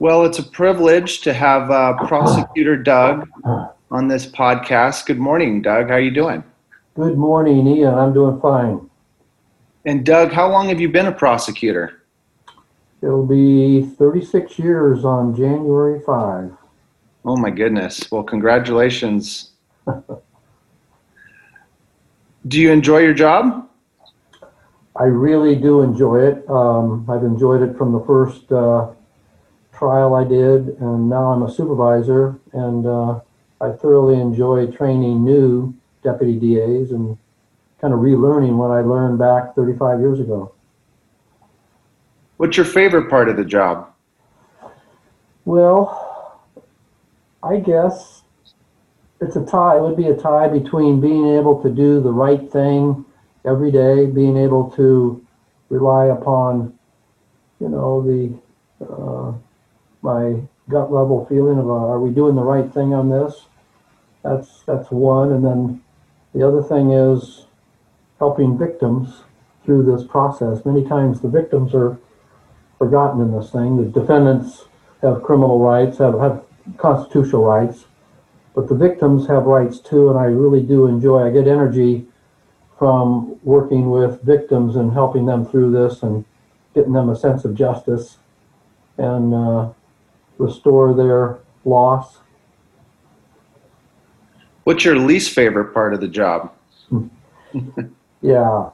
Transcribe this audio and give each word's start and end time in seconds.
Well, 0.00 0.24
it's 0.24 0.40
a 0.40 0.42
privilege 0.42 1.20
to 1.20 1.32
have 1.32 1.70
uh, 1.70 1.94
Prosecutor 2.08 2.76
Doug 2.76 3.28
on 3.92 4.08
this 4.08 4.26
podcast. 4.26 5.06
Good 5.06 5.20
morning, 5.20 5.62
Doug. 5.62 5.86
How 5.88 5.94
are 5.94 6.00
you 6.00 6.10
doing? 6.10 6.42
Good 6.94 7.16
morning, 7.16 7.64
Ian. 7.68 7.94
I'm 7.94 8.12
doing 8.12 8.40
fine. 8.40 8.90
And 9.84 10.04
Doug, 10.04 10.32
how 10.32 10.50
long 10.50 10.68
have 10.68 10.80
you 10.80 10.88
been 10.88 11.06
a 11.06 11.12
prosecutor? 11.12 12.02
It'll 13.02 13.24
be 13.24 13.82
36 13.96 14.58
years 14.58 15.04
on 15.04 15.36
January 15.36 16.00
5. 16.04 16.52
Oh 17.24 17.36
my 17.36 17.50
goodness. 17.50 18.10
Well, 18.10 18.24
congratulations. 18.24 19.52
do 22.48 22.60
you 22.60 22.72
enjoy 22.72 22.98
your 22.98 23.14
job? 23.14 23.68
I 24.96 25.04
really 25.04 25.54
do 25.54 25.82
enjoy 25.82 26.26
it. 26.26 26.50
Um, 26.50 27.08
I've 27.08 27.22
enjoyed 27.22 27.62
it 27.62 27.78
from 27.78 27.92
the 27.92 28.00
first 28.00 28.50
uh, 28.50 28.88
trial 29.76 30.14
I 30.14 30.24
did, 30.24 30.68
and 30.80 31.08
now 31.08 31.32
I'm 31.32 31.42
a 31.42 31.50
supervisor, 31.50 32.38
and 32.52 32.86
uh, 32.86 33.20
I 33.60 33.72
thoroughly 33.72 34.20
enjoy 34.20 34.66
training 34.68 35.24
new 35.24 35.74
deputy 36.02 36.34
DAs 36.34 36.90
and 36.92 37.16
kind 37.80 37.92
of 37.92 38.00
relearning 38.00 38.56
what 38.56 38.70
I 38.70 38.80
learned 38.80 39.18
back 39.18 39.54
35 39.54 40.00
years 40.00 40.20
ago. 40.20 40.52
What's 42.36 42.56
your 42.56 42.66
favorite 42.66 43.08
part 43.08 43.28
of 43.28 43.36
the 43.36 43.44
job? 43.44 43.90
Well, 45.44 46.40
I 47.42 47.58
guess 47.58 48.22
it's 49.20 49.36
a 49.36 49.44
tie. 49.44 49.76
It 49.76 49.82
would 49.82 49.96
be 49.96 50.08
a 50.08 50.16
tie 50.16 50.48
between 50.48 51.00
being 51.00 51.28
able 51.28 51.62
to 51.62 51.70
do 51.70 52.00
the 52.00 52.10
right 52.10 52.50
thing 52.50 53.04
every 53.44 53.70
day, 53.70 54.06
being 54.06 54.36
able 54.36 54.70
to 54.72 55.24
rely 55.68 56.06
upon, 56.06 56.76
you 57.60 57.68
know, 57.68 58.02
the 58.02 58.34
uh, 58.84 59.32
my 60.04 60.36
gut 60.68 60.92
level 60.92 61.26
feeling 61.26 61.58
of 61.58 61.66
uh, 61.66 61.72
are 61.72 61.98
we 61.98 62.10
doing 62.10 62.36
the 62.36 62.42
right 62.42 62.72
thing 62.72 62.92
on 62.94 63.08
this? 63.08 63.46
That's 64.22 64.62
that's 64.66 64.90
one, 64.90 65.32
and 65.32 65.44
then 65.44 65.82
the 66.34 66.46
other 66.46 66.62
thing 66.62 66.92
is 66.92 67.46
helping 68.18 68.56
victims 68.56 69.22
through 69.64 69.84
this 69.84 70.06
process. 70.06 70.64
Many 70.64 70.86
times 70.86 71.20
the 71.20 71.28
victims 71.28 71.74
are 71.74 71.98
forgotten 72.78 73.22
in 73.22 73.32
this 73.32 73.50
thing. 73.50 73.78
The 73.78 74.00
defendants 74.00 74.66
have 75.00 75.22
criminal 75.22 75.58
rights, 75.58 75.98
have, 75.98 76.18
have 76.20 76.44
constitutional 76.76 77.44
rights, 77.44 77.86
but 78.54 78.68
the 78.68 78.74
victims 78.74 79.26
have 79.26 79.44
rights 79.44 79.78
too, 79.78 80.10
and 80.10 80.18
I 80.18 80.24
really 80.24 80.62
do 80.62 80.86
enjoy, 80.86 81.26
I 81.26 81.30
get 81.30 81.48
energy 81.48 82.06
from 82.78 83.38
working 83.42 83.90
with 83.90 84.22
victims 84.22 84.76
and 84.76 84.92
helping 84.92 85.26
them 85.26 85.46
through 85.46 85.72
this 85.72 86.02
and 86.02 86.24
getting 86.74 86.92
them 86.92 87.08
a 87.08 87.16
sense 87.16 87.44
of 87.44 87.54
justice 87.54 88.18
and 88.98 89.34
uh, 89.34 89.70
restore 90.38 90.94
their 90.94 91.38
loss. 91.64 92.18
What's 94.64 94.84
your 94.84 94.96
least 94.96 95.32
favorite 95.32 95.74
part 95.74 95.94
of 95.94 96.00
the 96.00 96.08
job? 96.08 96.52
Yeah, 98.22 98.70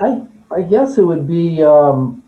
I 0.00 0.26
I 0.50 0.62
guess 0.62 0.96
it 0.96 1.02
would 1.02 1.28
be 1.28 1.62
um, 1.62 2.22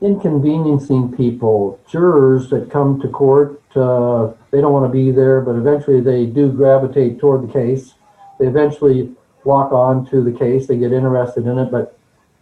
inconveniencing 0.00 1.16
people, 1.16 1.80
jurors 1.88 2.50
that 2.50 2.70
come 2.70 3.00
to 3.00 3.08
court. 3.08 3.62
Uh, 3.76 4.32
they 4.50 4.60
don't 4.60 4.72
want 4.72 4.84
to 4.84 4.92
be 4.92 5.12
there, 5.12 5.40
but 5.40 5.54
eventually 5.54 6.00
they 6.00 6.26
do 6.26 6.50
gravitate 6.50 7.20
toward 7.20 7.48
the 7.48 7.52
case. 7.52 7.94
They 8.38 8.46
eventually 8.46 9.12
walk 9.44 9.72
on 9.72 10.04
to 10.10 10.22
the 10.22 10.36
case. 10.36 10.66
They 10.66 10.76
get 10.76 10.92
interested 10.92 11.46
in 11.46 11.58
it, 11.58 11.70
but 11.70 11.96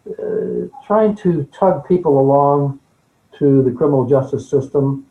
uh, 0.09 0.69
trying 0.87 1.15
to 1.17 1.45
tug 1.53 1.87
people 1.87 2.19
along 2.19 2.80
to 3.41 3.63
the 3.63 3.73
criminal 3.73 4.07
justice 4.07 4.49
system, 4.49 5.07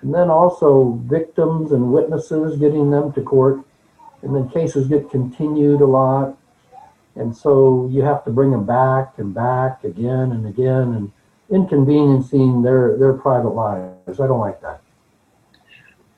and 0.00 0.12
then 0.12 0.30
also 0.30 0.98
victims 1.04 1.70
and 1.72 1.92
witnesses, 1.92 2.58
getting 2.58 2.90
them 2.90 3.12
to 3.12 3.22
court, 3.22 3.60
and 4.22 4.34
then 4.34 4.48
cases 4.48 4.88
get 4.88 5.08
continued 5.10 5.80
a 5.80 5.86
lot, 5.86 6.36
and 7.14 7.36
so 7.36 7.88
you 7.92 8.02
have 8.02 8.24
to 8.24 8.30
bring 8.30 8.50
them 8.50 8.64
back 8.64 9.18
and 9.18 9.32
back 9.32 9.84
again 9.84 10.32
and 10.32 10.46
again, 10.46 10.94
and 10.94 11.12
inconveniencing 11.50 12.62
their 12.62 12.96
their 12.96 13.12
private 13.12 13.50
lives. 13.50 14.18
I 14.20 14.26
don't 14.26 14.40
like 14.40 14.60
that. 14.62 14.80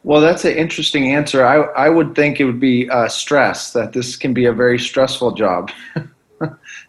Well, 0.04 0.20
that's 0.20 0.44
an 0.44 0.56
interesting 0.56 1.12
answer. 1.12 1.44
I, 1.44 1.58
I 1.86 1.88
would 1.88 2.14
think 2.14 2.40
it 2.40 2.44
would 2.44 2.58
be 2.58 2.90
uh, 2.90 3.08
stress, 3.08 3.72
that 3.72 3.92
this 3.92 4.16
can 4.16 4.34
be 4.34 4.46
a 4.46 4.52
very 4.52 4.78
stressful 4.78 5.32
job. 5.32 5.70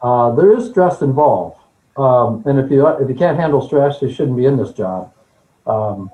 uh, 0.01 0.31
there 0.31 0.57
is 0.57 0.69
stress 0.69 1.01
involved. 1.01 1.62
Um, 1.95 2.43
and 2.45 2.59
if 2.59 2.71
you 2.71 2.87
if 2.87 3.07
you 3.07 3.15
can't 3.15 3.37
handle 3.37 3.61
stress, 3.61 4.01
you 4.01 4.11
shouldn't 4.11 4.37
be 4.37 4.45
in 4.45 4.57
this 4.57 4.73
job. 4.73 5.13
Um, 5.67 6.11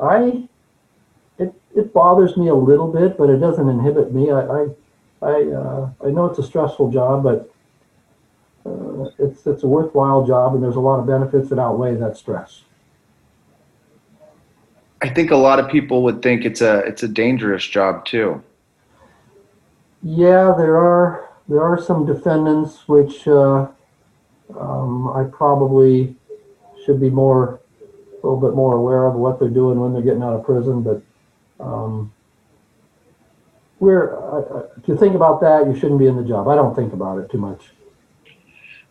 I 0.00 0.48
it 1.38 1.54
it 1.74 1.92
bothers 1.92 2.36
me 2.36 2.48
a 2.48 2.54
little 2.54 2.92
bit, 2.92 3.16
but 3.16 3.30
it 3.30 3.38
doesn't 3.38 3.68
inhibit 3.68 4.12
me. 4.12 4.30
I 4.30 4.40
I 4.40 4.66
I, 5.22 5.42
uh, 5.52 5.90
I 6.04 6.10
know 6.10 6.26
it's 6.26 6.38
a 6.38 6.42
stressful 6.42 6.90
job, 6.90 7.22
but 7.22 7.50
uh, 8.66 9.10
it's 9.18 9.46
it's 9.46 9.62
a 9.62 9.66
worthwhile 9.66 10.26
job, 10.26 10.54
and 10.54 10.62
there's 10.62 10.76
a 10.76 10.80
lot 10.80 10.98
of 10.98 11.06
benefits 11.06 11.48
that 11.50 11.58
outweigh 11.58 11.94
that 11.94 12.16
stress. 12.16 12.62
I 15.00 15.08
think 15.08 15.30
a 15.30 15.36
lot 15.36 15.58
of 15.60 15.68
people 15.68 16.02
would 16.02 16.22
think 16.22 16.44
it's 16.44 16.60
a 16.60 16.78
it's 16.80 17.02
a 17.02 17.08
dangerous 17.08 17.66
job 17.66 18.04
too. 18.04 18.42
Yeah, 20.02 20.54
there 20.56 20.76
are 20.76 21.30
there 21.48 21.62
are 21.62 21.80
some 21.80 22.04
defendants 22.04 22.88
which 22.88 23.28
uh, 23.28 23.68
um, 24.58 25.08
I 25.14 25.24
probably 25.24 26.16
should 26.84 27.00
be 27.00 27.10
more 27.10 27.60
a 28.12 28.26
little 28.26 28.40
bit 28.40 28.54
more 28.54 28.76
aware 28.76 29.06
of 29.06 29.14
what 29.14 29.38
they're 29.38 29.48
doing 29.48 29.78
when 29.78 29.92
they're 29.92 30.02
getting 30.02 30.22
out 30.22 30.34
of 30.34 30.44
prison. 30.44 30.82
But 30.82 31.02
um, 31.60 32.12
we're 33.80 34.16
uh, 34.16 34.68
if 34.78 34.88
you 34.88 34.96
think 34.96 35.14
about 35.14 35.40
that, 35.40 35.66
you 35.66 35.74
shouldn't 35.78 35.98
be 35.98 36.06
in 36.06 36.16
the 36.16 36.24
job. 36.24 36.48
I 36.48 36.54
don't 36.54 36.74
think 36.74 36.92
about 36.92 37.18
it 37.18 37.30
too 37.30 37.38
much. 37.38 37.62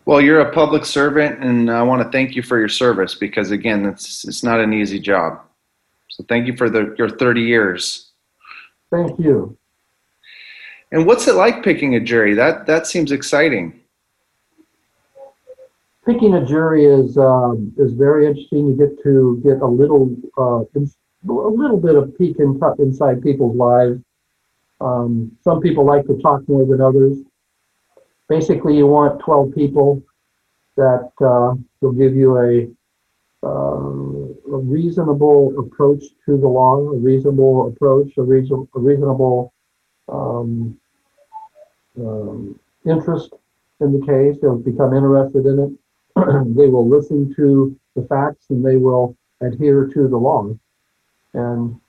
Well, 0.06 0.20
you're 0.20 0.40
a 0.40 0.52
public 0.52 0.84
servant, 0.84 1.42
and 1.42 1.70
I 1.70 1.82
want 1.82 2.02
to 2.02 2.10
thank 2.10 2.36
you 2.36 2.42
for 2.42 2.58
your 2.58 2.68
service 2.68 3.14
because 3.14 3.50
again, 3.50 3.86
it's 3.86 4.24
it's 4.24 4.42
not 4.42 4.60
an 4.60 4.72
easy 4.72 5.00
job. 5.00 5.40
So 6.08 6.24
thank 6.28 6.46
you 6.46 6.56
for 6.56 6.70
the, 6.70 6.94
your 6.96 7.08
30 7.08 7.40
years. 7.40 8.12
Thank 8.90 9.18
you. 9.18 9.56
And 10.92 11.06
what's 11.06 11.26
it 11.26 11.34
like 11.34 11.64
picking 11.64 11.96
a 11.96 12.00
jury? 12.00 12.34
That 12.34 12.66
that 12.66 12.86
seems 12.86 13.10
exciting. 13.10 13.80
Picking 16.06 16.34
a 16.34 16.44
jury 16.44 16.84
is 16.84 17.16
um, 17.16 17.72
is 17.78 17.92
very 17.92 18.26
interesting. 18.26 18.66
You 18.66 18.76
get 18.76 19.02
to 19.04 19.40
get 19.42 19.62
a 19.62 19.66
little 19.66 20.14
uh, 20.36 20.64
a 20.76 21.50
little 21.50 21.78
bit 21.78 21.94
of 21.94 22.16
peek 22.18 22.38
in, 22.38 22.60
inside 22.78 23.22
people's 23.22 23.56
lives. 23.56 24.00
Um, 24.80 25.32
some 25.42 25.60
people 25.60 25.86
like 25.86 26.06
to 26.06 26.18
talk 26.20 26.46
more 26.48 26.66
than 26.66 26.82
others. 26.82 27.18
Basically, 28.28 28.76
you 28.76 28.86
want 28.86 29.20
12 29.20 29.54
people 29.54 30.02
that 30.76 31.10
uh, 31.20 31.54
will 31.80 31.92
give 31.92 32.14
you 32.14 32.38
a 32.38 33.46
uh, 33.46 34.54
a 34.54 34.58
reasonable 34.58 35.54
approach 35.58 36.02
to 36.26 36.36
the 36.38 36.48
law, 36.48 36.76
a 36.76 36.96
reasonable 36.96 37.68
approach, 37.68 38.12
a, 38.16 38.22
reason, 38.22 38.68
a 38.74 38.78
reasonable 38.78 39.52
um, 40.08 40.78
um, 41.98 42.58
interest 42.86 43.34
in 43.80 43.98
the 43.98 44.06
case. 44.06 44.40
They'll 44.40 44.56
become 44.56 44.94
interested 44.94 45.46
in 45.46 45.58
it. 45.58 45.83
they 46.16 46.68
will 46.68 46.88
listen 46.88 47.34
to 47.34 47.78
the 47.96 48.02
facts 48.02 48.46
and 48.50 48.64
they 48.64 48.76
will 48.76 49.16
adhere 49.40 49.86
to 49.86 50.08
the 50.08 50.16
law. 50.16 50.48
And 51.34 51.80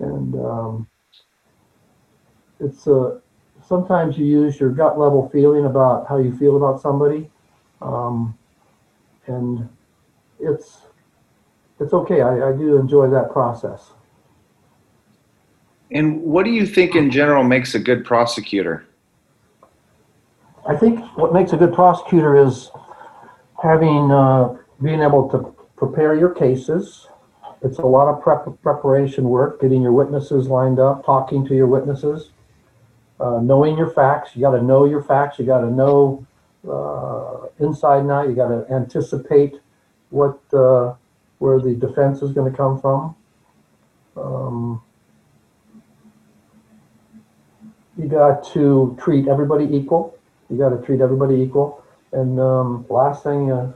and 0.00 0.34
um, 0.34 0.88
it's 2.60 2.86
a 2.86 2.94
uh, 2.94 3.18
sometimes 3.66 4.16
you 4.16 4.24
use 4.24 4.58
your 4.58 4.70
gut 4.70 4.98
level 4.98 5.28
feeling 5.30 5.66
about 5.66 6.08
how 6.08 6.18
you 6.18 6.36
feel 6.36 6.56
about 6.56 6.80
somebody, 6.80 7.30
um, 7.82 8.36
and 9.26 9.68
it's 10.40 10.78
it's 11.80 11.92
okay. 11.92 12.22
I, 12.22 12.48
I 12.48 12.52
do 12.52 12.76
enjoy 12.76 13.08
that 13.10 13.30
process. 13.32 13.92
And 15.90 16.22
what 16.22 16.44
do 16.44 16.50
you 16.50 16.66
think 16.66 16.94
in 16.94 17.10
general 17.10 17.44
makes 17.44 17.74
a 17.74 17.78
good 17.78 18.04
prosecutor? 18.04 18.84
I 20.68 20.76
think 20.76 21.00
what 21.16 21.32
makes 21.32 21.52
a 21.52 21.56
good 21.56 21.72
prosecutor 21.72 22.36
is 22.36 22.70
having 23.62 24.10
uh, 24.10 24.56
being 24.82 25.02
able 25.02 25.28
to 25.30 25.54
prepare 25.76 26.14
your 26.14 26.30
cases. 26.30 27.08
It's 27.62 27.78
a 27.78 27.86
lot 27.86 28.06
of 28.06 28.22
prep, 28.22 28.46
preparation 28.62 29.24
work, 29.24 29.60
getting 29.60 29.82
your 29.82 29.92
witnesses 29.92 30.46
lined 30.46 30.78
up, 30.78 31.04
talking 31.04 31.44
to 31.46 31.54
your 31.54 31.66
witnesses, 31.66 32.30
uh, 33.18 33.40
knowing 33.40 33.76
your 33.76 33.90
facts. 33.90 34.36
You 34.36 34.42
got 34.42 34.52
to 34.52 34.62
know 34.62 34.84
your 34.84 35.02
facts. 35.02 35.38
You 35.38 35.46
got 35.46 35.62
to 35.62 35.70
know 35.70 36.24
uh, 36.68 37.48
inside 37.58 38.00
and 38.00 38.10
out. 38.10 38.28
You 38.28 38.34
got 38.34 38.48
to 38.48 38.64
anticipate 38.72 39.60
what 40.10 40.38
uh, 40.52 40.94
where 41.38 41.60
the 41.60 41.74
defense 41.74 42.22
is 42.22 42.32
going 42.32 42.50
to 42.50 42.56
come 42.56 42.80
from. 42.80 43.16
Um, 44.16 44.82
you 47.96 48.06
got 48.06 48.44
to 48.52 48.96
treat 49.00 49.26
everybody 49.26 49.64
equal. 49.64 50.16
You 50.48 50.58
got 50.58 50.70
to 50.70 50.84
treat 50.84 51.00
everybody 51.00 51.34
equal. 51.36 51.84
And 52.12 52.40
um, 52.40 52.86
last 52.88 53.22
thing, 53.22 53.50
uh, 53.50 53.72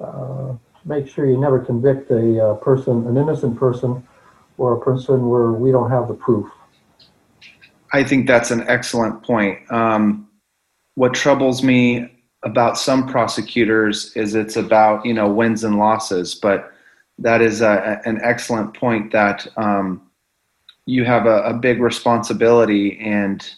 uh, 0.00 0.54
make 0.84 1.08
sure 1.08 1.26
you 1.26 1.38
never 1.38 1.58
convict 1.58 2.10
a 2.10 2.44
uh, 2.44 2.54
person, 2.54 3.06
an 3.06 3.16
innocent 3.16 3.58
person, 3.58 4.06
or 4.58 4.74
a 4.74 4.80
person 4.80 5.28
where 5.28 5.52
we 5.52 5.70
don't 5.70 5.90
have 5.90 6.08
the 6.08 6.14
proof. 6.14 6.50
I 7.92 8.04
think 8.04 8.26
that's 8.26 8.50
an 8.50 8.64
excellent 8.68 9.22
point. 9.22 9.70
Um, 9.70 10.28
what 10.94 11.14
troubles 11.14 11.62
me 11.62 12.08
about 12.42 12.76
some 12.76 13.06
prosecutors 13.06 14.14
is 14.16 14.34
it's 14.34 14.56
about 14.56 15.04
you 15.06 15.14
know 15.14 15.30
wins 15.30 15.62
and 15.64 15.78
losses, 15.78 16.34
but 16.34 16.72
that 17.18 17.40
is 17.40 17.60
a, 17.60 18.00
an 18.04 18.20
excellent 18.22 18.74
point 18.74 19.12
that 19.12 19.46
um, 19.56 20.02
you 20.86 21.04
have 21.04 21.26
a, 21.26 21.42
a 21.42 21.54
big 21.54 21.80
responsibility 21.80 22.98
and 22.98 23.54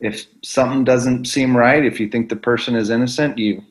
if 0.00 0.26
something 0.42 0.84
doesn't 0.84 1.26
seem 1.26 1.56
right, 1.56 1.84
if 1.84 1.98
you 1.98 2.08
think 2.08 2.28
the 2.28 2.36
person 2.36 2.76
is 2.76 2.90
innocent, 2.90 3.38
you 3.38 3.62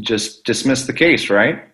just 0.00 0.44
dismiss 0.44 0.86
the 0.86 0.92
case, 0.92 1.30
right? 1.30 1.64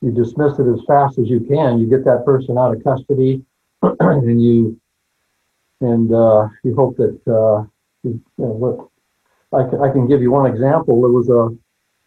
You 0.00 0.12
dismiss 0.12 0.58
it 0.58 0.66
as 0.66 0.80
fast 0.86 1.18
as 1.18 1.28
you 1.28 1.40
can. 1.40 1.78
You 1.78 1.86
get 1.86 2.04
that 2.04 2.24
person 2.24 2.58
out 2.58 2.74
of 2.74 2.84
custody, 2.84 3.44
and 3.82 4.42
you 4.42 4.80
and 5.80 6.12
uh, 6.12 6.48
you 6.64 6.74
hope 6.74 6.96
that 6.96 7.18
uh, 7.26 7.64
you, 8.02 8.20
you 8.38 8.44
know, 8.44 8.46
what 8.46 8.88
I 9.52 9.68
can, 9.68 9.80
I 9.80 9.90
can 9.90 10.06
give 10.06 10.20
you 10.22 10.30
one 10.30 10.50
example. 10.50 11.04
It 11.04 11.10
was 11.10 11.28
a 11.28 11.56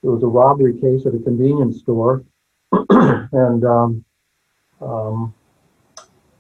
it 0.04 0.10
was 0.10 0.24
a 0.24 0.28
robbery 0.28 0.80
case 0.80 1.06
at 1.06 1.16
a 1.16 1.20
convenience 1.20 1.80
store, 1.80 2.24
and 2.72 3.66
um, 3.66 4.06
um, 4.80 5.34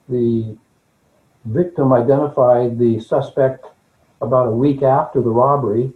the 0.09 0.57
victim 1.45 1.91
identified 1.91 2.77
the 2.77 2.99
suspect 2.99 3.65
about 4.21 4.47
a 4.47 4.51
week 4.51 4.81
after 4.83 5.21
the 5.21 5.29
robbery. 5.29 5.91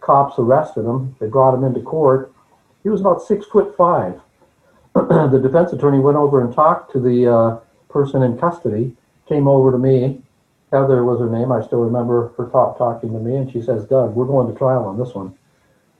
Cops 0.00 0.38
arrested 0.38 0.84
him. 0.84 1.16
They 1.20 1.26
brought 1.26 1.54
him 1.54 1.64
into 1.64 1.80
court. 1.80 2.32
He 2.82 2.88
was 2.88 3.00
about 3.00 3.22
six 3.22 3.46
foot 3.46 3.76
five. 3.76 4.20
the 4.94 5.40
defense 5.42 5.72
attorney 5.72 5.98
went 5.98 6.16
over 6.16 6.44
and 6.44 6.54
talked 6.54 6.92
to 6.92 7.00
the 7.00 7.32
uh, 7.32 7.60
person 7.88 8.22
in 8.22 8.38
custody. 8.38 8.96
Came 9.28 9.48
over 9.48 9.72
to 9.72 9.78
me. 9.78 10.22
Heather 10.72 11.04
was 11.04 11.20
her 11.20 11.30
name. 11.30 11.52
I 11.52 11.62
still 11.62 11.80
remember 11.80 12.32
her 12.36 12.46
talk, 12.46 12.78
talking 12.78 13.12
to 13.12 13.18
me, 13.18 13.36
and 13.36 13.50
she 13.50 13.62
says, 13.62 13.84
"Doug, 13.84 14.14
we're 14.14 14.26
going 14.26 14.52
to 14.52 14.58
trial 14.58 14.84
on 14.84 14.98
this 14.98 15.14
one." 15.14 15.34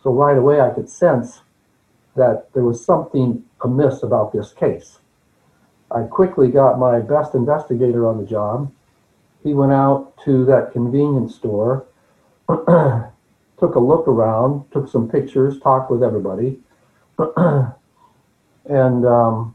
So 0.03 0.13
right 0.13 0.37
away, 0.37 0.61
I 0.61 0.71
could 0.71 0.89
sense 0.89 1.41
that 2.15 2.53
there 2.55 2.65
was 2.65 2.85
something 2.85 3.45
amiss 3.61 4.03
about 4.03 4.33
this 4.33 4.53
case. 4.53 4.99
I 5.91 6.03
quickly 6.05 6.49
got 6.49 6.79
my 6.79 7.01
best 7.01 7.35
investigator 7.35 8.09
on 8.09 8.19
the 8.19 8.25
job. 8.25 8.73
He 9.47 9.55
went 9.55 9.71
out 9.71 10.13
to 10.25 10.45
that 10.47 10.73
convenience 10.73 11.37
store, 11.37 11.87
took 12.49 13.77
a 13.77 13.79
look 13.79 14.09
around, 14.09 14.65
took 14.73 14.89
some 14.89 15.09
pictures, 15.09 15.61
talked 15.61 15.89
with 15.89 16.03
everybody, 16.03 16.59
and 18.67 19.07
um, 19.07 19.55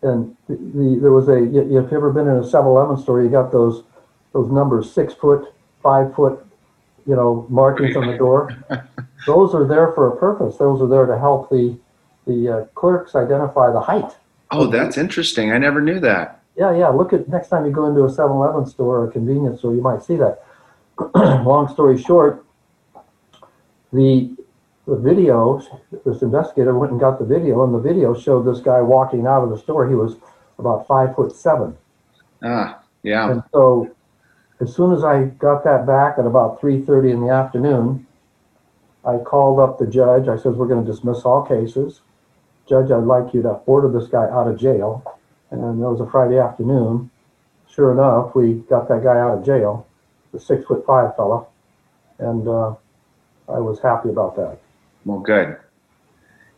and 0.00 0.34
the, 0.48 0.56
the, 0.56 0.98
there 1.02 1.12
was 1.12 1.28
a. 1.28 1.44
If 1.44 1.70
you've 1.70 1.92
ever 1.92 2.10
been 2.10 2.26
in 2.26 2.36
a 2.36 2.40
7-Eleven 2.40 2.96
store, 2.96 3.22
you 3.22 3.28
got 3.28 3.52
those 3.52 3.82
those 4.32 4.50
numbers 4.50 4.90
six 4.90 5.12
foot, 5.12 5.52
five 5.82 6.14
foot, 6.14 6.42
you 7.06 7.14
know, 7.14 7.46
markings 7.50 7.96
on 7.96 8.06
the 8.06 8.16
door. 8.16 8.56
Those 9.26 9.54
are 9.54 9.66
there 9.66 9.92
for 9.92 10.08
a 10.08 10.16
purpose. 10.16 10.56
Those 10.56 10.80
are 10.80 10.88
there 10.88 11.04
to 11.04 11.18
help 11.18 11.50
the 11.50 11.78
the 12.26 12.48
uh, 12.48 12.64
clerks 12.74 13.14
identify 13.14 13.70
the 13.70 13.80
height. 13.80 14.16
Oh, 14.50 14.68
that's 14.68 14.96
interesting. 14.96 15.52
I 15.52 15.58
never 15.58 15.82
knew 15.82 16.00
that. 16.00 16.43
Yeah, 16.56 16.76
yeah. 16.76 16.88
Look 16.88 17.12
at 17.12 17.28
next 17.28 17.48
time 17.48 17.66
you 17.66 17.72
go 17.72 17.86
into 17.86 18.02
a 18.04 18.08
7-Eleven 18.08 18.66
store 18.66 18.98
or 18.98 19.08
a 19.08 19.10
convenience 19.10 19.58
store, 19.58 19.74
you 19.74 19.82
might 19.82 20.02
see 20.02 20.16
that. 20.16 20.44
Long 21.14 21.68
story 21.68 22.00
short, 22.00 22.44
the 23.92 24.36
the 24.86 24.96
video, 24.96 25.62
this 26.04 26.20
investigator 26.20 26.78
went 26.78 26.92
and 26.92 27.00
got 27.00 27.18
the 27.18 27.24
video, 27.24 27.64
and 27.64 27.74
the 27.74 27.78
video 27.78 28.14
showed 28.14 28.44
this 28.44 28.60
guy 28.60 28.82
walking 28.82 29.26
out 29.26 29.42
of 29.42 29.50
the 29.50 29.58
store. 29.58 29.88
He 29.88 29.94
was 29.94 30.16
about 30.58 30.86
five 30.86 31.14
foot 31.16 31.34
seven. 31.34 31.76
Ah, 32.42 32.82
yeah. 33.02 33.30
And 33.30 33.42
so, 33.50 33.90
as 34.60 34.74
soon 34.74 34.92
as 34.92 35.02
I 35.04 35.24
got 35.24 35.64
that 35.64 35.86
back 35.86 36.18
at 36.18 36.26
about 36.26 36.60
3:30 36.60 37.12
in 37.12 37.20
the 37.22 37.32
afternoon, 37.32 38.06
I 39.06 39.18
called 39.18 39.58
up 39.58 39.78
the 39.78 39.86
judge. 39.86 40.28
I 40.28 40.36
said, 40.36 40.54
"We're 40.54 40.68
going 40.68 40.84
to 40.84 40.90
dismiss 40.90 41.24
all 41.24 41.42
cases. 41.42 42.02
Judge, 42.66 42.90
I'd 42.90 43.04
like 43.04 43.32
you 43.32 43.42
to 43.42 43.60
order 43.66 43.88
this 43.88 44.08
guy 44.08 44.28
out 44.28 44.48
of 44.48 44.58
jail." 44.58 45.02
And 45.50 45.82
it 45.82 45.86
was 45.86 46.00
a 46.00 46.10
Friday 46.10 46.38
afternoon. 46.38 47.10
Sure 47.68 47.92
enough, 47.92 48.34
we 48.34 48.54
got 48.70 48.88
that 48.88 49.02
guy 49.02 49.18
out 49.18 49.38
of 49.38 49.44
jail, 49.44 49.86
the 50.32 50.38
six 50.38 50.64
foot 50.64 50.84
five 50.86 51.14
fella, 51.16 51.44
and 52.18 52.46
uh, 52.46 52.74
I 53.48 53.58
was 53.58 53.80
happy 53.80 54.10
about 54.10 54.36
that. 54.36 54.58
Well, 55.04 55.18
good. 55.18 55.56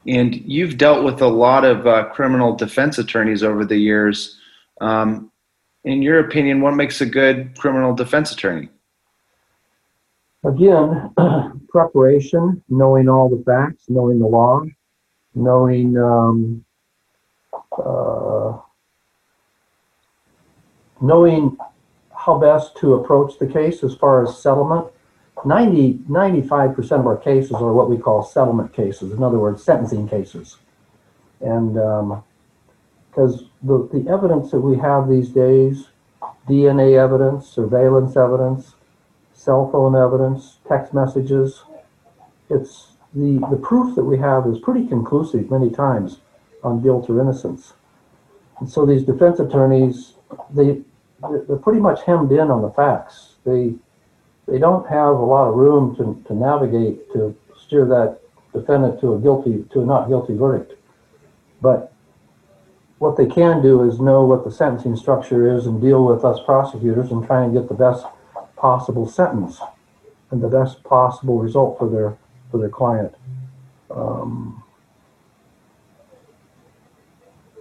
And 0.06 0.34
you've 0.34 0.78
dealt 0.78 1.04
with 1.04 1.20
a 1.20 1.26
lot 1.26 1.64
of 1.64 1.86
uh, 1.86 2.04
criminal 2.10 2.54
defense 2.54 2.98
attorneys 2.98 3.42
over 3.42 3.64
the 3.64 3.76
years. 3.76 4.38
Um, 4.80 5.32
in 5.84 6.02
your 6.02 6.20
opinion, 6.20 6.60
what 6.60 6.74
makes 6.74 7.00
a 7.00 7.06
good 7.06 7.56
criminal 7.58 7.94
defense 7.94 8.30
attorney? 8.30 8.68
Again, 10.44 11.10
preparation, 11.68 12.62
knowing 12.68 13.08
all 13.08 13.28
the 13.28 13.42
facts, 13.44 13.84
knowing 13.88 14.18
the 14.18 14.26
law, 14.26 14.62
knowing 15.34 15.96
um, 15.98 16.64
uh, 17.76 18.58
knowing 21.00 21.56
how 22.16 22.38
best 22.38 22.76
to 22.78 22.94
approach 22.94 23.38
the 23.38 23.46
case 23.46 23.82
as 23.84 23.94
far 23.94 24.22
as 24.22 24.40
settlement. 24.40 24.86
90, 25.44 25.94
95% 26.08 27.00
of 27.00 27.06
our 27.06 27.16
cases 27.16 27.52
are 27.52 27.72
what 27.72 27.90
we 27.90 27.98
call 27.98 28.22
settlement 28.22 28.72
cases, 28.72 29.12
in 29.12 29.22
other 29.22 29.38
words, 29.38 29.62
sentencing 29.62 30.08
cases. 30.08 30.56
And 31.40 31.78
um, 31.78 32.24
because 33.16 33.44
the, 33.62 33.88
the 33.92 34.10
evidence 34.10 34.50
that 34.50 34.60
we 34.60 34.76
have 34.78 35.08
these 35.08 35.30
days, 35.30 35.88
DNA 36.48 36.98
evidence, 36.98 37.48
surveillance 37.48 38.16
evidence, 38.16 38.74
cell 39.32 39.70
phone 39.70 39.94
evidence, 39.96 40.58
text 40.68 40.92
messages, 40.92 41.64
it's 42.50 42.96
the, 43.14 43.38
the 43.50 43.56
proof 43.56 43.94
that 43.96 44.04
we 44.04 44.18
have 44.18 44.46
is 44.46 44.58
pretty 44.58 44.86
conclusive 44.86 45.50
many 45.50 45.70
times 45.70 46.18
on 46.62 46.82
guilt 46.82 47.08
or 47.08 47.20
innocence. 47.20 47.72
And 48.60 48.68
so 48.68 48.84
these 48.84 49.04
defense 49.04 49.38
attorneys, 49.40 50.15
they, 50.54 50.80
they're 51.46 51.56
pretty 51.56 51.80
much 51.80 52.02
hemmed 52.04 52.32
in 52.32 52.50
on 52.50 52.62
the 52.62 52.70
facts. 52.70 53.34
They, 53.44 53.74
they 54.46 54.58
don't 54.58 54.88
have 54.88 55.16
a 55.16 55.24
lot 55.24 55.48
of 55.48 55.54
room 55.54 55.96
to, 55.96 56.22
to 56.28 56.34
navigate 56.34 57.12
to 57.12 57.36
steer 57.56 57.84
that 57.86 58.20
defendant 58.52 59.00
to 59.00 59.14
a 59.14 59.18
guilty 59.20 59.64
to 59.72 59.80
a 59.80 59.84
not 59.84 60.08
guilty 60.08 60.34
verdict. 60.34 60.74
But 61.60 61.92
what 62.98 63.16
they 63.16 63.26
can 63.26 63.60
do 63.62 63.88
is 63.88 64.00
know 64.00 64.24
what 64.24 64.44
the 64.44 64.50
sentencing 64.50 64.96
structure 64.96 65.54
is 65.54 65.66
and 65.66 65.80
deal 65.80 66.04
with 66.04 66.24
us 66.24 66.38
prosecutors 66.44 67.10
and 67.10 67.26
try 67.26 67.44
and 67.44 67.52
get 67.52 67.68
the 67.68 67.74
best 67.74 68.06
possible 68.56 69.06
sentence 69.06 69.60
and 70.30 70.42
the 70.42 70.48
best 70.48 70.82
possible 70.84 71.38
result 71.38 71.78
for 71.78 71.88
their 71.88 72.16
for 72.50 72.58
their 72.58 72.68
client. 72.68 73.14
Um, 73.90 74.62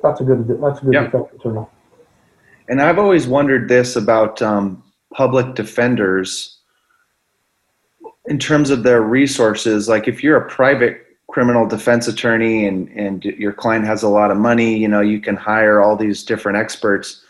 that's 0.01 0.21
a 0.21 0.23
good 0.23 0.47
that's 0.61 0.81
a 0.81 0.85
good 0.85 0.93
Yeah. 0.93 1.03
defense 1.05 1.27
attorney. 1.33 1.65
And 2.67 2.81
I've 2.81 2.99
always 2.99 3.27
wondered 3.27 3.69
this 3.69 3.95
about 3.95 4.41
um, 4.41 4.83
public 5.13 5.55
defenders 5.55 6.57
in 8.27 8.39
terms 8.39 8.69
of 8.69 8.83
their 8.83 9.01
resources. 9.01 9.87
Like, 9.87 10.07
if 10.07 10.23
you're 10.23 10.37
a 10.37 10.49
private 10.49 11.01
criminal 11.29 11.67
defense 11.67 12.07
attorney 12.07 12.67
and, 12.67 12.89
and 12.89 13.23
your 13.23 13.53
client 13.53 13.85
has 13.85 14.03
a 14.03 14.09
lot 14.09 14.31
of 14.31 14.37
money, 14.37 14.77
you 14.77 14.87
know, 14.87 15.01
you 15.01 15.19
can 15.19 15.35
hire 15.35 15.81
all 15.81 15.95
these 15.95 16.23
different 16.23 16.57
experts. 16.57 17.23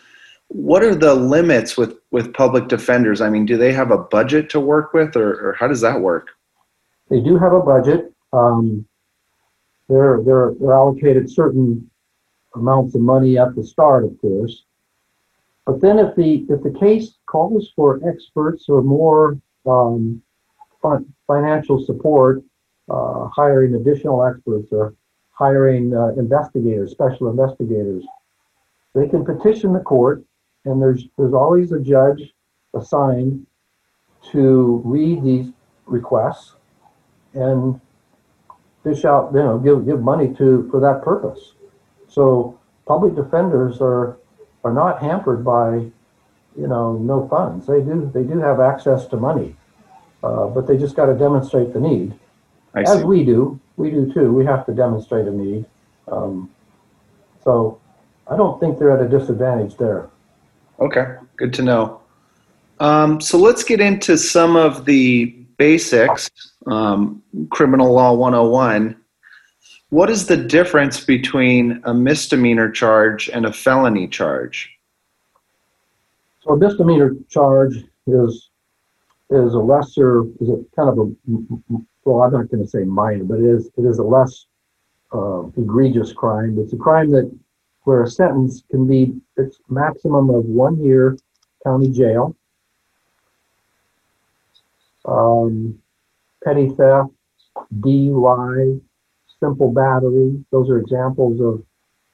What 0.48 0.82
are 0.82 0.94
the 0.94 1.14
limits 1.14 1.76
with, 1.76 1.98
with 2.12 2.32
public 2.32 2.68
defenders? 2.68 3.20
I 3.20 3.28
mean, 3.28 3.46
do 3.46 3.56
they 3.56 3.72
have 3.72 3.90
a 3.90 3.98
budget 3.98 4.48
to 4.50 4.60
work 4.60 4.94
with, 4.94 5.16
or, 5.16 5.48
or 5.48 5.52
how 5.54 5.66
does 5.66 5.80
that 5.80 6.00
work? 6.00 6.28
They 7.10 7.20
do 7.20 7.36
have 7.38 7.52
a 7.52 7.60
budget. 7.60 8.12
Um, 8.32 8.86
they're 9.88 10.20
they're 10.24 10.52
they're 10.58 10.74
allocated 10.74 11.30
certain 11.30 11.88
amounts 12.54 12.94
of 12.94 13.00
money 13.00 13.38
at 13.38 13.54
the 13.54 13.64
start, 13.64 14.04
of 14.04 14.20
course. 14.20 14.64
But 15.66 15.80
then, 15.80 15.98
if 15.98 16.14
the 16.14 16.46
if 16.48 16.62
the 16.62 16.76
case 16.78 17.14
calls 17.26 17.72
for 17.74 18.00
experts 18.08 18.68
or 18.68 18.82
more 18.82 19.36
um, 19.66 20.22
fin- 20.80 21.12
financial 21.26 21.84
support, 21.84 22.42
uh, 22.88 23.28
hiring 23.34 23.74
additional 23.74 24.24
experts 24.24 24.68
or 24.70 24.94
hiring 25.32 25.94
uh, 25.94 26.08
investigators, 26.16 26.92
special 26.92 27.28
investigators, 27.28 28.04
they 28.94 29.08
can 29.08 29.24
petition 29.24 29.72
the 29.72 29.80
court, 29.80 30.24
and 30.64 30.80
there's 30.80 31.08
there's 31.18 31.34
always 31.34 31.72
a 31.72 31.80
judge 31.80 32.32
assigned 32.72 33.44
to 34.30 34.80
read 34.84 35.24
these 35.24 35.50
requests 35.86 36.54
and 37.34 37.80
fish 38.84 39.04
out, 39.04 39.32
you 39.34 39.40
know, 39.40 39.58
give 39.58 39.84
give 39.84 40.00
money 40.00 40.32
to 40.34 40.68
for 40.70 40.78
that 40.78 41.02
purpose. 41.02 41.54
So 42.06 42.58
public 42.86 43.16
defenders 43.16 43.78
are 43.80 44.16
are 44.66 44.72
not 44.72 45.00
hampered 45.00 45.44
by, 45.44 45.76
you 46.58 46.66
know, 46.66 46.98
no 46.98 47.28
funds. 47.28 47.66
They 47.66 47.80
do 47.80 48.10
they 48.12 48.24
do 48.24 48.40
have 48.40 48.58
access 48.58 49.06
to 49.06 49.16
money, 49.16 49.54
uh, 50.24 50.48
but 50.48 50.66
they 50.66 50.76
just 50.76 50.96
got 50.96 51.06
to 51.06 51.14
demonstrate 51.14 51.72
the 51.72 51.80
need, 51.80 52.18
I 52.74 52.80
as 52.82 52.98
see. 52.98 53.04
we 53.04 53.24
do. 53.24 53.60
We 53.76 53.90
do 53.90 54.12
too. 54.12 54.32
We 54.32 54.44
have 54.44 54.66
to 54.66 54.74
demonstrate 54.74 55.28
a 55.28 55.30
need. 55.30 55.66
Um, 56.08 56.50
so 57.44 57.80
I 58.26 58.36
don't 58.36 58.58
think 58.58 58.78
they're 58.78 58.90
at 58.90 59.04
a 59.04 59.08
disadvantage 59.08 59.76
there. 59.76 60.08
Okay, 60.80 61.14
good 61.36 61.54
to 61.54 61.62
know. 61.62 62.00
Um, 62.80 63.20
so 63.20 63.38
let's 63.38 63.62
get 63.62 63.80
into 63.80 64.18
some 64.18 64.56
of 64.56 64.84
the 64.84 65.26
basics. 65.58 66.28
Um, 66.66 67.22
Criminal 67.50 67.92
Law 67.92 68.14
101. 68.14 68.96
What 69.96 70.10
is 70.10 70.26
the 70.26 70.36
difference 70.36 71.02
between 71.02 71.80
a 71.84 71.94
misdemeanor 71.94 72.70
charge 72.70 73.30
and 73.30 73.46
a 73.46 73.52
felony 73.54 74.06
charge? 74.06 74.70
So 76.42 76.50
a 76.50 76.56
misdemeanor 76.58 77.14
charge 77.30 77.76
is 78.06 78.50
is 79.30 79.54
a 79.54 79.58
lesser, 79.58 80.24
is 80.38 80.50
a 80.50 80.62
kind 80.76 80.90
of 80.90 80.98
a, 80.98 81.04
well, 82.04 82.24
I'm 82.24 82.32
not 82.32 82.50
going 82.50 82.62
to 82.62 82.68
say 82.68 82.84
minor, 82.84 83.24
but 83.24 83.38
it 83.38 83.46
is 83.46 83.70
it 83.78 83.86
is 83.86 83.96
a 83.96 84.02
less 84.02 84.44
uh, 85.14 85.44
egregious 85.56 86.12
crime. 86.12 86.58
It's 86.58 86.74
a 86.74 86.76
crime 86.76 87.08
that 87.12 87.34
where 87.84 88.02
a 88.02 88.10
sentence 88.10 88.64
can 88.70 88.86
be 88.86 89.18
its 89.38 89.60
maximum 89.70 90.28
of 90.28 90.44
one 90.44 90.78
year 90.78 91.16
county 91.64 91.90
jail, 91.90 92.36
um, 95.06 95.80
petty 96.44 96.68
theft, 96.68 97.12
DUI, 97.80 98.82
simple 99.40 99.72
battery. 99.72 100.44
Those 100.50 100.70
are 100.70 100.78
examples 100.78 101.40
of 101.40 101.64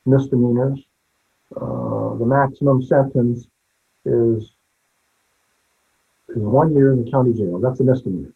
misdemeanors. 0.07 0.81
Uh, 1.55 2.15
the 2.17 2.25
maximum 2.27 2.83
sentence 2.83 3.47
is, 4.05 4.53
is 6.29 6.43
one 6.43 6.75
year 6.75 6.93
in 6.93 7.05
the 7.05 7.11
county 7.11 7.33
jail. 7.33 7.59
That's 7.59 7.81
a 7.81 7.85
misdemeanor. 7.85 8.33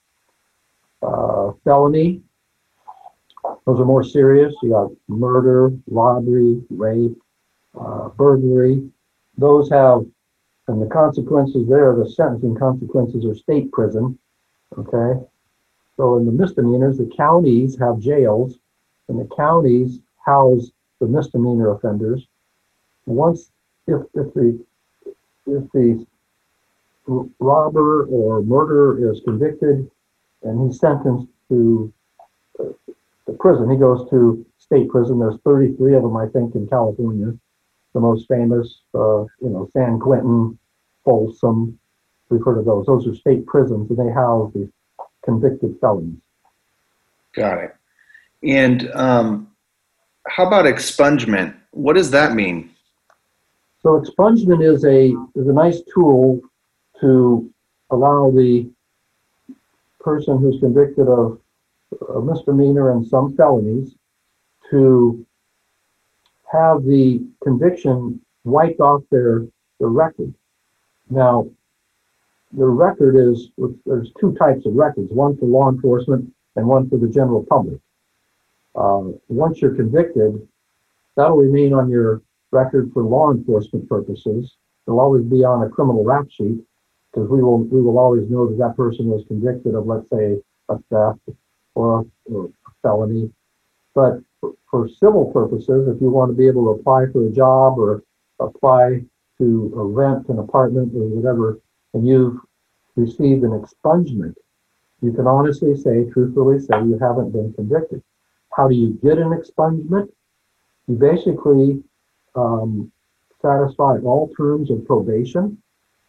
Uh, 1.03 1.53
felony, 1.65 2.23
those 3.67 3.81
are 3.81 3.85
more 3.85 4.05
serious. 4.05 4.55
You 4.63 4.71
got 4.71 4.91
murder, 5.09 5.73
robbery, 5.89 6.63
rape, 6.71 7.17
uh, 7.79 8.09
burglary. 8.11 8.89
Those 9.39 9.71
have, 9.71 10.07
and 10.69 10.81
the 10.81 10.87
consequences 10.87 11.69
there, 11.69 11.95
the 11.95 12.09
sentencing 12.09 12.57
consequences 12.57 13.25
are 13.25 13.35
state 13.35 13.71
prison. 13.73 14.19
Okay. 14.79 15.21
So 15.97 16.17
in 16.19 16.27
the 16.27 16.33
misdemeanors, 16.33 16.99
the 16.99 17.11
counties 17.17 17.79
have 17.79 17.99
jails 17.99 18.59
and 19.09 19.19
the 19.19 19.29
counties 19.37 20.01
house 20.25 20.71
the 21.01 21.07
misdemeanor 21.07 21.71
offenders. 21.71 22.27
Once, 23.07 23.51
if, 23.87 24.03
if 24.15 24.35
the, 24.35 24.65
if 25.47 25.73
the 25.73 26.07
robber 27.39 28.05
or 28.07 28.43
murderer 28.43 29.11
is 29.13 29.21
convicted 29.25 29.89
and 30.43 30.67
he's 30.67 30.81
sentenced 30.81 31.29
to 31.49 31.93
uh, 32.59 32.65
the 33.27 33.33
prison, 33.35 33.71
he 33.71 33.77
goes 33.77 34.09
to 34.11 34.45
state 34.59 34.89
prison. 34.89 35.19
There's 35.19 35.39
33 35.45 35.95
of 35.95 36.03
them, 36.03 36.17
I 36.17 36.27
think, 36.27 36.55
in 36.55 36.67
California. 36.67 37.35
The 37.93 38.01
most 38.01 38.27
famous, 38.29 38.81
uh, 38.95 39.23
you 39.41 39.49
know, 39.49 39.71
San 39.73 39.99
Quentin, 39.99 40.59
Folsom. 41.05 41.79
We've 42.29 42.45
heard 42.45 42.59
of 42.59 42.65
those. 42.65 42.87
Those 42.87 43.07
are 43.07 43.15
state 43.15 43.47
prisons, 43.47 43.89
and 43.89 43.99
they 43.99 44.13
house 44.13 44.53
the 44.53 44.69
convicted 45.25 45.77
felons. 45.81 46.19
Got 47.35 47.59
it. 47.59 47.77
And 48.43 48.91
um, 48.95 49.51
how 50.27 50.47
about 50.47 50.67
expungement? 50.67 51.55
What 51.71 51.97
does 51.97 52.11
that 52.11 52.35
mean? 52.35 52.71
So 53.83 54.01
expungement 54.01 54.65
is 54.65 54.85
a 54.85 55.15
is 55.39 55.49
a 55.49 55.53
nice 55.53 55.81
tool 55.93 56.41
to 57.01 57.53
allow 57.91 58.31
the 58.31 58.69
person 60.01 60.39
who's 60.39 60.59
convicted 60.61 61.09
of 61.09 61.41
a 62.15 62.21
misdemeanor 62.21 62.91
and 62.91 63.07
some 63.07 63.37
felonies 63.37 63.95
to 64.71 65.25
have 66.51 66.85
the 66.85 67.25
conviction 67.43 68.21
wiped 68.45 68.81
off 68.81 69.03
their 69.11 69.47
their 69.79 69.89
record. 69.89 70.35
Now, 71.11 71.49
the 72.53 72.67
record 72.67 73.17
is 73.17 73.51
there's 73.85 74.11
two 74.21 74.35
types 74.35 74.67
of 74.67 74.75
records: 74.75 75.13
one 75.13 75.37
for 75.37 75.47
law 75.47 75.69
enforcement 75.71 76.33
and 76.57 76.67
one 76.67 76.89
for 76.89 76.99
the 76.99 77.09
general 77.09 77.45
public. 77.45 77.79
Uh, 78.77 79.13
once 79.29 79.63
you're 79.63 79.75
convicted, 79.75 80.47
that'll 81.17 81.37
remain 81.37 81.73
on 81.73 81.89
your 81.89 82.23
record 82.51 82.91
for 82.93 83.03
law 83.03 83.33
enforcement 83.33 83.89
purposes. 83.89 84.57
It'll 84.87 85.01
always 85.01 85.25
be 85.25 85.45
on 85.45 85.67
a 85.67 85.71
criminal 85.71 86.05
rap 86.05 86.27
sheet 86.31 86.59
because 87.11 87.29
we 87.29 87.43
will 87.43 87.65
we 87.65 87.81
will 87.81 87.99
always 87.99 88.29
know 88.29 88.47
that 88.47 88.59
that 88.59 88.77
person 88.77 89.07
was 89.07 89.25
convicted 89.27 89.75
of, 89.75 89.87
let's 89.87 90.09
say, 90.11 90.41
a 90.69 90.79
theft 90.91 91.21
or 91.75 92.01
a, 92.01 92.33
or 92.33 92.47
a 92.47 92.71
felony. 92.83 93.33
But 93.95 94.21
for, 94.41 94.53
for 94.71 94.89
civil 94.89 95.33
purposes, 95.33 95.89
if 95.89 96.01
you 96.03 96.11
want 96.11 96.31
to 96.31 96.37
be 96.37 96.47
able 96.47 96.65
to 96.65 96.81
apply 96.81 97.07
for 97.13 97.27
a 97.27 97.31
job 97.31 97.79
or 97.79 98.03
apply 98.41 99.03
to 99.39 99.71
rent 99.75 100.29
an 100.29 100.39
apartment 100.39 100.93
or 100.95 101.09
whatever, 101.09 101.59
and 101.95 102.07
you've 102.07 102.39
received 102.95 103.43
an 103.45 103.51
expungement, 103.51 104.35
you 105.01 105.13
can 105.13 105.27
honestly 105.27 105.75
say, 105.77 106.05
truthfully 106.13 106.59
say, 106.59 106.77
you 106.85 106.99
haven't 107.01 107.31
been 107.33 107.53
convicted. 107.55 108.03
How 108.57 108.69
do 108.69 108.75
you 108.75 108.99
get 109.03 109.19
an 109.19 109.39
expungement? 109.39 110.09
You 110.89 110.95
basically 110.95 111.83
um, 112.35 112.91
satisfy 113.43 113.99
all 113.99 114.33
terms 114.35 114.71
of 114.71 114.87
probation. 114.87 115.59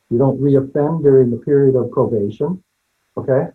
You 0.09 0.17
don't 0.17 0.39
reoffend 0.39 1.03
during 1.03 1.29
the 1.29 1.37
period 1.37 1.75
of 1.75 1.91
probation, 1.91 2.63
okay? 3.17 3.47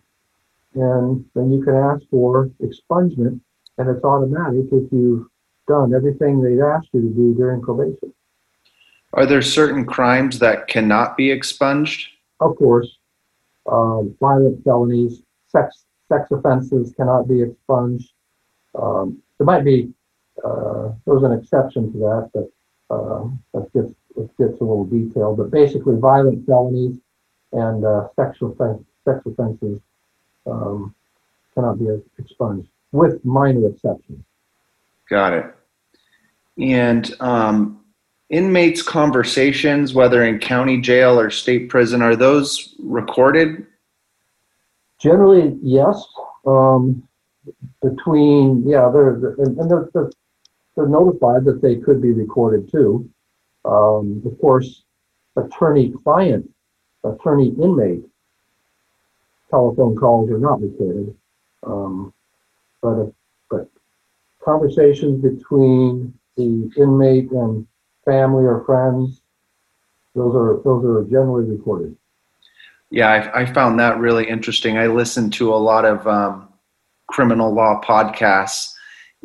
And 0.75 1.25
then 1.33 1.51
you 1.51 1.63
can 1.63 1.75
ask 1.75 2.03
for 2.11 2.51
expungement, 2.61 3.39
and 3.79 3.89
it's 3.89 4.03
automatic 4.03 4.65
if 4.71 4.91
you've 4.91 5.25
done 5.67 5.95
everything 5.95 6.41
they've 6.41 6.61
asked 6.61 6.89
you 6.93 7.01
to 7.01 7.09
do 7.09 7.33
during 7.33 7.61
probation. 7.61 8.13
Are 9.13 9.25
there 9.25 9.41
certain 9.41 9.85
crimes 9.85 10.37
that 10.37 10.67
cannot 10.67 11.17
be 11.17 11.31
expunged? 11.31 12.09
Of 12.39 12.55
course, 12.57 12.99
uh, 13.65 14.01
violent 14.19 14.63
felonies, 14.63 15.23
sex 15.47 15.85
sex 16.11 16.29
offenses 16.29 16.93
cannot 16.95 17.27
be 17.27 17.41
expunged. 17.41 18.11
Um, 18.75 19.21
there 19.37 19.45
might 19.45 19.63
be 19.63 19.91
uh, 20.43 20.91
there's 21.05 21.23
an 21.23 21.33
exception 21.33 21.91
to 21.93 21.97
that, 21.99 22.29
but 22.33 22.51
uh, 22.93 23.27
that 23.53 23.71
gets 23.73 23.93
that 24.15 24.37
gets 24.37 24.59
a 24.61 24.63
little 24.63 24.85
detailed. 24.85 25.37
But 25.37 25.51
basically, 25.51 25.95
violent 25.97 26.45
felonies 26.45 26.97
and 27.51 27.85
uh, 27.85 28.07
sexual 28.15 28.55
sex 29.05 29.21
offenses 29.25 29.79
um, 30.45 30.93
cannot 31.53 31.79
be 31.79 31.87
expunged, 32.17 32.69
with 32.91 33.23
minor 33.23 33.67
exceptions. 33.67 34.23
Got 35.09 35.33
it. 35.33 35.45
And 36.57 37.15
um, 37.19 37.83
inmates' 38.29 38.81
conversations, 38.81 39.93
whether 39.93 40.23
in 40.23 40.39
county 40.39 40.81
jail 40.81 41.19
or 41.19 41.29
state 41.29 41.69
prison, 41.69 42.01
are 42.01 42.15
those 42.15 42.75
recorded? 42.79 43.65
Generally, 44.99 45.57
yes. 45.61 46.03
Um, 46.45 47.07
between 47.81 48.63
yeah, 48.67 48.89
they're, 48.91 49.19
they're 49.19 49.35
and 49.45 49.69
they're, 49.69 49.89
they're, 49.93 50.11
they're 50.75 50.87
notified 50.87 51.45
that 51.45 51.61
they 51.61 51.75
could 51.77 52.01
be 52.01 52.11
recorded 52.11 52.71
too. 52.71 53.09
Um, 53.65 54.21
of 54.25 54.39
course, 54.39 54.83
attorney-client, 55.35 56.49
attorney-inmate 57.03 58.03
telephone 59.49 59.95
calls 59.95 60.29
are 60.31 60.39
not 60.39 60.61
recorded, 60.61 61.15
um, 61.63 62.13
but 62.81 63.11
but 63.49 63.69
conversations 64.43 65.21
between 65.21 66.13
the 66.35 66.71
inmate 66.77 67.31
and 67.31 67.67
family 68.03 68.45
or 68.45 68.63
friends, 68.65 69.21
those 70.15 70.35
are 70.35 70.61
those 70.63 70.83
are 70.85 71.03
generally 71.09 71.45
recorded. 71.45 71.95
Yeah, 72.89 73.09
I, 73.09 73.41
I 73.41 73.45
found 73.45 73.79
that 73.79 73.97
really 73.97 74.27
interesting. 74.27 74.77
I 74.77 74.87
listened 74.87 75.33
to 75.33 75.53
a 75.53 75.55
lot 75.55 75.85
of 75.85 76.05
um, 76.07 76.49
criminal 77.13 77.53
law 77.53 77.79
podcasts, 77.81 78.73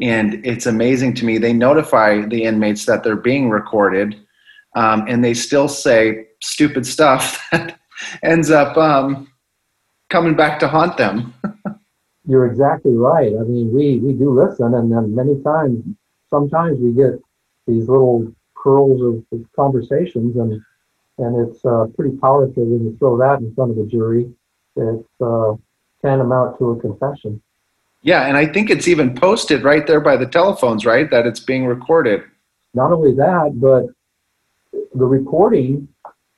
and 0.00 0.44
it's 0.46 0.66
amazing 0.66 1.14
to 1.14 1.24
me. 1.24 1.38
They 1.38 1.52
notify 1.52 2.22
the 2.22 2.44
inmates 2.44 2.84
that 2.84 3.02
they're 3.02 3.16
being 3.16 3.50
recorded, 3.50 4.14
um, 4.76 5.06
and 5.08 5.24
they 5.24 5.34
still 5.34 5.68
say 5.68 6.26
stupid 6.40 6.86
stuff 6.86 7.44
that 7.52 7.80
ends 8.22 8.50
up 8.50 8.76
um, 8.76 9.32
coming 10.10 10.36
back 10.36 10.60
to 10.60 10.68
haunt 10.68 10.96
them. 10.98 11.34
You're 12.26 12.46
exactly 12.46 12.94
right. 12.94 13.32
I 13.32 13.42
mean, 13.44 13.72
we 13.72 13.98
we 13.98 14.12
do 14.12 14.30
listen, 14.30 14.74
and 14.74 14.92
then 14.92 15.14
many 15.14 15.42
times, 15.42 15.82
sometimes 16.28 16.78
we 16.78 16.92
get 16.92 17.18
these 17.66 17.88
little 17.88 18.30
pearls 18.54 19.00
of, 19.00 19.24
of 19.32 19.46
conversations, 19.56 20.36
and 20.36 20.60
and 21.16 21.48
it's 21.48 21.64
uh, 21.64 21.86
pretty 21.96 22.16
powerful 22.18 22.64
when 22.64 22.84
you 22.84 22.96
throw 22.98 23.16
that 23.16 23.40
in 23.40 23.54
front 23.54 23.70
of 23.70 23.78
a 23.78 23.86
jury. 23.86 24.30
It's 24.76 25.08
uh, 25.20 25.54
tantamount 26.04 26.58
to 26.58 26.70
a 26.72 26.80
confession. 26.80 27.42
Yeah, 28.02 28.26
and 28.26 28.36
I 28.36 28.46
think 28.46 28.70
it's 28.70 28.88
even 28.88 29.14
posted 29.14 29.64
right 29.64 29.86
there 29.86 30.00
by 30.00 30.16
the 30.16 30.26
telephones, 30.26 30.86
right? 30.86 31.10
That 31.10 31.26
it's 31.26 31.40
being 31.40 31.66
recorded. 31.66 32.22
Not 32.74 32.92
only 32.92 33.14
that, 33.14 33.52
but 33.54 33.86
the 34.94 35.04
recording 35.04 35.88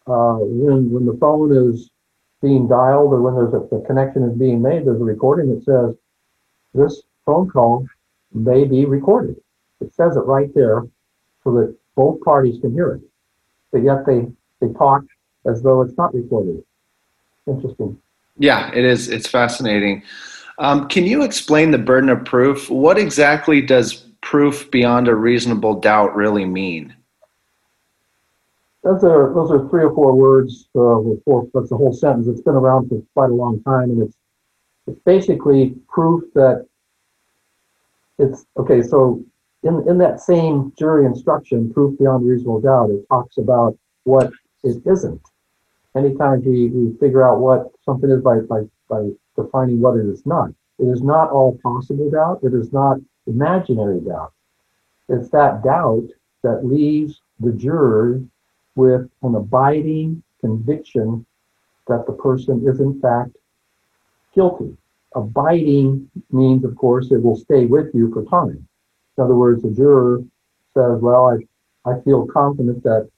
uh, 0.07 0.39
when 0.41 0.91
when 0.91 1.07
the 1.07 1.17
phone 1.21 1.53
is 1.53 1.91
being 2.41 2.67
dialed 2.67 3.13
or 3.13 3.21
when 3.21 3.35
there's 3.35 3.53
a 3.53 3.67
the 3.75 3.85
connection 3.87 4.23
is 4.23 4.37
being 4.39 4.63
made, 4.63 4.87
there's 4.87 5.01
a 5.01 5.05
recording 5.05 5.55
that 5.55 5.65
says 5.65 5.95
this 6.73 7.03
phone 7.27 7.49
call 7.51 7.87
may 8.33 8.65
be 8.65 8.85
recorded. 8.85 9.37
It 9.81 9.95
says 9.95 10.17
it 10.17 10.21
right 10.21 10.53
there 10.55 10.83
so 11.45 11.53
that 11.55 11.77
both 11.95 12.21
parties 12.23 12.61
can 12.61 12.73
hear 12.73 12.93
it. 12.93 13.03
But 13.73 13.83
yet 13.83 14.07
they, 14.07 14.27
they 14.61 14.73
talk 14.75 15.03
as 15.47 15.63
though 15.63 15.83
it's 15.83 15.97
not 15.97 16.15
recorded. 16.15 16.63
Interesting. 17.47 18.01
Yeah, 18.39 18.71
it 18.73 18.85
is. 18.85 19.09
It's 19.09 19.27
fascinating. 19.27 20.03
Um, 20.61 20.89
can 20.89 21.07
you 21.07 21.23
explain 21.23 21.71
the 21.71 21.79
burden 21.79 22.11
of 22.11 22.23
proof? 22.27 22.69
What 22.69 22.99
exactly 22.99 23.63
does 23.63 23.95
proof 24.21 24.71
beyond 24.71 25.09
a 25.09 25.15
reasonable 25.15 25.81
doubt 25.81 26.15
really 26.15 26.45
mean? 26.45 26.95
Those 28.85 29.03
are 29.03 29.33
those 29.33 29.51
are 29.51 29.67
three 29.71 29.85
or 29.85 29.95
four 29.95 30.15
words. 30.15 30.69
Uh, 30.75 31.01
four, 31.25 31.49
that's 31.55 31.71
the 31.71 31.79
whole 31.79 31.95
sentence. 31.95 32.29
It's 32.29 32.43
been 32.43 32.55
around 32.55 32.91
for 32.91 33.03
quite 33.15 33.31
a 33.31 33.35
long 33.35 33.63
time, 33.63 33.91
and 33.91 34.03
it's 34.03 34.17
it's 34.87 35.01
basically 35.01 35.75
proof 35.89 36.25
that 36.35 36.67
it's 38.19 38.45
okay. 38.59 38.83
So 38.83 39.25
in 39.63 39.83
in 39.89 39.97
that 39.99 40.21
same 40.21 40.75
jury 40.79 41.07
instruction, 41.07 41.73
proof 41.73 41.99
beyond 41.99 42.29
reasonable 42.29 42.61
doubt, 42.61 42.91
it 42.91 43.07
talks 43.09 43.39
about 43.39 43.79
what 44.05 44.31
it 44.63 44.83
isn't. 44.87 45.23
Anytime 45.97 46.45
we, 46.45 46.69
we 46.69 46.97
figure 46.99 47.27
out 47.27 47.41
what 47.41 47.71
something 47.83 48.11
is 48.11 48.23
by, 48.23 48.41
by 48.41 48.63
by 48.89 49.09
defining 49.43 49.81
what 49.81 49.97
it 49.97 50.07
is 50.07 50.25
not. 50.27 50.51
It 50.79 50.87
is 50.87 51.03
not 51.03 51.31
all 51.31 51.59
possible 51.63 52.11
doubt. 52.11 52.41
It 52.43 52.55
is 52.55 52.73
not 52.73 52.99
imaginary 53.27 54.01
doubt. 54.01 54.33
It's 55.09 55.31
that 55.31 55.63
doubt 55.63 56.09
that 56.43 56.65
leaves 56.65 57.21
the 57.39 57.53
juror 57.53 58.23
with 58.77 59.09
an 59.23 59.35
abiding 59.35 60.23
conviction 60.41 61.27
that 61.89 62.07
the 62.07 62.13
person 62.13 62.65
is 62.67 62.81
in 62.81 63.01
fact 63.01 63.37
guilty. 64.35 64.77
Abiding 65.15 66.09
means, 66.31 66.65
of 66.65 66.77
course, 66.77 67.11
it 67.11 67.23
will 67.23 67.37
stay 67.37 67.67
with 67.67 67.93
you 67.95 68.13
for 68.13 68.25
time. 68.25 68.67
In 69.19 69.25
other 69.25 69.35
words, 69.35 69.63
the 69.63 69.71
juror 69.71 70.23
says, 70.73 71.01
well, 71.01 71.27
I, 71.27 71.91
I 71.91 72.01
feel 72.03 72.27
confident 72.27 72.83
that, 72.85 73.11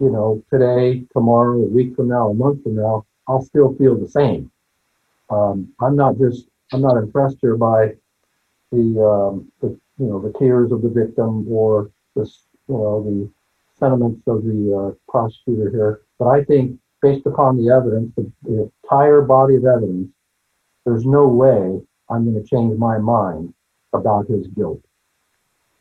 you 0.00 0.10
know, 0.10 0.42
today, 0.50 1.04
tomorrow, 1.12 1.58
a 1.58 1.66
week 1.66 1.94
from 1.94 2.08
now, 2.08 2.30
a 2.30 2.34
month 2.34 2.62
from 2.62 2.76
now, 2.76 3.04
I'll 3.28 3.42
still 3.42 3.74
feel 3.76 3.96
the 3.96 4.08
same. 4.08 4.50
Um, 5.30 5.72
I'm 5.80 5.96
not 5.96 6.18
just, 6.18 6.46
I'm 6.72 6.80
not 6.80 6.96
impressed 6.96 7.38
here 7.40 7.56
by 7.56 7.94
the, 8.72 9.02
um, 9.02 9.50
the, 9.60 9.68
you 9.98 10.06
know, 10.06 10.20
the 10.20 10.36
tears 10.38 10.72
of 10.72 10.82
the 10.82 10.88
victim 10.88 11.46
or 11.48 11.90
this, 12.14 12.42
you 12.68 12.74
know, 12.74 13.02
the 13.02 13.30
sentiments 13.78 14.22
of 14.26 14.44
the 14.44 14.94
uh, 14.94 15.10
prosecutor 15.10 15.70
here. 15.70 16.00
But 16.18 16.28
I 16.28 16.44
think 16.44 16.78
based 17.02 17.26
upon 17.26 17.56
the 17.56 17.70
evidence, 17.70 18.12
the, 18.16 18.30
the 18.42 18.70
entire 18.84 19.22
body 19.22 19.56
of 19.56 19.64
evidence, 19.64 20.08
there's 20.84 21.04
no 21.04 21.26
way 21.26 21.80
I'm 22.08 22.24
going 22.24 22.42
to 22.42 22.48
change 22.48 22.78
my 22.78 22.98
mind 22.98 23.52
about 23.92 24.28
his 24.28 24.46
guilt. 24.48 24.80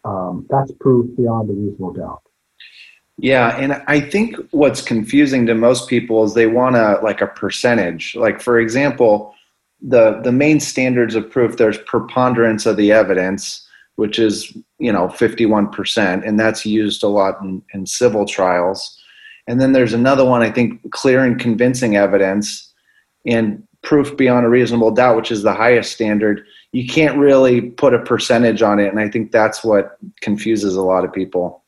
Um, 0.03 0.45
that's 0.49 0.71
proof 0.79 1.15
beyond 1.17 1.49
a 1.49 1.53
reasonable 1.53 1.93
doubt. 1.93 2.21
Yeah, 3.17 3.55
and 3.57 3.81
I 3.87 4.01
think 4.01 4.35
what's 4.51 4.81
confusing 4.81 5.45
to 5.45 5.55
most 5.55 5.87
people 5.87 6.23
is 6.25 6.33
they 6.33 6.47
want 6.47 6.75
a 6.75 6.99
like 7.01 7.21
a 7.21 7.27
percentage. 7.27 8.13
Like 8.15 8.41
for 8.41 8.59
example, 8.59 9.33
the 9.81 10.19
the 10.23 10.31
main 10.31 10.59
standards 10.59 11.15
of 11.15 11.29
proof 11.29 11.57
there's 11.57 11.77
preponderance 11.79 12.65
of 12.65 12.77
the 12.77 12.91
evidence, 12.91 13.67
which 13.95 14.19
is 14.19 14.55
you 14.79 14.91
know 14.91 15.07
51%, 15.07 16.27
and 16.27 16.39
that's 16.39 16.65
used 16.65 17.03
a 17.03 17.07
lot 17.07 17.41
in, 17.41 17.61
in 17.73 17.85
civil 17.85 18.25
trials. 18.25 18.97
And 19.47 19.61
then 19.61 19.73
there's 19.73 19.93
another 19.93 20.25
one, 20.25 20.41
I 20.41 20.49
think, 20.49 20.91
clear 20.91 21.23
and 21.23 21.39
convincing 21.39 21.95
evidence, 21.95 22.73
and 23.25 23.61
proof 23.83 24.17
beyond 24.17 24.45
a 24.45 24.49
reasonable 24.49 24.91
doubt, 24.91 25.15
which 25.15 25.31
is 25.31 25.43
the 25.43 25.53
highest 25.53 25.93
standard. 25.93 26.43
You 26.71 26.87
can't 26.87 27.17
really 27.17 27.61
put 27.61 27.93
a 27.93 27.99
percentage 27.99 28.61
on 28.61 28.79
it, 28.79 28.87
and 28.87 28.99
I 28.99 29.09
think 29.09 29.31
that's 29.31 29.63
what 29.63 29.97
confuses 30.21 30.75
a 30.75 30.81
lot 30.81 31.05
of 31.05 31.13
people. 31.13 31.63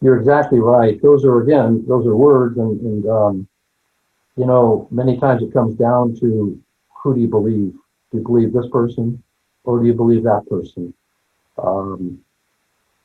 You're 0.00 0.18
exactly 0.18 0.58
right. 0.58 1.00
Those 1.00 1.24
are 1.24 1.40
again, 1.40 1.84
those 1.86 2.06
are 2.06 2.16
words, 2.16 2.58
and, 2.58 2.80
and 2.80 3.06
um, 3.08 3.48
you 4.36 4.46
know, 4.46 4.88
many 4.90 5.18
times 5.18 5.42
it 5.42 5.52
comes 5.52 5.76
down 5.76 6.16
to 6.16 6.60
who 7.02 7.14
do 7.14 7.20
you 7.20 7.28
believe? 7.28 7.72
Do 8.10 8.18
you 8.18 8.24
believe 8.24 8.52
this 8.52 8.68
person, 8.70 9.22
or 9.64 9.80
do 9.80 9.86
you 9.86 9.94
believe 9.94 10.24
that 10.24 10.46
person? 10.48 10.92
Um, 11.58 12.20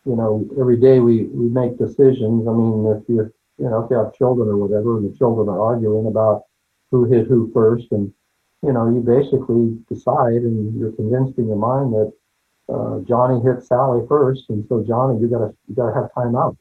you 0.05 0.15
know, 0.15 0.47
every 0.59 0.77
day 0.77 0.99
we 0.99 1.23
we 1.23 1.49
make 1.49 1.77
decisions. 1.77 2.47
I 2.47 2.51
mean, 2.51 2.85
if 2.95 3.07
you 3.09 3.31
you 3.57 3.69
know 3.69 3.83
if 3.83 3.91
you 3.91 3.97
have 3.97 4.13
children 4.13 4.49
or 4.49 4.57
whatever, 4.57 4.97
and 4.97 5.11
the 5.11 5.17
children 5.17 5.49
are 5.49 5.61
arguing 5.61 6.07
about 6.07 6.43
who 6.91 7.05
hit 7.05 7.27
who 7.27 7.51
first, 7.53 7.87
and 7.91 8.13
you 8.63 8.73
know, 8.73 8.89
you 8.89 9.01
basically 9.01 9.77
decide, 9.89 10.41
and 10.43 10.77
you're 10.79 10.91
convinced 10.93 11.37
in 11.37 11.47
your 11.47 11.57
mind 11.57 11.93
that 11.93 12.13
uh, 12.73 12.99
Johnny 13.01 13.41
hit 13.41 13.63
Sally 13.63 14.05
first, 14.07 14.49
and 14.49 14.65
so 14.67 14.83
Johnny, 14.83 15.19
you 15.19 15.27
gotta 15.27 15.53
you 15.67 15.75
gotta 15.75 15.93
have 15.93 16.13
time 16.13 16.35
out 16.35 16.57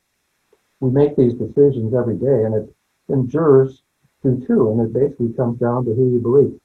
we 0.80 0.90
make 0.90 1.16
these 1.16 1.34
decisions 1.34 1.94
every 1.94 2.16
day, 2.16 2.44
and 2.44 2.54
it 2.54 2.74
and 3.08 3.30
jurors 3.30 3.82
do 4.22 4.44
too, 4.46 4.70
and 4.70 4.80
it 4.80 4.92
basically 4.92 5.32
comes 5.32 5.58
down 5.58 5.84
to 5.84 5.94
who 5.94 6.12
you 6.12 6.18
believe. 6.20 6.58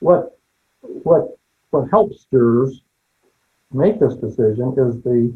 What 0.00 0.38
what 0.80 1.38
what 1.70 1.90
helps 1.90 2.26
jurors 2.30 2.82
make 3.72 4.00
this 4.00 4.14
decision 4.14 4.74
is 4.78 5.02
the 5.02 5.34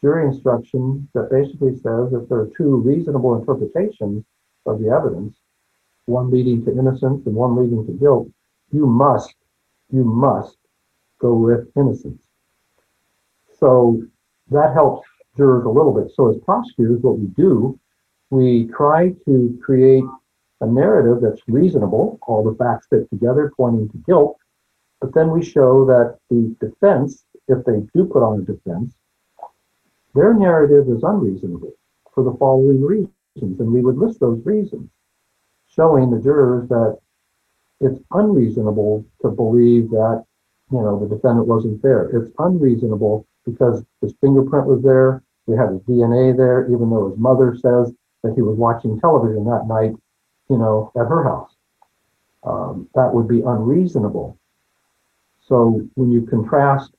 jury 0.00 0.26
instruction 0.26 1.08
that 1.14 1.30
basically 1.30 1.74
says 1.76 2.12
if 2.12 2.28
there 2.28 2.38
are 2.38 2.50
two 2.56 2.76
reasonable 2.76 3.38
interpretations 3.38 4.24
of 4.66 4.80
the 4.80 4.88
evidence, 4.88 5.36
one 6.06 6.30
leading 6.30 6.64
to 6.64 6.72
innocence 6.72 7.26
and 7.26 7.34
one 7.34 7.56
leading 7.56 7.86
to 7.86 7.92
guilt, 7.92 8.28
you 8.70 8.86
must 8.86 9.34
you 9.90 10.04
must 10.04 10.58
go 11.20 11.34
with 11.34 11.68
innocence. 11.76 12.22
So 13.58 14.02
that 14.50 14.74
helps 14.74 15.08
jurors 15.36 15.64
a 15.64 15.68
little 15.68 15.94
bit. 15.94 16.12
So 16.14 16.30
as 16.30 16.36
prosecutors, 16.44 17.00
what 17.00 17.18
we 17.18 17.26
do, 17.28 17.78
we 18.30 18.68
try 18.76 19.14
to 19.26 19.58
create 19.62 20.04
a 20.60 20.66
narrative 20.66 21.20
that's 21.22 21.42
reasonable, 21.48 22.18
all 22.22 22.44
the 22.44 22.56
facts 22.56 22.86
fit 22.88 23.08
together 23.10 23.52
pointing 23.56 23.88
to 23.90 23.98
guilt, 23.98 24.38
but 25.00 25.12
then 25.14 25.30
we 25.30 25.44
show 25.44 25.84
that 25.86 26.18
the 26.30 26.54
defense, 26.60 27.24
if 27.48 27.64
they 27.64 27.82
do 27.94 28.06
put 28.06 28.22
on 28.22 28.40
a 28.40 28.42
defense, 28.42 28.94
their 30.14 30.32
narrative 30.32 30.88
is 30.88 31.02
unreasonable 31.02 31.72
for 32.14 32.24
the 32.24 32.36
following 32.38 32.82
reasons. 32.82 33.10
And 33.36 33.72
we 33.72 33.82
would 33.82 33.98
list 33.98 34.20
those 34.20 34.40
reasons, 34.46 34.88
showing 35.66 36.10
the 36.10 36.20
jurors 36.20 36.68
that 36.68 36.98
it's 37.80 38.00
unreasonable 38.12 39.04
to 39.22 39.28
believe 39.28 39.90
that, 39.90 40.24
you 40.70 40.80
know, 40.80 40.98
the 41.00 41.14
defendant 41.14 41.48
wasn't 41.48 41.82
there. 41.82 42.08
It's 42.16 42.32
unreasonable 42.38 43.26
because 43.44 43.84
his 44.00 44.14
fingerprint 44.20 44.66
was 44.66 44.82
there, 44.82 45.22
we 45.46 45.56
had 45.56 45.70
his 45.70 45.80
DNA 45.80 46.36
there, 46.36 46.66
even 46.70 46.88
though 46.88 47.10
his 47.10 47.18
mother 47.18 47.54
says 47.56 47.92
that 48.22 48.32
he 48.34 48.42
was 48.42 48.56
watching 48.56 48.98
television 49.00 49.44
that 49.44 49.66
night, 49.66 49.92
you 50.48 50.58
know, 50.58 50.92
at 50.96 51.06
her 51.06 51.24
house. 51.24 51.50
Um, 52.42 52.88
that 52.94 53.12
would 53.14 53.28
be 53.28 53.40
unreasonable. 53.40 54.38
So 55.46 55.86
when 55.94 56.10
you 56.10 56.26
contrast, 56.26 56.92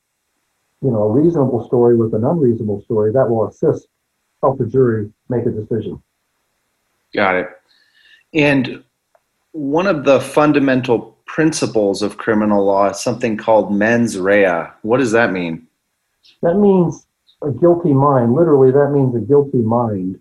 you 0.81 0.91
know, 0.91 1.03
a 1.03 1.11
reasonable 1.11 1.65
story 1.65 1.95
with 1.95 2.13
an 2.13 2.23
unreasonable 2.23 2.81
story, 2.81 3.11
that 3.11 3.29
will 3.29 3.47
assist 3.47 3.87
help 4.41 4.57
the 4.57 4.65
jury 4.65 5.11
make 5.29 5.45
a 5.45 5.51
decision. 5.51 6.01
Got 7.13 7.35
it. 7.35 7.49
And 8.33 8.83
one 9.51 9.87
of 9.87 10.03
the 10.03 10.19
fundamental 10.19 11.17
principles 11.25 12.01
of 12.01 12.17
criminal 12.17 12.65
law 12.65 12.89
is 12.89 12.99
something 12.99 13.37
called 13.37 13.73
mens 13.73 14.17
rea. 14.17 14.67
What 14.81 14.97
does 14.97 15.11
that 15.11 15.31
mean? 15.31 15.65
That 16.41 16.55
means 16.55 17.07
a 17.41 17.51
guilty 17.51 17.93
mind. 17.93 18.33
Literally, 18.33 18.71
that 18.71 18.91
means 18.91 19.15
a 19.15 19.19
guilty 19.19 19.59
mind. 19.59 20.19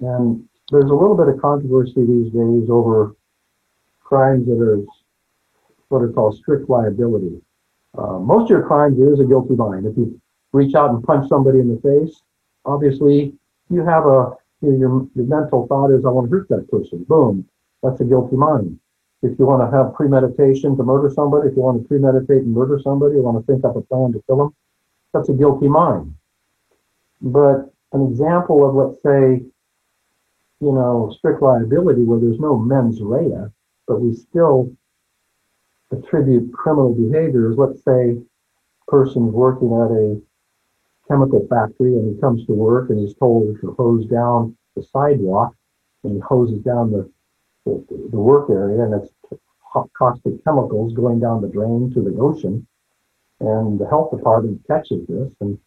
And 0.00 0.46
there's 0.70 0.90
a 0.90 0.94
little 0.94 1.16
bit 1.16 1.28
of 1.28 1.40
controversy 1.40 2.04
these 2.06 2.32
days 2.32 2.70
over 2.70 3.16
crimes 4.02 4.46
that 4.46 4.60
are 4.60 4.82
what 5.88 6.02
are 6.02 6.12
called 6.12 6.36
strict 6.36 6.68
liability. 6.68 7.40
Uh, 7.96 8.18
most 8.18 8.44
of 8.44 8.50
your 8.50 8.66
crimes 8.66 8.98
is 8.98 9.20
a 9.20 9.24
guilty 9.24 9.54
mind. 9.54 9.86
If 9.86 9.96
you 9.96 10.20
reach 10.52 10.74
out 10.74 10.90
and 10.90 11.02
punch 11.04 11.28
somebody 11.28 11.60
in 11.60 11.68
the 11.68 11.80
face, 11.80 12.22
obviously 12.64 13.34
you 13.70 13.84
have 13.84 14.06
a 14.06 14.32
you 14.62 14.76
your, 14.78 15.06
your 15.14 15.26
mental 15.26 15.66
thought 15.66 15.90
is 15.90 16.04
I 16.04 16.08
want 16.08 16.30
to 16.30 16.36
hurt 16.36 16.48
that 16.48 16.70
person. 16.70 17.04
Boom, 17.08 17.46
that's 17.82 18.00
a 18.00 18.04
guilty 18.04 18.36
mind. 18.36 18.78
If 19.22 19.38
you 19.38 19.46
want 19.46 19.62
to 19.62 19.76
have 19.76 19.94
premeditation 19.94 20.76
to 20.76 20.82
murder 20.82 21.10
somebody, 21.14 21.48
if 21.48 21.56
you 21.56 21.62
want 21.62 21.82
to 21.82 21.88
premeditate 21.88 22.42
and 22.42 22.52
murder 22.52 22.78
somebody, 22.82 23.16
you 23.16 23.22
want 23.22 23.38
to 23.38 23.52
think 23.52 23.64
up 23.64 23.76
a 23.76 23.80
plan 23.80 24.12
to 24.12 24.22
kill 24.26 24.36
them, 24.36 24.54
that's 25.12 25.28
a 25.28 25.32
guilty 25.32 25.68
mind. 25.68 26.14
But 27.22 27.72
an 27.92 28.06
example 28.06 28.68
of, 28.68 28.74
let's 28.74 29.02
say, 29.02 29.46
you 30.64 30.72
know, 30.72 31.14
strict 31.18 31.42
liability 31.42 32.04
where 32.04 32.18
there's 32.18 32.40
no 32.40 32.56
mens 32.56 33.02
rea, 33.02 33.50
but 33.86 34.00
we 34.00 34.14
still 34.14 34.72
attribute 35.92 36.52
criminal 36.54 36.94
behaviors. 36.94 37.56
Let's 37.58 37.84
say 37.84 38.16
person's 38.88 39.32
working 39.32 39.68
at 39.68 39.90
a 39.92 40.20
chemical 41.06 41.46
factory 41.50 41.92
and 41.92 42.14
he 42.14 42.20
comes 42.20 42.46
to 42.46 42.54
work 42.54 42.88
and 42.88 42.98
he's 42.98 43.14
told 43.14 43.60
to 43.60 43.72
hose 43.72 44.06
down 44.06 44.56
the 44.74 44.82
sidewalk 44.82 45.54
and 46.02 46.14
he 46.14 46.20
hoses 46.20 46.60
down 46.60 46.90
the, 46.90 47.10
the, 47.66 48.08
the 48.10 48.18
work 48.18 48.48
area 48.48 48.84
and 48.84 48.94
it's 48.94 49.12
caustic 49.98 50.42
chemicals 50.44 50.94
going 50.94 51.20
down 51.20 51.42
the 51.42 51.48
drain 51.48 51.92
to 51.92 52.00
the 52.00 52.16
ocean. 52.18 52.66
And 53.40 53.78
the 53.78 53.86
health 53.86 54.16
department 54.16 54.66
catches 54.66 55.06
this 55.08 55.30
and 55.42 55.58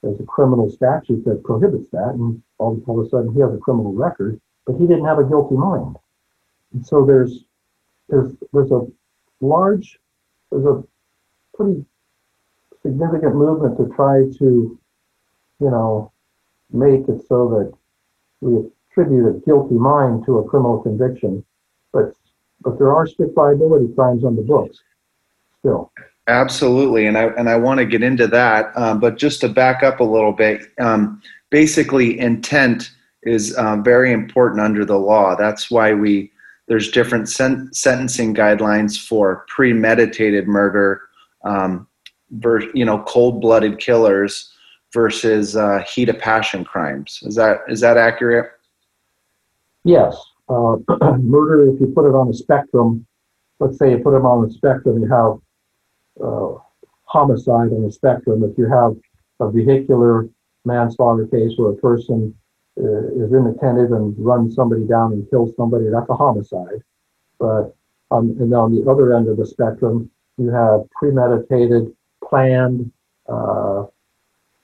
there's 0.00 0.20
a 0.20 0.24
criminal 0.24 0.70
statute 0.70 1.24
that 1.24 1.42
prohibits 1.42 1.90
that, 1.90 2.10
and 2.10 2.40
all, 2.58 2.80
all 2.86 3.00
of 3.00 3.06
a 3.06 3.08
sudden 3.08 3.34
he 3.34 3.40
has 3.40 3.52
a 3.52 3.58
criminal 3.58 3.92
record, 3.92 4.40
but 4.66 4.76
he 4.76 4.86
didn't 4.86 5.04
have 5.04 5.18
a 5.18 5.24
guilty 5.24 5.56
mind. 5.56 5.96
And 6.72 6.86
so 6.86 7.04
there's 7.04 7.44
there's 8.08 8.32
there's 8.52 8.70
a 8.70 8.86
large 9.40 9.98
there's 10.50 10.66
a 10.66 10.82
pretty 11.56 11.84
significant 12.82 13.34
movement 13.34 13.76
to 13.78 13.94
try 13.94 14.22
to, 14.38 14.78
you 15.60 15.70
know, 15.70 16.12
make 16.70 17.08
it 17.08 17.26
so 17.28 17.48
that 17.48 17.72
we 18.40 18.70
attribute 18.90 19.28
a 19.28 19.38
guilty 19.40 19.74
mind 19.74 20.24
to 20.26 20.38
a 20.38 20.48
criminal 20.48 20.80
conviction, 20.82 21.44
but 21.92 22.14
but 22.60 22.78
there 22.78 22.94
are 22.94 23.06
strict 23.06 23.36
liability 23.36 23.92
crimes 23.94 24.24
on 24.24 24.36
the 24.36 24.42
books 24.42 24.78
still. 25.58 25.92
Absolutely, 26.26 27.06
and 27.06 27.18
I 27.18 27.24
and 27.38 27.48
I 27.48 27.56
want 27.56 27.78
to 27.78 27.86
get 27.86 28.02
into 28.02 28.26
that, 28.28 28.72
um, 28.76 28.98
but 28.98 29.18
just 29.18 29.40
to 29.42 29.48
back 29.48 29.82
up 29.82 30.00
a 30.00 30.04
little 30.04 30.32
bit, 30.32 30.62
um, 30.80 31.20
basically 31.54 32.18
intent 32.18 32.90
is 33.22 33.56
um, 33.58 33.84
very 33.84 34.10
important 34.10 34.60
under 34.60 34.84
the 34.84 34.98
law. 34.98 35.36
That's 35.36 35.70
why 35.70 35.94
we 35.94 36.32
there's 36.66 36.90
different 36.90 37.28
sen- 37.28 37.72
sentencing 37.72 38.34
guidelines 38.34 38.98
for 38.98 39.44
premeditated 39.46 40.48
murder, 40.48 41.02
um, 41.44 41.86
ver- 42.32 42.68
you 42.74 42.84
know, 42.84 43.04
cold-blooded 43.04 43.78
killers 43.78 44.52
versus 44.92 45.54
uh, 45.54 45.84
heat 45.86 46.08
of 46.08 46.18
passion 46.18 46.64
crimes. 46.64 47.20
Is 47.22 47.36
that 47.36 47.58
is 47.68 47.78
that 47.82 47.96
accurate? 47.98 48.50
Yes, 49.84 50.20
uh, 50.48 50.78
murder. 51.20 51.72
If 51.72 51.80
you 51.80 51.86
put 51.94 52.08
it 52.08 52.16
on 52.16 52.28
a 52.30 52.34
spectrum, 52.34 53.06
let's 53.60 53.78
say 53.78 53.92
you 53.92 53.98
put 53.98 54.10
them 54.10 54.26
on 54.26 54.44
a 54.44 54.50
spectrum, 54.50 55.00
you 55.00 55.06
have 55.06 55.38
uh, 56.20 56.58
homicide 57.04 57.70
on 57.70 57.84
the 57.84 57.92
spectrum. 57.92 58.42
If 58.42 58.58
you 58.58 58.68
have 58.68 58.96
a 59.38 59.52
vehicular 59.52 60.28
manslaughter 60.64 61.26
case 61.26 61.52
where 61.56 61.70
a 61.70 61.76
person 61.76 62.34
uh, 62.80 63.06
is 63.22 63.32
inattentive 63.32 63.92
and 63.92 64.14
runs 64.18 64.54
somebody 64.54 64.84
down 64.84 65.12
and 65.12 65.28
kills 65.30 65.54
somebody, 65.56 65.86
that's 65.88 66.10
a 66.10 66.14
homicide. 66.14 66.82
But 67.38 67.74
on, 68.10 68.36
and 68.40 68.52
on 68.54 68.74
the 68.74 68.90
other 68.90 69.14
end 69.14 69.28
of 69.28 69.36
the 69.36 69.46
spectrum, 69.46 70.10
you 70.38 70.50
have 70.50 70.88
premeditated, 70.90 71.94
planned 72.28 72.90
uh, 73.28 73.84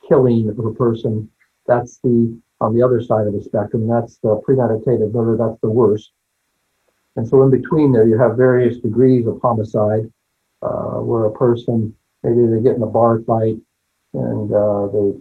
killing 0.09 0.49
of 0.49 0.59
a 0.59 0.75
person. 0.75 1.31
That's 1.67 1.99
the 1.99 2.37
on 2.61 2.75
the 2.75 2.83
other 2.83 3.01
side 3.01 3.27
of 3.27 3.33
the 3.33 3.43
spectrum. 3.43 3.89
That's 3.89 4.19
the 4.19 4.37
premeditated 4.45 5.15
murder. 5.15 5.37
That's 5.37 5.61
the 5.61 5.71
worst. 5.71 6.11
And 7.17 7.27
so 7.27 7.43
in 7.43 7.51
between 7.51 7.93
there, 7.93 8.07
you 8.07 8.19
have 8.19 8.37
various 8.37 8.79
degrees 8.79 9.27
of 9.27 9.41
homicide 9.41 10.11
uh, 10.63 11.01
where 11.01 11.25
a 11.25 11.33
person 11.33 11.95
maybe 12.23 12.47
they 12.47 12.63
get 12.63 12.77
in 12.77 12.83
a 12.83 12.87
bar 12.87 13.21
fight 13.27 13.57
and 14.13 14.53
uh, 14.53 14.89
they 14.89 15.13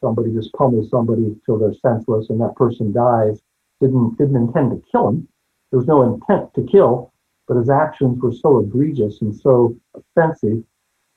somebody 0.00 0.32
just 0.32 0.52
pummels 0.52 0.90
somebody 0.90 1.36
till 1.44 1.58
they're 1.58 1.74
senseless 1.74 2.30
and 2.30 2.40
that 2.40 2.56
person 2.56 2.92
dies. 2.92 3.42
Didn't 3.80 4.18
didn't 4.18 4.36
intend 4.36 4.70
to 4.72 4.82
kill 4.90 5.08
him. 5.08 5.28
There 5.70 5.78
was 5.78 5.86
no 5.86 6.02
intent 6.02 6.52
to 6.54 6.62
kill, 6.64 7.12
but 7.48 7.56
his 7.56 7.70
actions 7.70 8.20
were 8.20 8.32
so 8.32 8.60
egregious 8.60 9.20
and 9.22 9.34
so 9.34 9.76
offensive. 9.94 10.62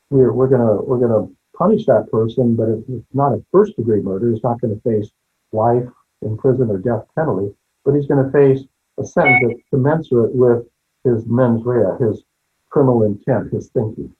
We're 0.09 0.31
we're 0.31 0.47
gonna 0.47 0.81
we're 0.81 0.99
gonna 0.99 1.27
punish 1.57 1.85
that 1.85 2.09
person, 2.11 2.55
but 2.55 2.69
it's 2.69 3.13
not 3.13 3.33
a 3.33 3.43
first 3.51 3.75
degree 3.75 4.01
murder, 4.01 4.31
he's 4.31 4.43
not 4.43 4.59
going 4.59 4.75
to 4.75 4.81
face 4.81 5.11
life 5.51 5.87
in 6.21 6.37
prison 6.37 6.69
or 6.69 6.77
death 6.77 7.05
penalty, 7.15 7.53
but 7.85 7.93
he's 7.93 8.07
going 8.07 8.23
to 8.23 8.31
face 8.31 8.65
a 8.99 9.05
sentence 9.05 9.43
that's 9.47 9.69
commensurate 9.69 10.35
with 10.35 10.65
his 11.03 11.25
mens 11.25 11.63
rea, 11.65 11.97
his 11.99 12.23
criminal 12.69 13.03
intent, 13.03 13.51
his 13.53 13.69
thinking. 13.69 14.13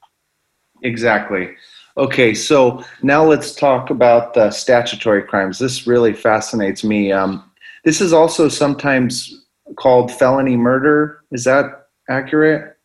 Exactly. 0.83 1.55
Okay, 1.95 2.33
so 2.33 2.83
now 3.01 3.23
let's 3.23 3.53
talk 3.53 3.89
about 3.89 4.33
the 4.33 4.51
statutory 4.51 5.23
crimes. 5.23 5.59
This 5.59 5.87
really 5.87 6.13
fascinates 6.13 6.83
me. 6.83 7.11
Um, 7.11 7.51
this 7.83 8.01
is 8.01 8.13
also 8.13 8.49
sometimes 8.49 9.45
called 9.75 10.11
felony 10.11 10.57
murder. 10.57 11.23
Is 11.31 11.43
that 11.45 11.87
accurate? 12.09 12.77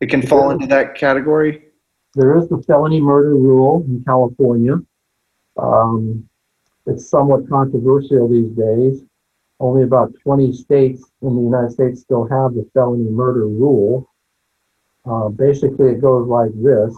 It 0.00 0.10
can 0.10 0.22
fall 0.22 0.50
into 0.50 0.66
that 0.66 0.94
category? 0.94 1.62
There 2.14 2.36
is 2.36 2.48
the 2.48 2.62
felony 2.66 3.00
murder 3.00 3.34
rule 3.34 3.84
in 3.86 4.02
California. 4.04 4.78
Um, 5.56 6.28
it's 6.86 7.08
somewhat 7.08 7.48
controversial 7.48 8.28
these 8.28 8.50
days. 8.50 9.04
Only 9.60 9.82
about 9.82 10.12
20 10.22 10.52
states 10.54 11.04
in 11.22 11.36
the 11.36 11.42
United 11.42 11.72
States 11.72 12.00
still 12.00 12.26
have 12.28 12.54
the 12.54 12.68
felony 12.74 13.08
murder 13.10 13.46
rule. 13.46 14.10
Uh, 15.04 15.28
basically, 15.28 15.90
it 15.90 16.00
goes 16.00 16.26
like 16.26 16.50
this 16.60 16.96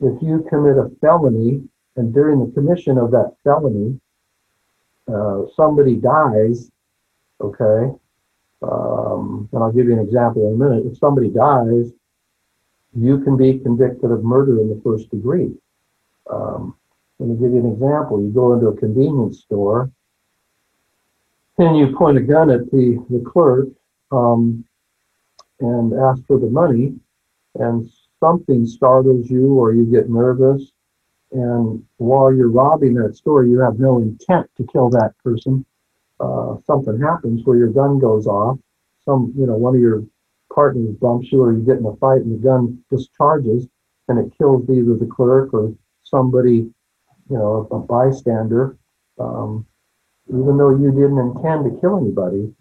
if 0.00 0.22
you 0.22 0.46
commit 0.48 0.76
a 0.76 0.90
felony 1.00 1.62
and 1.96 2.12
during 2.12 2.44
the 2.44 2.52
commission 2.52 2.98
of 2.98 3.10
that 3.12 3.34
felony, 3.44 3.98
uh, 5.12 5.42
somebody 5.54 5.96
dies, 5.96 6.70
okay, 7.40 7.90
um, 8.62 9.48
and 9.52 9.62
I'll 9.62 9.72
give 9.72 9.86
you 9.86 9.92
an 9.92 10.00
example 10.00 10.48
in 10.48 10.54
a 10.54 10.68
minute. 10.68 10.86
If 10.90 10.98
somebody 10.98 11.30
dies, 11.30 11.92
you 12.94 13.20
can 13.20 13.36
be 13.36 13.58
convicted 13.58 14.10
of 14.10 14.24
murder 14.24 14.60
in 14.60 14.68
the 14.68 14.80
first 14.82 15.10
degree. 15.10 15.52
Um, 16.30 16.76
let 17.18 17.28
me 17.28 17.36
give 17.36 17.52
you 17.52 17.60
an 17.60 17.72
example. 17.72 18.20
You 18.20 18.30
go 18.30 18.54
into 18.54 18.68
a 18.68 18.76
convenience 18.76 19.40
store 19.40 19.90
and 21.58 21.78
you 21.78 21.96
point 21.96 22.18
a 22.18 22.20
gun 22.20 22.50
at 22.50 22.70
the, 22.70 23.02
the 23.08 23.24
clerk 23.24 23.68
um, 24.12 24.64
and 25.60 25.92
ask 25.94 26.24
for 26.26 26.38
the 26.38 26.48
money, 26.48 26.94
and 27.54 27.88
something 28.20 28.66
startles 28.66 29.30
you 29.30 29.54
or 29.54 29.72
you 29.72 29.84
get 29.84 30.08
nervous. 30.08 30.72
And 31.32 31.84
while 31.96 32.32
you're 32.32 32.50
robbing 32.50 32.94
that 32.94 33.16
store, 33.16 33.44
you 33.44 33.60
have 33.60 33.78
no 33.78 33.98
intent 33.98 34.48
to 34.56 34.66
kill 34.72 34.90
that 34.90 35.14
person. 35.22 35.64
Uh, 36.20 36.56
something 36.66 37.00
happens 37.00 37.42
where 37.44 37.58
your 37.58 37.68
gun 37.68 37.98
goes 37.98 38.26
off. 38.26 38.58
Some, 39.04 39.32
you 39.36 39.46
know, 39.46 39.56
one 39.56 39.74
of 39.74 39.80
your 39.80 40.04
partners 40.52 40.94
bumps 41.00 41.30
you, 41.30 41.42
or 41.42 41.52
you 41.52 41.60
get 41.60 41.78
in 41.78 41.86
a 41.86 41.96
fight 41.96 42.22
and 42.22 42.32
the 42.32 42.42
gun 42.42 42.82
discharges, 42.90 43.68
and 44.08 44.18
it 44.18 44.36
kills 44.38 44.68
either 44.70 44.96
the 44.96 45.06
clerk 45.06 45.52
or 45.52 45.74
somebody, 46.02 46.72
you 47.28 47.36
know, 47.36 47.68
a 47.70 47.78
bystander. 47.78 48.76
Um, 49.18 49.66
even 50.28 50.56
though 50.56 50.70
you 50.70 50.90
didn't 50.90 51.18
intend 51.18 51.64
to 51.64 51.80
kill 51.80 51.98
anybody, 51.98 52.52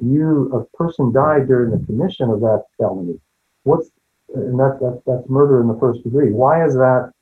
you 0.00 0.50
a 0.52 0.76
person 0.76 1.12
died 1.12 1.46
during 1.46 1.70
the 1.70 1.84
commission 1.86 2.30
of 2.30 2.40
that 2.40 2.64
felony. 2.76 3.20
What's 3.62 3.90
and 4.34 4.58
that, 4.58 4.78
that 4.80 5.02
that's 5.06 5.28
murder 5.28 5.60
in 5.60 5.68
the 5.68 5.78
first 5.78 6.02
degree. 6.02 6.32
Why 6.32 6.64
is 6.64 6.74
that 6.74 7.12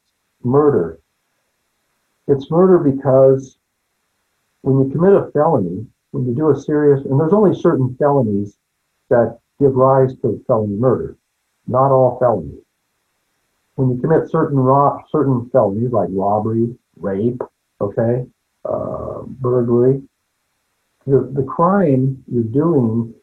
murder? 0.42 1.00
It's 2.28 2.50
murder 2.50 2.78
because 2.78 3.58
when 4.62 4.78
you 4.78 4.92
commit 4.92 5.12
a 5.14 5.30
felony, 5.32 5.86
when 6.12 6.26
you 6.26 6.34
do 6.34 6.50
a 6.50 6.56
serious, 6.56 7.04
and 7.04 7.18
there's 7.18 7.32
only 7.32 7.54
certain 7.54 7.96
felonies 7.98 8.58
that 9.10 9.38
give 9.60 9.74
rise 9.74 10.14
to 10.22 10.42
felony 10.46 10.76
murder, 10.76 11.16
not 11.66 11.90
all 11.90 12.18
felonies. 12.18 12.64
When 13.74 13.90
you 13.90 14.00
commit 14.00 14.30
certain 14.30 14.58
ro- 14.58 15.00
certain 15.10 15.48
felonies 15.50 15.92
like 15.92 16.08
robbery, 16.12 16.76
rape, 16.96 17.40
okay, 17.80 18.26
uh, 18.64 19.22
burglary, 19.26 20.02
the, 21.06 21.30
the 21.34 21.42
crime 21.42 22.22
you're 22.30 22.44
doing 22.44 23.14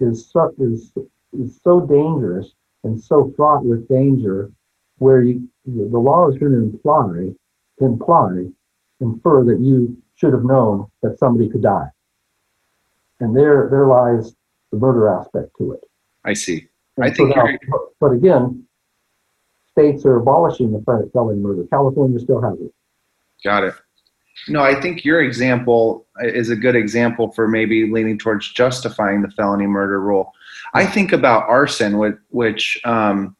is 0.00 0.32
is 0.58 0.92
is 1.38 1.60
so 1.62 1.80
dangerous 1.86 2.54
and 2.84 3.02
so 3.02 3.32
fraught 3.36 3.64
with 3.64 3.88
danger 3.88 4.50
where 4.98 5.22
you, 5.22 5.48
the 5.66 5.98
law 5.98 6.28
is 6.28 6.38
going 6.38 6.52
to 6.52 6.58
imply, 6.58 7.32
imply, 7.80 8.44
infer 9.00 9.44
that 9.44 9.58
you 9.60 9.96
should 10.16 10.32
have 10.32 10.44
known 10.44 10.86
that 11.02 11.18
somebody 11.18 11.48
could 11.48 11.62
die. 11.62 11.88
And 13.20 13.36
there, 13.36 13.68
there 13.70 13.86
lies 13.86 14.34
the 14.70 14.78
murder 14.78 15.08
aspect 15.08 15.50
to 15.58 15.72
it. 15.72 15.80
I 16.24 16.34
see. 16.34 16.68
And 16.96 17.06
I 17.06 17.10
so 17.12 17.14
think 17.26 17.36
now- 17.36 17.78
but- 18.00 18.12
again, 18.12 18.66
states 19.70 20.04
are 20.04 20.16
abolishing 20.16 20.72
the 20.72 20.80
fel- 20.82 21.08
felony 21.12 21.38
murder. 21.40 21.64
California 21.70 22.18
still 22.18 22.40
has 22.42 22.58
it. 22.60 22.72
Got 23.44 23.64
it. 23.64 23.74
No, 24.48 24.60
I 24.62 24.78
think 24.80 25.04
your 25.04 25.22
example 25.22 26.06
is 26.22 26.50
a 26.50 26.56
good 26.56 26.74
example 26.76 27.30
for 27.32 27.46
maybe 27.46 27.90
leaning 27.90 28.18
towards 28.18 28.50
justifying 28.52 29.22
the 29.22 29.30
felony 29.30 29.66
murder 29.66 30.00
rule. 30.00 30.32
I 30.74 30.86
think 30.86 31.12
about 31.12 31.48
arson, 31.48 31.98
which, 31.98 32.16
which 32.28 32.80
um, 32.84 33.36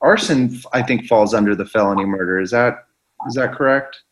arson 0.00 0.60
I 0.72 0.82
think 0.82 1.06
falls 1.06 1.34
under 1.34 1.54
the 1.54 1.66
felony 1.66 2.04
murder. 2.04 2.40
Is 2.40 2.50
that 2.50 2.86
is 3.26 3.34
that 3.34 3.52
correct? 3.52 4.02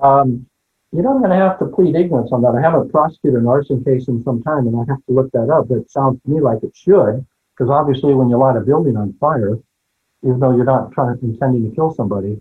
Um, 0.00 0.46
you 0.92 1.02
know, 1.02 1.10
I'm 1.10 1.18
going 1.18 1.30
to 1.30 1.36
have 1.36 1.58
to 1.58 1.66
plead 1.66 1.96
ignorance 1.96 2.30
on 2.30 2.42
that. 2.42 2.54
I 2.54 2.60
haven't 2.60 2.90
prosecuted 2.90 3.40
an 3.40 3.48
arson 3.48 3.82
case 3.82 4.06
in 4.06 4.22
some 4.22 4.42
time, 4.44 4.68
and 4.68 4.76
I 4.76 4.84
have 4.88 5.04
to 5.06 5.12
look 5.12 5.30
that 5.32 5.50
up. 5.50 5.68
But 5.68 5.78
it 5.78 5.90
sounds 5.90 6.20
to 6.22 6.30
me 6.30 6.40
like 6.40 6.62
it 6.62 6.70
should, 6.74 7.26
because 7.56 7.70
obviously, 7.70 8.14
when 8.14 8.28
you 8.28 8.38
light 8.38 8.56
a 8.56 8.60
building 8.60 8.96
on 8.96 9.12
fire, 9.14 9.58
even 10.22 10.38
though 10.38 10.54
you're 10.54 10.64
not 10.64 10.92
trying 10.92 11.18
intending 11.22 11.68
to 11.68 11.74
kill 11.74 11.92
somebody, 11.92 12.40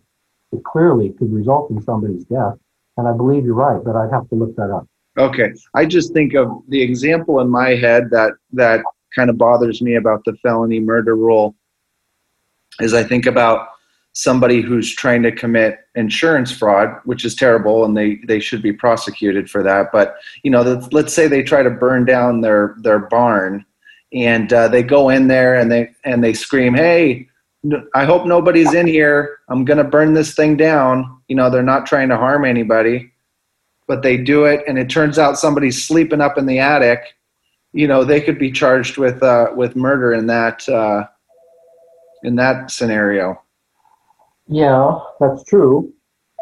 it 0.52 0.64
clearly 0.64 1.10
could 1.14 1.34
result 1.34 1.72
in 1.72 1.82
somebody's 1.82 2.26
death. 2.26 2.56
And 2.98 3.08
I 3.08 3.14
believe 3.14 3.44
you're 3.44 3.56
right, 3.56 3.84
but 3.84 3.96
I'd 3.96 4.12
have 4.12 4.30
to 4.30 4.36
look 4.36 4.56
that 4.56 4.70
up. 4.70 4.88
Okay, 5.18 5.52
I 5.74 5.86
just 5.86 6.14
think 6.14 6.36
of 6.36 6.48
the 6.68 6.82
example 6.82 7.40
in 7.40 7.50
my 7.50 7.70
head 7.70 8.10
that 8.12 8.34
that 8.52 8.84
kind 9.16 9.30
of 9.30 9.38
bothers 9.38 9.82
me 9.82 9.96
about 9.96 10.24
the 10.26 10.34
felony 10.44 10.80
murder 10.80 11.16
rule 11.16 11.56
is 12.80 12.94
I 12.94 13.04
think 13.04 13.26
about 13.26 13.70
somebody 14.14 14.62
who's 14.62 14.94
trying 14.94 15.24
to 15.24 15.32
commit 15.32 15.80
insurance 15.96 16.52
fraud, 16.52 17.00
which 17.06 17.26
is 17.26 17.36
terrible, 17.36 17.84
and 17.84 17.98
they 17.98 18.16
they 18.28 18.40
should 18.40 18.62
be 18.62 18.74
prosecuted 18.74 19.50
for 19.50 19.64
that. 19.64 19.92
But 19.92 20.16
you 20.44 20.52
know, 20.52 20.62
let's 20.92 21.14
say 21.14 21.28
they 21.28 21.44
try 21.44 21.64
to 21.64 21.70
burn 21.70 22.06
down 22.06 22.42
their 22.42 22.76
their 22.80 23.00
barn, 23.00 23.66
and 24.14 24.52
uh, 24.54 24.68
they 24.68 24.84
go 24.84 25.10
in 25.10 25.28
there 25.28 25.56
and 25.56 25.72
they 25.72 25.92
and 26.06 26.24
they 26.24 26.34
scream, 26.34 26.74
"Hey!" 26.74 27.28
I 27.96 28.06
hope 28.06 28.26
nobody's 28.26 28.74
in 28.74 28.88
here. 28.88 29.38
I'm 29.48 29.64
going 29.64 29.78
to 29.78 29.86
burn 29.86 30.14
this 30.14 30.36
thing 30.36 30.58
down. 30.58 31.22
You 31.30 31.38
know, 31.38 31.50
they're 31.50 31.64
not 31.64 31.86
trying 31.86 32.10
to 32.10 32.18
harm 32.18 32.44
anybody, 32.44 33.14
but 33.88 34.02
they 34.02 34.18
do 34.18 34.46
it, 34.46 34.64
and 34.68 34.78
it 34.78 34.90
turns 34.90 35.18
out 35.18 35.40
somebody's 35.40 35.84
sleeping 35.84 36.22
up 36.22 36.38
in 36.38 36.46
the 36.46 36.60
attic. 36.60 37.16
You 37.74 37.88
know, 37.88 38.04
they 38.04 38.22
could 38.22 38.38
be 38.38 38.52
charged 38.52 38.98
with 38.98 39.22
uh, 39.24 39.48
with 39.56 39.76
murder 39.76 40.14
in 40.14 40.28
that 40.28 40.68
uh, 40.70 41.06
in 42.24 42.36
that 42.36 42.72
scenario. 42.72 43.42
Yeah, 44.48 45.00
that's 45.20 45.44
true. 45.44 45.92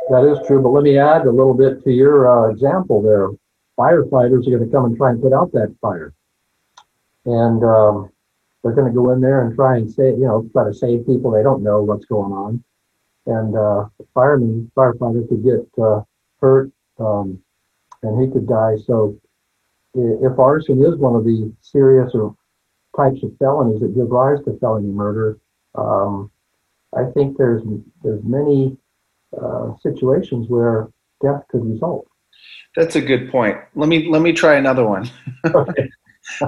That 0.09 0.25
is 0.25 0.45
true. 0.47 0.61
But 0.61 0.69
let 0.69 0.83
me 0.83 0.97
add 0.97 1.25
a 1.25 1.31
little 1.31 1.53
bit 1.53 1.83
to 1.83 1.91
your 1.91 2.29
uh, 2.29 2.49
example 2.49 3.01
there. 3.01 3.29
Firefighters 3.77 4.47
are 4.47 4.57
going 4.57 4.65
to 4.65 4.71
come 4.71 4.85
and 4.85 4.97
try 4.97 5.11
and 5.11 5.21
put 5.21 5.33
out 5.33 5.51
that 5.53 5.73
fire, 5.81 6.13
and 7.25 7.63
um, 7.63 8.11
they're 8.63 8.73
going 8.73 8.91
to 8.91 8.95
go 8.95 9.11
in 9.11 9.21
there 9.21 9.45
and 9.45 9.55
try 9.55 9.77
and 9.77 9.89
save, 9.89 10.17
you 10.17 10.25
know, 10.25 10.47
try 10.51 10.65
to 10.65 10.73
save 10.73 11.05
people. 11.07 11.31
They 11.31 11.43
don't 11.43 11.63
know 11.63 11.81
what's 11.81 12.05
going 12.05 12.31
on, 12.33 12.63
and 13.25 13.55
uh, 13.55 13.85
fireman, 14.13 14.71
firefighter 14.75 15.27
could 15.29 15.43
get 15.43 15.83
uh, 15.83 16.01
hurt, 16.41 16.71
um, 16.99 17.39
and 18.03 18.21
he 18.21 18.31
could 18.31 18.47
die. 18.47 18.75
So, 18.85 19.17
if 19.93 20.39
arson 20.39 20.83
is 20.83 20.95
one 20.97 21.15
of 21.15 21.23
the 21.23 21.53
serious 21.61 22.11
or 22.13 22.35
types 22.95 23.23
of 23.23 23.31
felonies 23.39 23.81
that 23.81 23.95
give 23.95 24.09
rise 24.09 24.43
to 24.45 24.57
felony 24.59 24.87
murder, 24.87 25.39
um, 25.75 26.31
I 26.95 27.05
think 27.13 27.37
there's 27.37 27.61
there's 28.03 28.23
many 28.23 28.77
uh, 29.39 29.75
situations 29.81 30.47
where 30.49 30.89
death 31.23 31.43
could 31.49 31.65
result. 31.65 32.07
That's 32.75 32.95
a 32.95 33.01
good 33.01 33.31
point. 33.31 33.57
Let 33.75 33.89
me 33.89 34.09
let 34.09 34.21
me 34.21 34.33
try 34.33 34.55
another 34.55 34.85
one. 34.85 35.09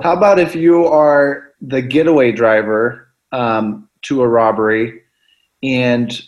How 0.01 0.13
about 0.13 0.39
if 0.39 0.55
you 0.55 0.85
are 0.85 1.51
the 1.61 1.81
getaway 1.81 2.31
driver 2.31 3.09
um, 3.31 3.89
to 4.03 4.21
a 4.21 4.27
robbery, 4.27 5.01
and 5.61 6.21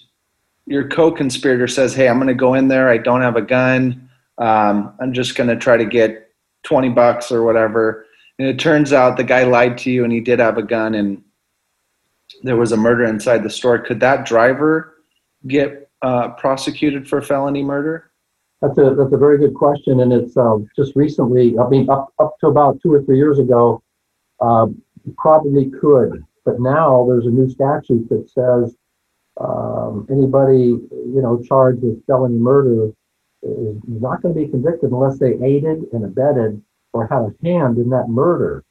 your 0.66 0.88
co-conspirator 0.88 1.68
says, 1.68 1.94
"Hey, 1.94 2.08
I'm 2.08 2.18
going 2.18 2.28
to 2.28 2.34
go 2.34 2.54
in 2.54 2.68
there. 2.68 2.90
I 2.90 2.98
don't 2.98 3.22
have 3.22 3.36
a 3.36 3.42
gun. 3.42 4.10
Um, 4.38 4.94
I'm 5.00 5.14
just 5.14 5.36
going 5.36 5.50
to 5.50 5.56
try 5.56 5.78
to 5.78 5.86
get 5.86 6.25
20 6.66 6.90
bucks 6.90 7.32
or 7.32 7.44
whatever." 7.44 8.06
And 8.38 8.48
it 8.48 8.60
turns 8.60 8.92
out 8.92 9.16
the 9.16 9.24
guy 9.24 9.44
lied 9.44 9.78
to 9.80 9.92
you, 9.92 10.04
and 10.04 10.12
he 10.12 10.20
did 10.20 10.40
have 10.40 10.58
a 10.58 10.64
gun, 10.64 10.94
and 10.94 11.24
there 12.44 12.58
was 12.58 12.72
a 12.72 12.78
murder 12.78 13.06
inside 13.06 13.44
the 13.44 13.50
store. 13.50 13.80
Could 13.80 14.02
that 14.02 14.26
driver 14.26 14.96
get 15.48 15.90
uh, 16.02 16.30
prosecuted 16.30 17.08
for 17.08 17.22
felony 17.22 17.64
murder? 17.64 18.12
That's 18.62 18.78
a 18.78 18.96
that's 18.98 19.14
a 19.14 19.18
very 19.18 19.38
good 19.38 19.54
question, 19.54 20.00
and 20.00 20.12
it's 20.12 20.36
uh, 20.36 20.58
just 20.76 20.96
recently. 20.96 21.58
I 21.58 21.68
mean, 21.68 21.90
up 21.90 22.14
up 22.20 22.36
to 22.40 22.48
about 22.48 22.82
two 22.82 22.94
or 22.94 23.04
three 23.04 23.18
years 23.18 23.40
ago, 23.40 23.82
uh, 24.40 24.68
probably 25.18 25.70
could, 25.70 26.24
but 26.46 26.60
now 26.60 27.06
there's 27.08 27.26
a 27.26 27.30
new 27.30 27.50
statute 27.50 28.08
that 28.10 28.30
says 28.30 28.76
um, 29.40 30.08
anybody 30.10 30.80
you 30.90 31.22
know 31.22 31.42
charged 31.42 31.84
with 31.84 32.06
felony 32.06 32.38
murder 32.38 32.92
is 33.46 33.78
not 33.86 34.22
going 34.22 34.34
to 34.34 34.42
be 34.42 34.48
convicted 34.48 34.92
unless 34.92 35.20
they 35.20 35.34
aided 35.44 35.86
and 35.94 36.04
abetted 36.04 36.62
or 36.94 37.08
had 37.08 37.22
a 37.22 37.46
hand 37.46 37.78
in 37.78 37.90
that 37.90 38.10
murder 38.10 38.64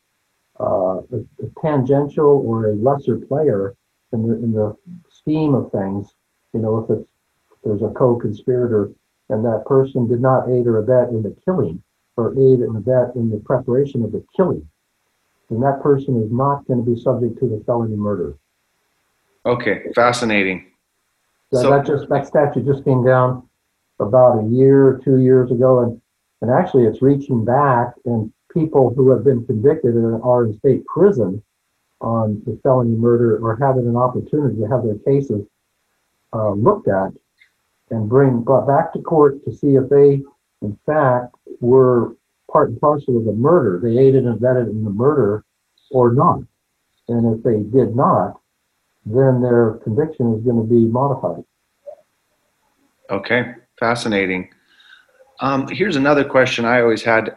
uh, 0.61 1.01
a, 1.13 1.17
a, 1.43 1.61
tangential 1.61 2.43
or 2.47 2.71
a 2.71 2.75
lesser 2.75 3.17
player 3.17 3.75
in 4.13 4.27
the, 4.27 4.35
in 4.35 4.53
the 4.53 4.77
scheme 5.11 5.55
of 5.55 5.71
things, 5.73 6.15
you 6.53 6.61
know, 6.61 6.79
if 6.79 6.91
it's 6.91 7.09
there's 7.65 7.83
a 7.83 7.89
co-conspirator 7.95 8.93
and 9.31 9.45
that 9.45 9.65
person 9.67 10.07
did 10.07 10.21
not 10.21 10.49
aid 10.51 10.67
or 10.67 10.79
abet 10.79 11.09
in 11.09 11.23
the 11.23 11.35
killing 11.45 11.83
or 12.17 12.33
aid 12.33 12.61
and 12.61 12.77
abet 12.77 13.17
in 13.17 13.31
the 13.31 13.39
preparation 13.39 14.05
of 14.05 14.13
the 14.13 14.25
killing, 14.37 14.69
then 15.49 15.61
that 15.61 15.83
person 15.83 16.23
is 16.23 16.31
not 16.31 16.67
going 16.67 16.85
to 16.85 16.89
be 16.89 17.01
subject 17.01 17.39
to 17.41 17.49
the 17.49 17.63
felony 17.65 17.97
murder. 17.97 18.37
Okay, 19.47 19.85
fascinating. 19.95 20.67
That, 21.53 21.63
so, 21.63 21.71
that 21.71 21.87
just 21.87 22.09
that 22.11 22.27
statute 22.27 22.67
just 22.67 22.85
came 22.85 23.05
down 23.05 23.49
about 24.01 24.45
a 24.45 24.49
year 24.49 24.87
or 24.87 25.01
two 25.05 25.19
years 25.19 25.51
ago, 25.51 25.81
and 25.81 26.01
and 26.43 26.51
actually 26.51 26.85
it's 26.85 27.01
reaching 27.01 27.45
back 27.45 27.95
and 28.05 28.33
people 28.53 28.93
who 28.95 29.11
have 29.11 29.25
been 29.25 29.45
convicted 29.47 29.95
and 29.95 30.23
are 30.23 30.45
in 30.45 30.59
state 30.59 30.85
prison 30.87 31.43
on 32.01 32.41
the 32.47 32.59
felony 32.63 32.95
murder 32.95 33.39
or 33.39 33.57
having 33.57 33.87
an 33.89 33.97
opportunity 33.97 34.61
to 34.61 34.69
have 34.69 34.85
their 34.85 34.99
cases 34.99 35.47
uh, 36.35 36.53
looked 36.53 36.89
at 36.89 37.13
and 37.91 38.09
bring 38.09 38.43
brought 38.43 38.67
back 38.67 38.93
to 38.93 39.01
court 39.01 39.43
to 39.45 39.53
see 39.53 39.77
if 39.77 39.89
they, 39.89 40.21
in 40.63 40.79
fact, 40.87 41.35
were 41.61 42.15
part 42.51 42.71
and 42.71 42.81
parcel 42.81 43.19
of 43.19 43.25
the 43.25 43.33
murder. 43.33 43.81
They 43.83 43.99
aided 43.99 44.25
and 44.25 44.37
abetted 44.37 44.69
in 44.69 44.85
the 44.85 44.91
murder 44.91 45.45
or 45.91 46.13
not. 46.13 46.41
And 47.09 47.37
if 47.37 47.43
they 47.43 47.63
did 47.77 47.95
not, 47.97 48.41
then 49.07 49.43
their 49.43 49.81
conviction 49.83 50.35
is 50.35 50.43
going 50.43 50.57
to 50.57 50.69
be 50.69 50.87
modified. 50.87 51.45
Okay, 53.11 53.55
fascinating. 53.79 54.51
Um, 55.41 55.69
here's 55.69 55.97
another 55.97 56.25
question 56.25 56.65
I 56.65 56.81
always 56.81 57.03
had 57.03 57.37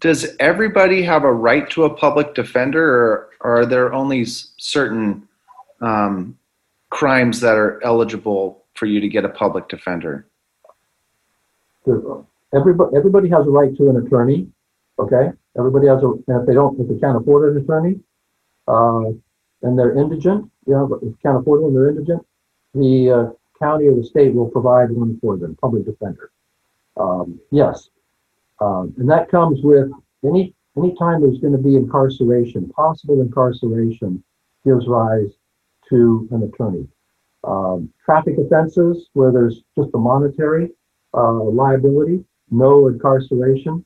does 0.00 0.34
everybody 0.40 1.02
have 1.02 1.24
a 1.24 1.32
right 1.32 1.68
to 1.70 1.84
a 1.84 1.94
public 1.94 2.34
defender, 2.34 2.82
or, 2.82 3.30
or 3.40 3.60
are 3.60 3.66
there 3.66 3.92
only 3.92 4.24
certain 4.24 5.28
um, 5.80 6.38
crimes 6.88 7.40
that 7.40 7.56
are 7.56 7.82
eligible 7.84 8.64
for 8.74 8.86
you 8.86 9.00
to 9.00 9.08
get 9.08 9.24
a 9.24 9.28
public 9.28 9.68
defender? 9.68 10.26
Everybody, 12.52 12.96
everybody 12.96 13.28
has 13.28 13.46
a 13.46 13.50
right 13.50 13.76
to 13.76 13.90
an 13.90 14.06
attorney. 14.06 14.48
Okay, 14.98 15.30
everybody 15.58 15.86
has 15.86 16.02
a. 16.02 16.12
If 16.28 16.46
they 16.46 16.54
don't, 16.54 16.80
if 16.80 16.88
they 16.88 16.98
can't 16.98 17.16
afford 17.16 17.54
an 17.54 17.62
attorney, 17.62 18.00
uh, 18.68 19.10
and 19.62 19.78
they're 19.78 19.96
indigent, 19.96 20.50
you 20.66 20.74
know, 20.74 20.98
can't 21.22 21.38
afford 21.38 21.62
one, 21.62 21.74
they're 21.74 21.88
indigent. 21.88 22.26
The 22.74 23.10
uh, 23.10 23.30
county 23.60 23.86
or 23.86 23.94
the 23.94 24.04
state 24.04 24.34
will 24.34 24.48
provide 24.48 24.90
one 24.90 25.18
for 25.20 25.36
them, 25.36 25.56
public 25.60 25.84
defender. 25.84 26.30
Um, 26.96 27.40
yes, 27.50 27.88
um, 28.60 28.94
and 28.98 29.08
that 29.08 29.30
comes 29.30 29.60
with 29.62 29.90
any 30.24 30.54
anytime 30.76 31.20
there's 31.20 31.38
going 31.38 31.52
to 31.52 31.58
be 31.58 31.76
incarceration, 31.76 32.68
possible 32.70 33.20
incarceration 33.20 34.22
gives 34.64 34.86
rise 34.86 35.30
to 35.88 36.28
an 36.30 36.42
attorney. 36.42 36.86
Um, 37.44 37.92
traffic 38.04 38.36
offenses 38.38 39.08
where 39.14 39.32
there's 39.32 39.62
just 39.76 39.90
a 39.94 39.98
monetary 39.98 40.70
uh, 41.14 41.42
liability, 41.42 42.24
no 42.50 42.88
incarceration, 42.88 43.84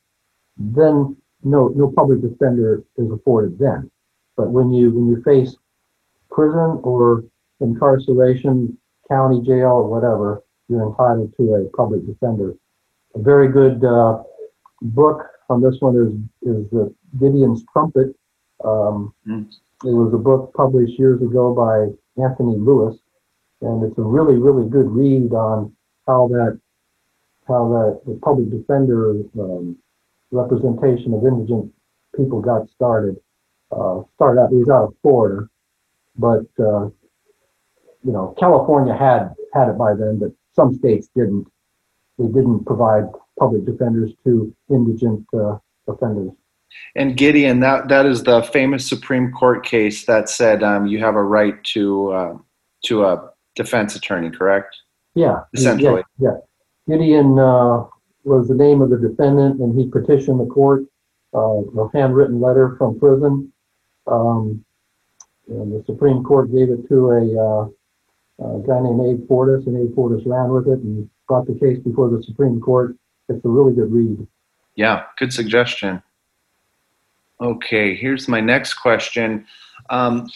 then 0.57 1.17
no 1.43 1.69
no 1.69 1.93
public 1.95 2.21
defender 2.21 2.83
is 2.97 3.11
afforded 3.11 3.59
then. 3.59 3.91
But 4.37 4.51
when 4.51 4.73
you 4.73 4.91
when 4.91 5.07
you 5.09 5.23
face 5.23 5.57
prison 6.31 6.81
or 6.83 7.25
incarceration, 7.61 8.77
county 9.09 9.41
jail 9.43 9.69
or 9.69 9.89
whatever, 9.89 10.43
you're 10.69 10.89
entitled 10.89 11.33
to 11.37 11.55
a 11.55 11.77
public 11.77 12.07
defender. 12.07 12.55
A 13.15 13.19
very 13.21 13.49
good 13.49 13.85
uh, 13.85 14.23
book 14.83 15.27
on 15.51 15.61
this 15.61 15.77
one 15.81 15.97
is 15.97 16.13
is 16.49 16.71
the 16.71 16.95
Gideon's 17.19 17.65
Trumpet. 17.73 18.15
Um, 18.65 19.15
mm. 19.27 19.47
It 19.85 19.93
was 19.93 20.15
a 20.15 20.19
book 20.19 20.53
published 20.55 20.99
years 20.99 21.21
ago 21.21 21.55
by 21.55 22.23
Anthony 22.23 22.57
Lewis, 22.57 22.97
and 23.61 23.85
it's 23.85 23.99
a 23.99 24.03
really 24.03 24.37
really 24.37 24.69
good 24.69 24.91
read 24.91 25.33
on 25.33 25.75
how 26.07 26.29
that 26.29 26.61
how 27.47 27.69
that 27.69 28.01
the 28.07 28.19
public 28.23 28.51
defender 28.51 29.11
um, 29.39 29.77
representation 30.31 31.15
of 31.15 31.27
indigent 31.27 31.73
people 32.17 32.41
got 32.41 32.69
started. 32.71 33.17
Uh, 33.71 34.03
started 34.15 34.41
out 34.41 34.51
he 34.51 34.57
was 34.57 34.69
out 34.69 34.85
of 34.85 34.95
Florida, 35.03 35.49
but 36.17 36.47
uh, 36.59 36.89
you 38.05 38.13
know 38.13 38.35
California 38.39 38.95
had 38.95 39.35
had 39.53 39.69
it 39.69 39.79
by 39.79 39.95
then, 39.95 40.19
but 40.19 40.31
some 40.55 40.75
states 40.75 41.09
didn't. 41.15 41.47
They 42.19 42.27
didn't 42.27 42.65
provide 42.65 43.05
public 43.39 43.65
defenders 43.65 44.13
to 44.25 44.55
indigent 44.71 45.27
uh, 45.35 45.59
offenders. 45.89 46.31
And 46.95 47.17
Gideon, 47.17 47.61
that 47.61 47.89
that 47.89 48.07
is 48.07 48.23
the 48.23 48.43
famous 48.43 48.89
Supreme 48.89 49.33
Court 49.33 49.65
case 49.65 50.05
that 50.07 50.29
said 50.29 50.63
um, 50.63 50.87
you 50.87 50.99
have 51.01 51.17
a 51.17 51.23
right 51.23 51.63
to 51.65 52.13
uh, 52.13 52.39
to 52.85 53.05
a 53.05 53.31
defense 53.57 53.97
attorney, 53.97 54.31
correct? 54.31 54.77
Yeah, 55.15 55.41
essentially. 55.55 56.03
Yeah, 56.19 56.31
yeah. 56.89 56.97
Gideon 56.97 57.39
uh, 57.39 57.85
was 58.25 58.49
the 58.49 58.55
name 58.55 58.83
of 58.83 58.91
the 58.91 58.99
defendant, 58.99 59.61
and 59.61 59.79
he 59.79 59.89
petitioned 59.89 60.41
the 60.41 60.47
court 60.47 60.85
uh, 61.35 61.63
a 61.81 61.91
handwritten 61.93 62.41
letter 62.41 62.77
from 62.79 62.99
prison. 62.99 63.53
Um, 64.07 64.65
and 65.49 65.73
the 65.73 65.85
Supreme 65.85 66.23
Court 66.23 66.53
gave 66.53 66.71
it 66.71 66.89
to 66.89 67.11
a, 67.11 67.65
uh, 67.65 67.69
a 68.39 68.59
guy 68.67 68.81
named 68.81 69.01
Abe 69.01 69.29
Fortas, 69.29 69.67
and 69.67 69.77
Abe 69.77 69.95
Fortas 69.95 70.27
ran 70.27 70.51
with 70.51 70.67
it 70.69 70.81
and 70.81 71.09
brought 71.29 71.47
the 71.47 71.55
case 71.55 71.79
before 71.79 72.11
the 72.11 72.23
Supreme 72.23 72.61
Court 72.61 72.97
it's 73.29 73.45
a 73.45 73.49
really 73.49 73.73
good 73.73 73.93
read. 73.93 74.27
Yeah, 74.75 75.05
good 75.19 75.33
suggestion. 75.33 76.03
Okay, 77.41 77.95
here's 77.95 78.29
my 78.29 78.41
next 78.41 78.75
question. 78.75 79.47
Um, 79.91 80.29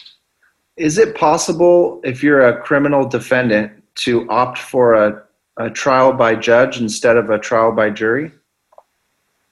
is 0.75 0.97
it 0.97 1.15
possible, 1.15 2.01
if 2.03 2.23
you're 2.23 2.47
a 2.47 2.61
criminal 2.61 3.07
defendant, 3.07 3.71
to 3.95 4.29
opt 4.29 4.57
for 4.57 4.93
a, 4.93 5.23
a 5.57 5.69
trial 5.69 6.13
by 6.13 6.35
judge 6.35 6.79
instead 6.79 7.17
of 7.17 7.29
a 7.29 7.37
trial 7.37 7.71
by 7.71 7.89
jury? 7.89 8.31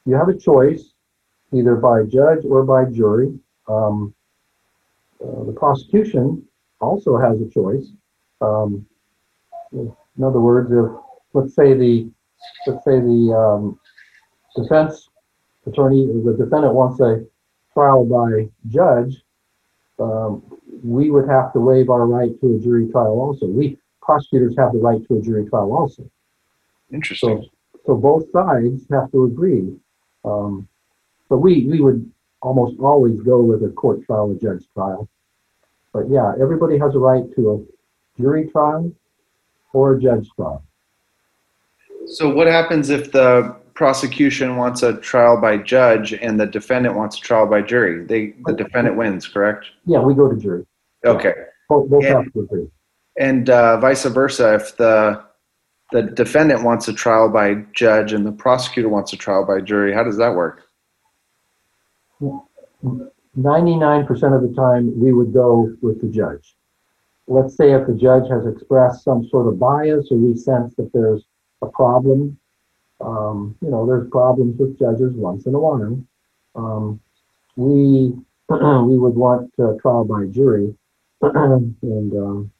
You 0.05 0.15
have 0.15 0.29
a 0.29 0.37
choice, 0.37 0.93
either 1.53 1.75
by 1.75 2.03
judge 2.03 2.45
or 2.45 2.63
by 2.63 2.85
jury. 2.85 3.37
Um, 3.67 4.13
uh, 5.21 5.43
the 5.43 5.51
prosecution 5.51 6.43
also 6.79 7.17
has 7.17 7.41
a 7.41 7.49
choice. 7.49 7.91
Um, 8.41 8.85
in 9.71 10.23
other 10.23 10.39
words, 10.39 10.71
if 10.71 10.91
let's 11.33 11.55
say 11.55 11.73
the 11.73 12.09
let's 12.65 12.83
say 12.85 12.99
the 12.99 13.33
um, 13.35 13.79
defense 14.55 15.09
attorney, 15.65 16.05
the 16.07 16.33
defendant 16.33 16.73
wants 16.73 16.99
a 17.01 17.25
trial 17.73 18.05
by 18.05 18.49
judge, 18.69 19.21
um, 19.99 20.43
we 20.83 21.09
would 21.11 21.27
have 21.29 21.53
to 21.53 21.59
waive 21.59 21.89
our 21.89 22.07
right 22.07 22.39
to 22.41 22.55
a 22.55 22.59
jury 22.59 22.89
trial 22.91 23.19
also. 23.19 23.47
We 23.47 23.77
prosecutors 24.01 24.55
have 24.57 24.71
the 24.71 24.79
right 24.79 25.05
to 25.07 25.17
a 25.17 25.21
jury 25.21 25.47
trial 25.49 25.73
also. 25.73 26.09
Interesting. 26.91 27.43
So, 27.43 27.81
so 27.85 27.95
both 27.95 28.31
sides 28.31 28.85
have 28.91 29.11
to 29.11 29.25
agree. 29.25 29.75
Um, 30.23 30.67
but 31.29 31.39
we, 31.39 31.65
we 31.65 31.81
would 31.81 32.09
almost 32.41 32.79
always 32.79 33.19
go 33.21 33.41
with 33.41 33.63
a 33.63 33.69
court 33.69 34.05
trial, 34.05 34.31
a 34.31 34.35
judge 34.35 34.65
trial. 34.73 35.09
But 35.93 36.09
yeah, 36.09 36.33
everybody 36.41 36.77
has 36.77 36.95
a 36.95 36.99
right 36.99 37.23
to 37.35 37.51
a 37.51 37.76
jury 38.17 38.49
trial 38.49 38.91
or 39.73 39.93
a 39.93 39.99
judge 39.99 40.27
trial. 40.35 40.63
So 42.07 42.33
what 42.33 42.47
happens 42.47 42.89
if 42.89 43.11
the 43.11 43.55
prosecution 43.73 44.55
wants 44.55 44.81
a 44.81 44.97
trial 44.97 45.39
by 45.39 45.57
judge 45.57 46.13
and 46.13 46.39
the 46.39 46.45
defendant 46.45 46.95
wants 46.95 47.17
a 47.17 47.21
trial 47.21 47.45
by 47.47 47.61
jury? 47.61 48.05
They 48.05 48.33
the 48.45 48.53
defendant 48.53 48.95
wins, 48.95 49.27
correct? 49.27 49.67
Yeah, 49.85 49.99
we 49.99 50.13
go 50.15 50.31
to 50.31 50.37
jury. 50.37 50.65
Okay. 51.05 51.33
Both, 51.69 51.89
both 51.89 52.05
have 52.05 52.31
to 52.33 52.39
agree. 52.39 52.67
And 53.19 53.49
uh, 53.49 53.79
vice 53.79 54.05
versa, 54.05 54.55
if 54.55 54.77
the 54.77 55.23
the 55.91 56.03
defendant 56.03 56.63
wants 56.63 56.87
a 56.87 56.93
trial 56.93 57.29
by 57.29 57.55
judge 57.73 58.11
and 58.11 58.25
the 58.25 58.31
prosecutor 58.31 58.89
wants 58.89 59.13
a 59.13 59.17
trial 59.17 59.45
by 59.45 59.61
jury, 59.61 59.93
how 59.93 60.03
does 60.03 60.17
that 60.17 60.35
work? 60.35 60.63
99% 63.37 64.09
of 64.35 64.41
the 64.41 64.53
time, 64.55 64.99
we 64.99 65.13
would 65.13 65.31
go 65.33 65.73
with 65.81 66.01
the 66.01 66.07
judge. 66.07 66.56
Let's 67.27 67.55
say 67.55 67.71
if 67.73 67.87
the 67.87 67.93
judge 67.93 68.29
has 68.29 68.45
expressed 68.45 69.03
some 69.03 69.27
sort 69.29 69.47
of 69.47 69.59
bias 69.59 70.07
or 70.11 70.17
we 70.17 70.35
sense 70.35 70.73
that 70.75 70.91
there's 70.93 71.23
a 71.61 71.67
problem, 71.67 72.37
um, 73.01 73.55
you 73.61 73.69
know, 73.69 73.85
there's 73.85 74.09
problems 74.09 74.57
with 74.59 74.79
judges 74.79 75.13
once 75.13 75.45
in 75.45 75.53
a 75.53 75.59
while. 75.59 76.01
Um, 76.55 76.99
we 77.55 78.13
we 78.49 78.97
would 78.97 79.15
want 79.15 79.51
uh, 79.59 79.73
trial 79.81 80.05
by 80.05 80.25
jury 80.27 80.73
and 81.21 81.75
um, 81.81 82.51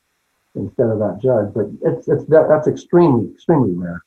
instead 0.56 0.90
of 0.90 1.00
that 1.00 1.20
judge, 1.22 1.54
but 1.54 1.68
it's 1.82 2.08
it's 2.08 2.26
that, 2.26 2.48
that's 2.50 2.68
extremely 2.68 3.32
extremely 3.32 3.74
rare. 3.74 4.04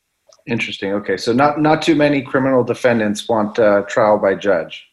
Interesting. 0.47 0.91
Okay, 0.93 1.17
so 1.17 1.33
not 1.33 1.61
not 1.61 1.81
too 1.81 1.95
many 1.95 2.21
criminal 2.21 2.63
defendants 2.63 3.27
want 3.27 3.57
uh, 3.57 3.81
trial 3.83 4.17
by 4.17 4.35
judge, 4.35 4.87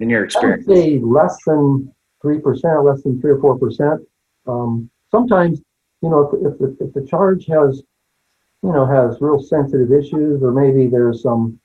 in 0.00 0.10
your 0.10 0.24
experience. 0.24 0.66
I 0.68 0.72
would 0.72 0.78
say 0.78 0.98
less 0.98 1.36
than 1.46 1.92
three 2.20 2.40
percent, 2.40 2.84
less 2.84 3.02
than 3.02 3.20
three 3.20 3.32
or 3.32 3.40
four 3.40 3.58
percent. 3.58 4.00
Um, 4.46 4.90
sometimes, 5.14 5.60
you 6.02 6.10
know, 6.10 6.20
if, 6.26 6.52
if, 6.52 6.58
the, 6.58 6.84
if 6.84 6.92
the 6.92 7.06
charge 7.06 7.46
has, 7.46 7.82
you 8.62 8.72
know, 8.72 8.84
has 8.84 9.20
real 9.20 9.40
sensitive 9.40 9.92
issues, 9.92 10.42
or 10.42 10.50
maybe 10.50 10.88
there's 10.88 11.22
some 11.22 11.60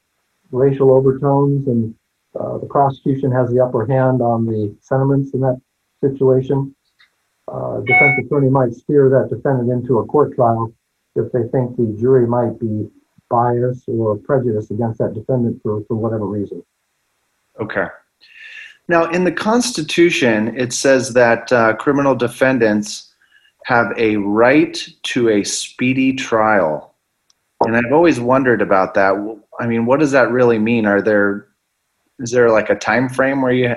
racial 0.52 0.92
overtones, 0.92 1.68
and 1.68 1.96
uh, 2.40 2.58
the 2.60 2.68
prosecution 2.68 3.32
has 3.32 3.50
the 3.50 3.60
upper 3.60 3.88
hand 3.88 4.22
on 4.22 4.46
the 4.46 4.76
sentiments 4.82 5.34
in 5.34 5.42
that 5.42 5.60
situation, 6.04 6.76
uh, 7.48 7.80
defense 7.80 8.16
attorney 8.24 8.50
might 8.50 8.74
steer 8.74 9.10
that 9.10 9.36
defendant 9.36 9.72
into 9.72 9.98
a 9.98 10.06
court 10.06 10.36
trial 10.36 10.72
if 11.16 11.32
they 11.32 11.44
think 11.52 11.76
the 11.76 11.98
jury 12.00 12.28
might 12.28 12.60
be 12.60 12.88
biased 13.30 13.86
or 13.88 14.16
prejudiced 14.18 14.70
against 14.70 15.00
that 15.00 15.14
defendant 15.14 15.60
for, 15.64 15.84
for 15.88 15.96
whatever 15.96 16.26
reason. 16.26 16.64
Okay. 17.60 17.88
Now, 18.88 19.10
in 19.10 19.24
the 19.24 19.32
Constitution, 19.32 20.56
it 20.56 20.72
says 20.74 21.14
that 21.14 21.52
uh, 21.52 21.76
criminal 21.76 22.16
defendants 22.16 23.09
have 23.69 23.93
a 23.97 24.15
right 24.15 24.84
to 25.03 25.29
a 25.29 25.43
speedy 25.43 26.12
trial. 26.12 26.95
And 27.62 27.77
I've 27.77 27.93
always 27.93 28.19
wondered 28.19 28.63
about 28.63 28.95
that. 28.95 29.13
I 29.60 29.67
mean, 29.67 29.86
what 29.86 29.99
does 29.99 30.10
that 30.10 30.32
really 30.32 30.58
mean? 30.58 30.88
Are 30.88 31.03
there 31.03 31.49
is 32.17 32.32
there 32.32 32.49
like 32.49 32.71
a 32.71 32.75
time 32.75 33.10
frame 33.10 33.43
where 33.43 33.51
you 33.51 33.75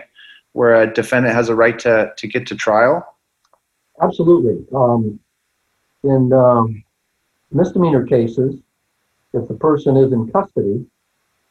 where 0.55 0.81
a 0.81 0.90
defendant 0.90 1.35
has 1.35 1.50
a 1.50 1.55
right 1.55 1.78
to, 1.81 2.11
to 2.16 2.26
get 2.26 2.46
to 2.46 2.55
trial? 2.57 3.07
Absolutely. 4.00 4.64
Um, 4.74 5.20
in 6.05 6.33
um, 6.33 6.83
misdemeanor 7.50 8.07
cases, 8.07 8.55
if 9.35 9.46
the 9.46 9.55
person 9.55 9.98
is 9.98 10.11
in 10.11 10.33
custody, 10.33 10.87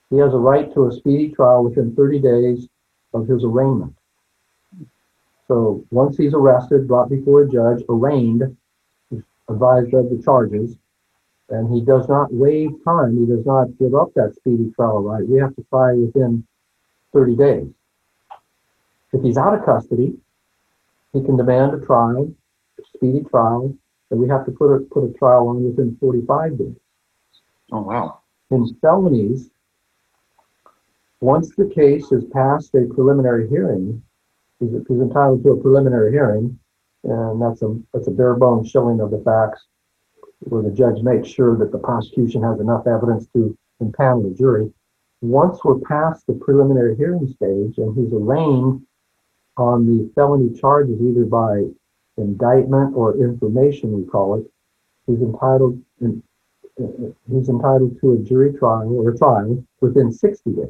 he 0.10 0.18
has 0.18 0.34
a 0.34 0.38
right 0.38 0.74
to 0.74 0.88
a 0.88 0.92
speedy 0.92 1.30
trial 1.30 1.64
within 1.64 1.96
30 1.96 2.20
days 2.20 2.68
of 3.14 3.28
his 3.28 3.44
arraignment. 3.44 3.96
So 5.52 5.84
once 5.92 6.16
he's 6.16 6.34
arrested, 6.34 6.88
brought 6.88 7.10
before 7.10 7.42
a 7.42 7.50
judge, 7.50 7.84
arraigned, 7.90 8.56
advised 9.50 9.94
of 9.94 10.10
the 10.10 10.22
charges, 10.24 10.78
and 11.50 11.70
he 11.74 11.82
does 11.82 12.08
not 12.08 12.34
waive 12.34 12.72
time, 12.86 13.18
he 13.18 13.26
does 13.26 13.46
not 13.46 13.78
give 13.78 13.94
up 13.94 14.14
that 14.14 14.34
speedy 14.34 14.72
trial 14.78 15.04
right. 15.04 15.28
We 15.28 15.40
have 15.40 15.54
to 15.58 15.66
try 15.70 15.92
within 15.92 16.48
30 17.12 17.36
days. 17.36 17.68
If 19.12 19.24
he's 19.24 19.36
out 19.36 19.54
of 19.54 19.66
custody, 19.66 20.14
he 21.12 21.22
can 21.22 21.36
demand 21.36 21.74
a 21.74 21.86
trial, 21.86 22.34
a 22.80 22.84
speedy 22.96 23.26
trial, 23.30 23.76
and 24.10 24.22
we 24.22 24.30
have 24.30 24.46
to 24.46 24.52
put 24.54 24.74
a, 24.74 24.80
put 24.80 25.04
a 25.04 25.12
trial 25.20 25.50
on 25.50 25.66
within 25.66 25.98
45 26.00 26.60
days. 26.60 26.76
Oh 27.74 27.82
wow. 27.82 28.20
In 28.52 28.74
felonies, 28.76 29.50
once 31.20 31.54
the 31.58 31.70
case 31.76 32.10
is 32.14 32.24
past 32.32 32.74
a 32.74 32.86
preliminary 32.86 33.50
hearing, 33.50 34.02
he's, 34.62 34.72
he's 34.88 35.02
entitled 35.02 35.44
to 35.44 35.52
a 35.52 35.62
preliminary 35.62 36.12
hearing, 36.12 36.58
and 37.04 37.42
that's 37.42 37.62
a 37.62 37.78
that's 37.94 38.08
a 38.08 38.12
bare 38.12 38.36
bones 38.36 38.70
showing 38.70 39.02
of 39.02 39.12
the 39.12 39.22
facts, 39.26 39.66
where 40.40 40.64
the 40.64 40.72
judge 40.72 41.02
makes 41.02 41.28
sure 41.28 41.58
that 41.58 41.72
the 41.72 41.80
prosecution 41.80 42.44
has 42.44 42.60
enough 42.60 42.88
evidence 42.88 43.28
to 43.34 43.58
impanel 43.82 44.30
the 44.30 44.36
jury. 44.38 44.72
Once 45.22 45.60
we're 45.64 45.80
past 45.80 46.26
the 46.28 46.34
preliminary 46.34 46.96
hearing 46.96 47.28
stage 47.28 47.78
and 47.78 47.96
he's 47.96 48.14
arraigned 48.14 48.82
on 49.58 49.86
the 49.86 50.10
felony 50.16 50.58
charges, 50.60 51.00
either 51.02 51.26
by 51.26 51.64
indictment 52.18 52.96
or 52.96 53.18
information, 53.18 53.94
we 53.94 54.06
call 54.06 54.40
it, 54.40 54.46
he's 55.08 55.22
entitled 55.22 55.82
he's 57.32 57.50
entitled 57.50 58.00
to 58.00 58.14
a 58.14 58.18
jury 58.18 58.54
trial 58.54 58.92
or 58.94 59.12
a 59.12 59.18
trial 59.18 59.64
within 59.82 60.12
60 60.12 60.52
days 60.52 60.68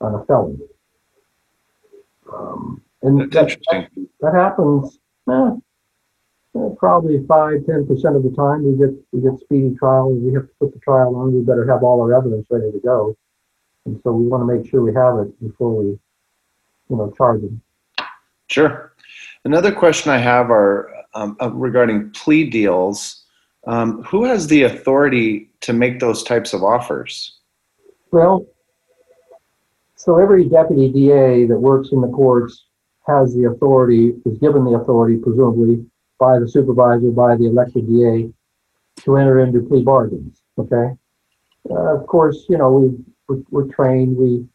on 0.00 0.14
a 0.14 0.24
felony. 0.24 0.58
Um, 2.32 2.82
and 3.02 3.20
That's 3.20 3.56
that, 3.56 3.74
interesting. 3.74 4.08
that 4.20 4.34
happens 4.34 4.98
eh, 5.30 5.50
eh, 6.58 6.68
probably 6.78 7.24
five, 7.26 7.66
ten 7.66 7.86
percent 7.86 8.16
of 8.16 8.22
the 8.22 8.30
time. 8.30 8.64
We 8.64 8.78
get 8.78 8.94
we 9.12 9.20
get 9.20 9.38
speedy 9.40 9.74
trial. 9.74 10.12
We 10.12 10.32
have 10.34 10.44
to 10.44 10.54
put 10.60 10.72
the 10.72 10.80
trial 10.80 11.16
on. 11.16 11.34
We 11.34 11.42
better 11.42 11.66
have 11.70 11.82
all 11.82 12.00
our 12.00 12.14
evidence 12.14 12.46
ready 12.50 12.72
to 12.72 12.80
go, 12.80 13.16
and 13.84 14.00
so 14.02 14.12
we 14.12 14.26
want 14.26 14.42
to 14.48 14.54
make 14.54 14.70
sure 14.70 14.82
we 14.82 14.94
have 14.94 15.18
it 15.18 15.40
before 15.40 15.76
we, 15.76 15.84
you 16.88 16.96
know, 16.96 17.12
charge 17.16 17.42
them. 17.42 17.60
Sure. 18.48 18.92
Another 19.44 19.72
question 19.72 20.10
I 20.10 20.18
have 20.18 20.50
are 20.50 20.92
um, 21.14 21.36
uh, 21.40 21.50
regarding 21.52 22.10
plea 22.10 22.48
deals. 22.48 23.22
Um, 23.66 24.04
who 24.04 24.24
has 24.24 24.46
the 24.46 24.62
authority 24.62 25.50
to 25.62 25.72
make 25.72 25.98
those 25.98 26.22
types 26.22 26.52
of 26.52 26.62
offers? 26.62 27.38
Well, 28.12 28.46
so 29.96 30.18
every 30.18 30.44
deputy 30.44 30.88
DA 30.88 31.46
that 31.46 31.58
works 31.58 31.88
in 31.90 32.00
the 32.00 32.08
courts 32.08 32.65
has 33.06 33.34
the 33.34 33.44
authority, 33.44 34.14
is 34.24 34.38
given 34.38 34.64
the 34.64 34.78
authority, 34.78 35.16
presumably 35.16 35.84
by 36.18 36.38
the 36.38 36.48
supervisor, 36.48 37.10
by 37.10 37.36
the 37.36 37.46
elected 37.46 37.86
DA, 37.86 38.32
to 39.02 39.16
enter 39.16 39.40
into 39.40 39.60
plea 39.62 39.82
bargains. 39.82 40.42
Okay. 40.58 40.96
Uh, 41.70 41.96
of 41.96 42.06
course, 42.06 42.46
you 42.48 42.58
know 42.58 42.72
we 42.72 42.96
we're, 43.28 43.42
we're 43.50 43.72
trained. 43.72 44.16
We, 44.16 44.46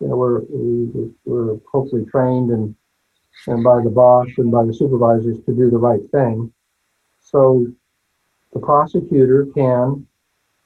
you 0.00 0.08
know, 0.08 0.16
we're 0.16 0.40
we, 0.40 1.10
we're 1.24 1.58
hopefully 1.70 2.04
trained 2.04 2.50
and 2.50 2.74
and 3.46 3.62
by 3.62 3.82
the 3.82 3.90
boss 3.90 4.28
and 4.38 4.50
by 4.50 4.64
the 4.64 4.74
supervisors 4.74 5.38
to 5.46 5.52
do 5.52 5.70
the 5.70 5.78
right 5.78 6.00
thing. 6.10 6.52
So 7.20 7.66
the 8.52 8.60
prosecutor 8.60 9.46
can 9.54 10.06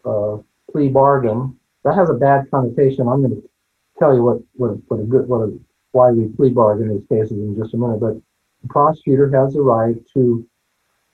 uh, 0.05 0.39
plea 0.71 0.89
bargain. 0.89 1.57
That 1.85 1.97
has 1.97 2.11
a 2.11 2.15
bad 2.15 2.51
connotation. 2.51 3.09
I'm 3.09 3.23
going 3.23 3.43
to 3.43 3.51
tell 3.99 4.15
you 4.15 4.23
what 4.23 4.39
what 4.55 4.77
what 4.89 5.01
a 5.01 5.05
good 5.05 5.29
what 5.29 5.43
a 5.43 5.59
why 5.93 6.11
we 6.11 6.29
plea 6.29 6.51
bargain 6.51 6.89
these 6.89 7.07
cases 7.09 7.39
in 7.39 7.57
just 7.57 7.75
a 7.75 7.77
minute. 7.77 8.01
But 8.01 8.15
the 8.63 8.69
prosecutor 8.69 9.31
has 9.31 9.55
the 9.55 9.63
right 9.63 9.97
to 10.15 10.47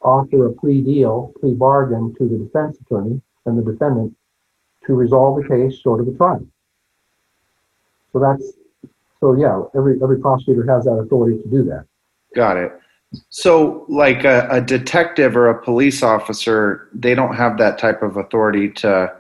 offer 0.03 0.47
a 0.47 0.53
plea 0.53 0.81
deal, 0.81 1.33
plea 1.41 1.55
bargain 1.55 2.15
to 2.19 2.29
the 2.29 2.39
defense 2.39 2.79
attorney 2.81 3.21
and 3.47 3.59
the 3.59 3.73
defendant 3.73 4.17
to 4.87 4.95
resolve 4.95 5.43
the 5.43 5.49
case 5.49 5.79
short 5.79 6.01
of 6.01 6.09
a 6.09 6.17
trial. 6.17 6.47
So 8.13 8.21
that's 8.21 8.53
so 9.21 9.35
yeah, 9.35 9.63
every 9.77 10.01
every 10.03 10.21
prosecutor 10.21 10.65
has 10.73 10.85
that 10.85 10.93
authority 10.93 11.43
to 11.43 11.49
do 11.49 11.65
that. 11.65 11.85
Got 12.35 12.57
it. 12.57 12.73
So, 13.31 13.87
like 13.89 14.25
a, 14.25 14.47
a 14.51 14.61
detective 14.61 15.35
or 15.35 15.49
a 15.49 15.63
police 15.63 16.03
officer, 16.03 16.89
they 16.93 17.15
don't 17.15 17.35
have 17.35 17.57
that 17.59 17.79
type 17.79 18.03
of 18.03 18.17
authority 18.17 18.69
to 18.71 19.13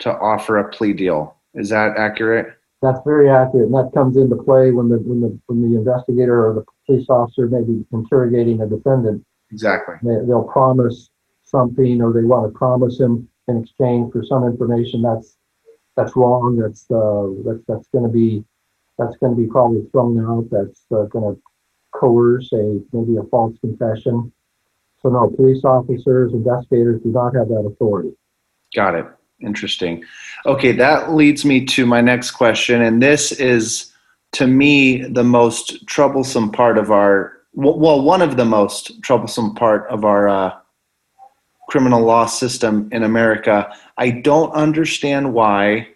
to 0.00 0.18
offer 0.18 0.58
a 0.58 0.68
plea 0.68 0.92
deal. 0.92 1.36
Is 1.54 1.68
that 1.70 1.96
accurate? 1.96 2.58
That's 2.84 3.00
very 3.02 3.30
accurate, 3.30 3.64
and 3.64 3.74
that 3.74 3.92
comes 3.94 4.18
into 4.18 4.36
play 4.36 4.70
when 4.70 4.90
the 4.90 4.98
when 4.98 5.22
the 5.22 5.38
when 5.46 5.62
the 5.62 5.78
investigator 5.78 6.46
or 6.46 6.52
the 6.52 6.64
police 6.84 7.06
officer 7.08 7.48
may 7.48 7.62
be 7.62 7.82
interrogating 7.94 8.60
a 8.60 8.66
defendant. 8.66 9.24
Exactly. 9.50 9.94
They, 10.02 10.26
they'll 10.26 10.44
promise 10.44 11.08
something, 11.44 12.02
or 12.02 12.12
they 12.12 12.24
want 12.24 12.52
to 12.52 12.58
promise 12.58 13.00
him 13.00 13.26
in 13.48 13.62
exchange 13.62 14.12
for 14.12 14.22
some 14.22 14.44
information. 14.44 15.00
That's 15.00 15.38
that's 15.96 16.14
wrong. 16.14 16.58
That's 16.58 16.84
uh, 16.90 17.28
that's 17.46 17.64
that's 17.66 17.88
going 17.88 18.04
to 18.04 18.12
be 18.12 18.44
that's 18.98 19.16
going 19.16 19.34
to 19.34 19.40
be 19.40 19.48
probably 19.48 19.88
thrown 19.90 20.20
out. 20.20 20.48
That's 20.50 20.84
uh, 20.92 21.04
going 21.04 21.34
to 21.34 21.40
coerce 21.94 22.52
a 22.52 22.80
maybe 22.92 23.16
a 23.16 23.22
false 23.30 23.56
confession. 23.60 24.30
So 25.00 25.08
no, 25.08 25.30
police 25.30 25.64
officers, 25.64 26.34
investigators 26.34 27.00
do 27.02 27.12
not 27.12 27.34
have 27.34 27.48
that 27.48 27.64
authority. 27.66 28.12
Got 28.74 28.94
it. 28.96 29.06
Interesting. 29.40 30.04
Okay, 30.46 30.72
that 30.72 31.12
leads 31.12 31.44
me 31.44 31.64
to 31.66 31.86
my 31.86 32.00
next 32.00 32.32
question, 32.32 32.82
and 32.82 33.02
this 33.02 33.32
is 33.32 33.92
to 34.32 34.46
me 34.46 35.02
the 35.02 35.24
most 35.24 35.86
troublesome 35.86 36.50
part 36.50 36.78
of 36.78 36.90
our 36.90 37.32
well, 37.56 38.02
one 38.02 38.20
of 38.20 38.36
the 38.36 38.44
most 38.44 39.00
troublesome 39.02 39.54
part 39.54 39.88
of 39.88 40.04
our 40.04 40.28
uh, 40.28 40.52
criminal 41.68 42.02
law 42.02 42.26
system 42.26 42.88
in 42.90 43.04
America. 43.04 43.72
I 43.96 44.10
don't 44.10 44.52
understand 44.52 45.32
why 45.32 45.88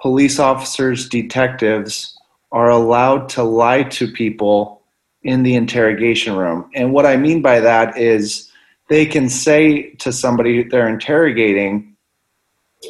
police 0.00 0.38
officers, 0.38 1.08
detectives 1.08 2.16
are 2.52 2.70
allowed 2.70 3.28
to 3.30 3.42
lie 3.42 3.84
to 3.84 4.06
people 4.12 4.82
in 5.22 5.42
the 5.42 5.54
interrogation 5.54 6.36
room. 6.36 6.70
And 6.74 6.92
what 6.92 7.06
I 7.06 7.16
mean 7.16 7.42
by 7.42 7.60
that 7.60 7.96
is 7.96 8.50
they 8.88 9.06
can 9.06 9.28
say 9.28 9.90
to 9.94 10.12
somebody 10.12 10.62
they're 10.62 10.88
interrogating, 10.88 11.95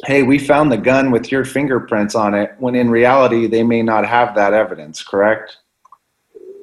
Hey, 0.05 0.23
we 0.23 0.37
found 0.37 0.71
the 0.71 0.77
gun 0.77 1.11
with 1.11 1.31
your 1.31 1.45
fingerprints 1.45 2.13
on 2.15 2.33
it, 2.33 2.51
when 2.59 2.75
in 2.75 2.89
reality, 2.89 3.47
they 3.47 3.63
may 3.63 3.81
not 3.81 4.05
have 4.05 4.35
that 4.35 4.53
evidence, 4.53 5.03
correct? 5.03 5.57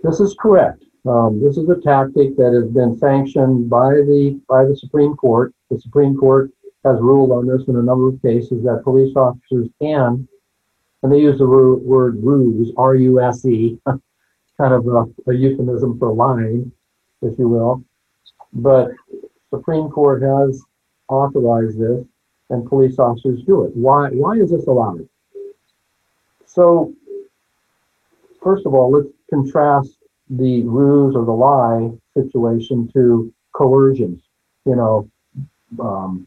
This 0.03 0.21
is 0.21 0.37
correct. 0.39 0.85
Um, 1.07 1.43
this 1.43 1.57
is 1.57 1.69
a 1.69 1.81
tactic 1.81 2.37
that 2.37 2.53
has 2.53 2.71
been 2.73 2.99
sanctioned 2.99 3.69
by 3.69 3.91
the 3.91 4.41
by 4.49 4.65
the 4.65 4.77
Supreme 4.77 5.17
Court. 5.17 5.55
The 5.71 5.79
Supreme 5.81 6.17
Court 6.17 6.51
has 6.85 7.01
ruled 7.01 7.31
on 7.31 7.47
this 7.47 7.67
in 7.69 7.77
a 7.77 7.83
number 7.83 8.09
of 8.09 8.23
cases 8.23 8.63
that 8.65 8.83
police 8.85 9.15
officers 9.17 9.69
can, 9.81 10.29
and 11.03 11.13
they 11.13 11.21
use 11.21 11.39
the 11.39 11.47
word 11.47 12.17
ruse, 12.23 12.73
R-U-S-E, 12.77 13.79
kind 13.87 14.75
of 14.75 14.87
a, 14.87 15.31
a 15.31 15.35
euphemism 15.35 15.99
for 15.99 16.13
lying, 16.13 16.71
if 17.23 17.39
you 17.39 17.49
will. 17.49 17.85
But 18.53 18.91
Supreme 19.51 19.89
Court 19.91 20.23
has 20.23 20.63
authorized 21.09 21.79
this, 21.79 22.05
and 22.51 22.67
police 22.69 22.99
officers 22.99 23.43
do 23.47 23.65
it. 23.65 23.75
Why? 23.75 24.09
Why 24.11 24.35
is 24.35 24.51
this 24.51 24.67
allowed? 24.67 25.09
So, 26.47 26.93
first 28.43 28.67
of 28.67 28.75
all, 28.75 28.93
let's 28.93 29.09
contrast 29.31 29.99
the 30.31 30.63
ruse 30.63 31.15
or 31.17 31.25
the 31.25 31.33
lie 31.33 31.91
situation 32.15 32.89
to 32.95 33.33
coercion. 33.53 34.21
You 34.65 34.77
know, 34.77 35.11
um, 35.81 36.27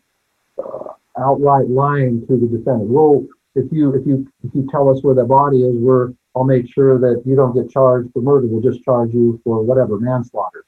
uh, 0.57 0.93
outright 1.17 1.67
lying 1.69 2.25
to 2.27 2.37
the 2.37 2.47
defendant. 2.47 2.89
Well, 2.89 3.25
if 3.55 3.71
you 3.71 3.95
if 3.95 4.05
you 4.05 4.27
if 4.43 4.53
you 4.53 4.67
tell 4.69 4.89
us 4.89 5.03
where 5.03 5.15
the 5.15 5.23
body 5.23 5.63
is, 5.63 5.75
we're 5.77 6.13
I'll 6.35 6.43
make 6.43 6.71
sure 6.71 6.99
that 6.99 7.23
you 7.25 7.35
don't 7.35 7.55
get 7.55 7.71
charged 7.71 8.11
for 8.13 8.21
murder. 8.21 8.45
We'll 8.47 8.61
just 8.61 8.83
charge 8.83 9.11
you 9.13 9.41
for 9.43 9.63
whatever 9.63 9.99
manslaughter. 9.99 10.65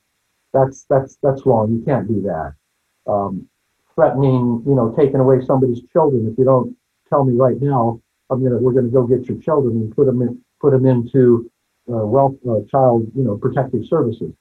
That's 0.54 0.86
that's 0.89 1.18
that's 1.22 1.45
wrong. 1.45 1.72
You 1.72 1.84
can't 1.86 2.08
do 2.08 2.22
that. 2.24 2.54
Um, 3.12 3.47
threatening, 4.00 4.64
you 4.66 4.76
know, 4.76 4.95
taking 4.97 5.20
away 5.20 5.43
somebody's 5.45 5.82
children. 5.91 6.30
If 6.32 6.38
you 6.38 6.45
don't 6.45 6.74
tell 7.10 7.26
me 7.26 7.36
right 7.36 7.60
now, 7.60 8.02
I'm 8.30 8.41
gonna 8.41 8.58
we're 8.58 8.72
gonna 8.72 8.88
go 8.88 9.06
get 9.06 9.28
your 9.28 9.39
children 9.39 9.76
and 9.76 9.93
put 9.93 10.06
them 10.06 10.22
in 10.22 10.39
put 10.62 10.72
them 10.72 10.86
into 10.86 11.52
uh, 11.91 12.06
wealth 12.06 12.36
uh, 12.50 12.62
child 12.72 13.12
you 13.14 13.24
know 13.24 13.38
protective 13.38 13.86
services. 13.86 14.32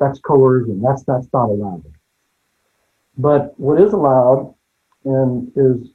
That's 0.00 0.18
coercion. 0.20 0.80
That's 0.80 1.02
that's 1.04 1.26
not 1.32 1.50
allowed. 1.50 1.84
But 3.18 3.52
what 3.60 3.80
is 3.82 3.92
allowed 3.92 4.54
and 5.04 5.52
is 5.56 5.90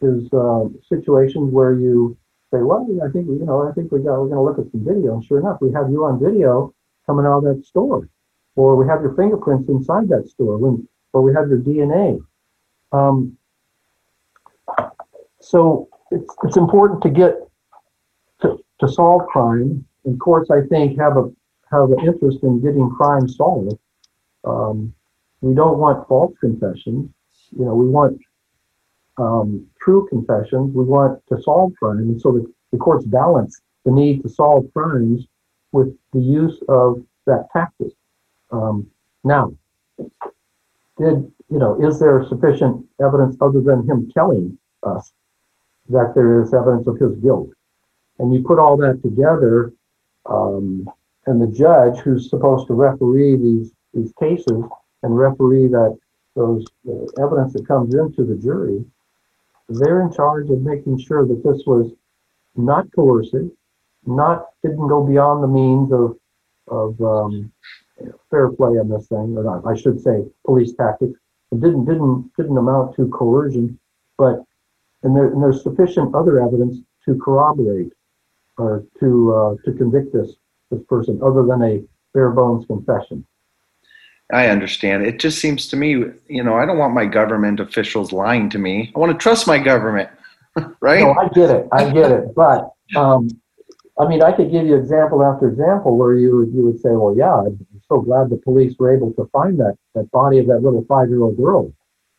is 0.00 0.32
uh, 0.32 0.64
situations 0.88 1.50
where 1.52 1.74
you 1.74 2.16
say, 2.52 2.58
well, 2.62 2.86
I 3.04 3.10
think 3.10 3.26
you 3.26 3.44
know, 3.44 3.68
I 3.68 3.72
think 3.72 3.90
we 3.90 3.98
got 3.98 4.20
we're 4.20 4.28
going 4.28 4.38
to 4.38 4.42
look 4.42 4.58
at 4.58 4.70
some 4.70 4.84
video. 4.84 5.14
And 5.14 5.24
sure 5.24 5.40
enough, 5.40 5.58
we 5.60 5.72
have 5.72 5.90
you 5.90 6.04
on 6.04 6.22
video 6.22 6.74
coming 7.06 7.26
out 7.26 7.38
of 7.38 7.56
that 7.56 7.66
store, 7.66 8.08
or 8.54 8.76
we 8.76 8.86
have 8.86 9.00
your 9.00 9.14
fingerprints 9.14 9.68
inside 9.68 10.08
that 10.10 10.28
store, 10.28 10.58
when, 10.58 10.86
or 11.12 11.22
we 11.22 11.32
have 11.34 11.48
your 11.48 11.58
DNA. 11.58 12.22
Um, 12.92 13.36
so 15.40 15.88
it's 16.10 16.34
it's 16.44 16.56
important 16.56 17.02
to 17.02 17.10
get 17.10 17.34
to, 18.42 18.58
to 18.80 18.88
solve 18.88 19.26
crime 19.26 19.84
and 20.04 20.20
courts, 20.20 20.50
I 20.50 20.62
think, 20.66 20.98
have 20.98 21.16
a 21.16 21.30
have 21.70 21.90
an 21.90 22.00
interest 22.00 22.38
in 22.42 22.60
getting 22.60 22.90
crime 22.90 23.28
solved. 23.28 23.78
Um, 24.44 24.94
we 25.40 25.54
don't 25.54 25.78
want 25.78 26.06
false 26.08 26.34
confessions. 26.40 27.10
You 27.50 27.64
know, 27.64 27.74
we 27.74 27.88
want 27.88 28.20
um, 29.18 29.66
true 29.80 30.06
confessions. 30.08 30.74
We 30.74 30.84
want 30.84 31.20
to 31.28 31.40
solve 31.42 31.72
crime, 31.78 31.98
and 31.98 32.20
so 32.20 32.32
the, 32.32 32.52
the 32.72 32.78
courts 32.78 33.04
balance 33.06 33.60
the 33.84 33.90
need 33.90 34.22
to 34.22 34.28
solve 34.28 34.64
crimes 34.72 35.26
with 35.72 35.96
the 36.12 36.20
use 36.20 36.60
of 36.68 37.02
that 37.26 37.48
tactic. 37.52 37.92
Um, 38.50 38.86
now, 39.24 39.54
did 40.98 41.32
you 41.50 41.58
know? 41.58 41.78
Is 41.86 41.98
there 41.98 42.26
sufficient 42.28 42.84
evidence 43.00 43.36
other 43.40 43.60
than 43.60 43.88
him 43.88 44.10
telling 44.12 44.58
us 44.82 45.12
that 45.88 46.12
there 46.14 46.42
is 46.42 46.54
evidence 46.54 46.86
of 46.86 46.98
his 46.98 47.16
guilt? 47.16 47.50
And 48.18 48.32
you 48.32 48.42
put 48.42 48.58
all 48.58 48.76
that 48.78 49.02
together, 49.02 49.72
um, 50.26 50.88
and 51.26 51.40
the 51.40 51.46
judge 51.46 51.98
who's 51.98 52.30
supposed 52.30 52.66
to 52.68 52.74
referee 52.74 53.36
these 53.36 53.72
these 53.94 54.12
cases 54.18 54.64
and 55.02 55.18
referee 55.18 55.68
that 55.68 55.98
those 56.34 56.64
uh, 56.88 57.22
evidence 57.22 57.52
that 57.52 57.68
comes 57.68 57.94
into 57.94 58.24
the 58.24 58.36
jury, 58.36 58.84
they're 59.68 60.00
in 60.00 60.12
charge 60.12 60.48
of 60.50 60.62
making 60.62 60.98
sure 60.98 61.26
that 61.26 61.42
this 61.44 61.62
was 61.66 61.92
not 62.56 62.86
coercive, 62.94 63.50
not 64.06 64.46
didn't 64.62 64.88
go 64.88 65.04
beyond 65.06 65.42
the 65.42 65.48
means 65.48 65.92
of 65.92 66.16
of 66.68 67.00
um, 67.02 67.52
fair 68.30 68.50
play 68.50 68.78
on 68.78 68.88
this 68.88 69.08
thing, 69.08 69.34
or 69.36 69.44
not, 69.44 69.66
I 69.66 69.74
should 69.74 70.00
say 70.00 70.24
police 70.44 70.72
tactics. 70.74 71.18
It 71.50 71.60
didn't 71.60 71.84
didn't 71.84 72.30
didn't 72.36 72.56
amount 72.56 72.96
to 72.96 73.08
coercion, 73.08 73.78
but 74.18 74.44
and, 75.02 75.16
there, 75.16 75.26
and 75.26 75.42
there's 75.42 75.62
sufficient 75.62 76.14
other 76.14 76.40
evidence 76.40 76.78
to 77.04 77.18
corroborate 77.18 77.92
or 78.58 78.84
to 79.00 79.34
uh, 79.34 79.54
to 79.64 79.76
convict 79.76 80.12
this 80.12 80.32
this 80.70 80.80
person 80.88 81.20
other 81.22 81.44
than 81.44 81.62
a 81.62 81.82
bare 82.14 82.30
bones 82.30 82.66
confession. 82.66 83.26
I 84.32 84.48
understand. 84.48 85.06
It 85.06 85.18
just 85.18 85.40
seems 85.40 85.68
to 85.68 85.76
me, 85.76 86.04
you 86.26 86.42
know, 86.42 86.54
I 86.54 86.64
don't 86.64 86.78
want 86.78 86.94
my 86.94 87.04
government 87.04 87.60
officials 87.60 88.12
lying 88.12 88.48
to 88.50 88.58
me. 88.58 88.90
I 88.96 88.98
want 88.98 89.12
to 89.12 89.18
trust 89.18 89.46
my 89.46 89.58
government, 89.58 90.08
right? 90.80 91.02
No, 91.02 91.12
I 91.12 91.28
get 91.28 91.50
it. 91.50 91.68
I 91.70 91.90
get 91.90 92.10
it. 92.10 92.34
But 92.34 92.70
um, 92.96 93.28
I 93.98 94.08
mean, 94.08 94.22
I 94.22 94.32
could 94.32 94.50
give 94.50 94.66
you 94.66 94.76
example 94.76 95.22
after 95.22 95.48
example 95.48 95.96
where 95.96 96.14
you 96.14 96.36
would 96.36 96.52
you 96.52 96.64
would 96.64 96.80
say, 96.80 96.90
well, 96.90 97.14
yeah, 97.16 97.44
so 97.92 98.00
glad 98.00 98.30
the 98.30 98.36
police 98.36 98.74
were 98.78 98.94
able 98.94 99.12
to 99.14 99.28
find 99.32 99.58
that 99.60 99.76
that 99.94 100.10
body 100.10 100.38
of 100.38 100.46
that 100.46 100.62
little 100.62 100.84
five 100.88 101.08
year 101.08 101.22
old 101.22 101.36
girl. 101.36 101.72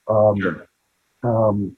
Um, 0.08 0.40
Sure. 0.40 0.68
um, 1.24 1.76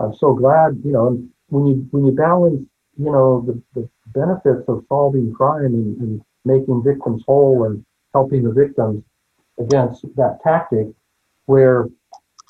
I'm 0.00 0.14
so 0.14 0.34
glad, 0.34 0.80
you 0.84 0.92
know, 0.92 1.22
when 1.48 1.66
you 1.66 1.86
when 1.90 2.04
you 2.06 2.12
balance, 2.12 2.62
you 2.98 3.10
know, 3.12 3.42
the, 3.46 3.80
the 3.80 3.88
benefits 4.08 4.64
of 4.68 4.84
solving 4.88 5.32
crime 5.32 5.66
and, 5.66 6.00
and 6.00 6.22
making 6.44 6.82
victims 6.82 7.22
whole 7.26 7.64
and 7.64 7.84
helping 8.14 8.42
the 8.42 8.52
victims 8.52 9.02
against 9.58 10.02
that 10.16 10.38
tactic, 10.42 10.88
where 11.46 11.86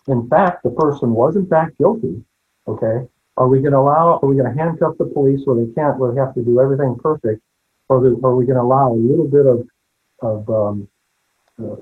in 0.09 0.29
fact 0.29 0.63
the 0.63 0.71
person 0.71 1.11
was 1.11 1.37
in 1.37 1.47
fact 1.47 1.79
guilty. 1.79 2.23
Okay, 2.69 3.07
are 3.37 3.49
we 3.49 3.61
going 3.61 3.73
to 3.73 3.79
allow? 3.79 4.19
Are 4.23 4.27
we 4.27 4.37
going 4.37 4.53
to 4.53 4.59
handcuff 4.59 4.95
the 4.99 5.07
police 5.07 5.43
where 5.45 5.57
they 5.57 5.73
can't? 5.75 5.99
Where 5.99 6.13
they 6.13 6.21
have 6.21 6.35
to 6.35 6.43
do 6.43 6.61
everything 6.61 6.97
perfect, 7.03 7.43
or 7.89 7.99
are 7.99 8.37
we 8.37 8.47
going 8.47 8.57
to 8.57 8.63
allow 8.63 8.93
a 8.93 8.95
little 8.95 9.29
bit 9.29 9.47
of 9.47 9.69
of 10.23 10.49
um, 10.49 10.89
uh, 11.59 11.77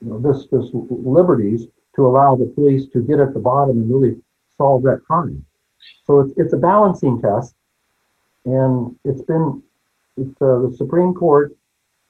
you 0.00 0.10
know, 0.10 0.20
this 0.20 0.46
this 0.48 0.70
liberties 0.72 1.66
to 1.94 2.06
allow 2.06 2.36
the 2.36 2.46
police 2.54 2.86
to 2.92 3.00
get 3.02 3.20
at 3.20 3.32
the 3.34 3.40
bottom 3.40 3.78
and 3.78 3.92
really 3.92 4.16
solve 4.56 4.82
that 4.82 5.00
crime? 5.06 5.44
So 6.04 6.20
it's 6.20 6.32
it's 6.36 6.52
a 6.52 6.58
balancing 6.58 7.20
test, 7.20 7.54
and 8.44 8.96
it's 9.04 9.22
been 9.22 9.62
it's 10.16 10.40
uh, 10.40 10.60
the 10.60 10.74
Supreme 10.76 11.14
Court 11.14 11.56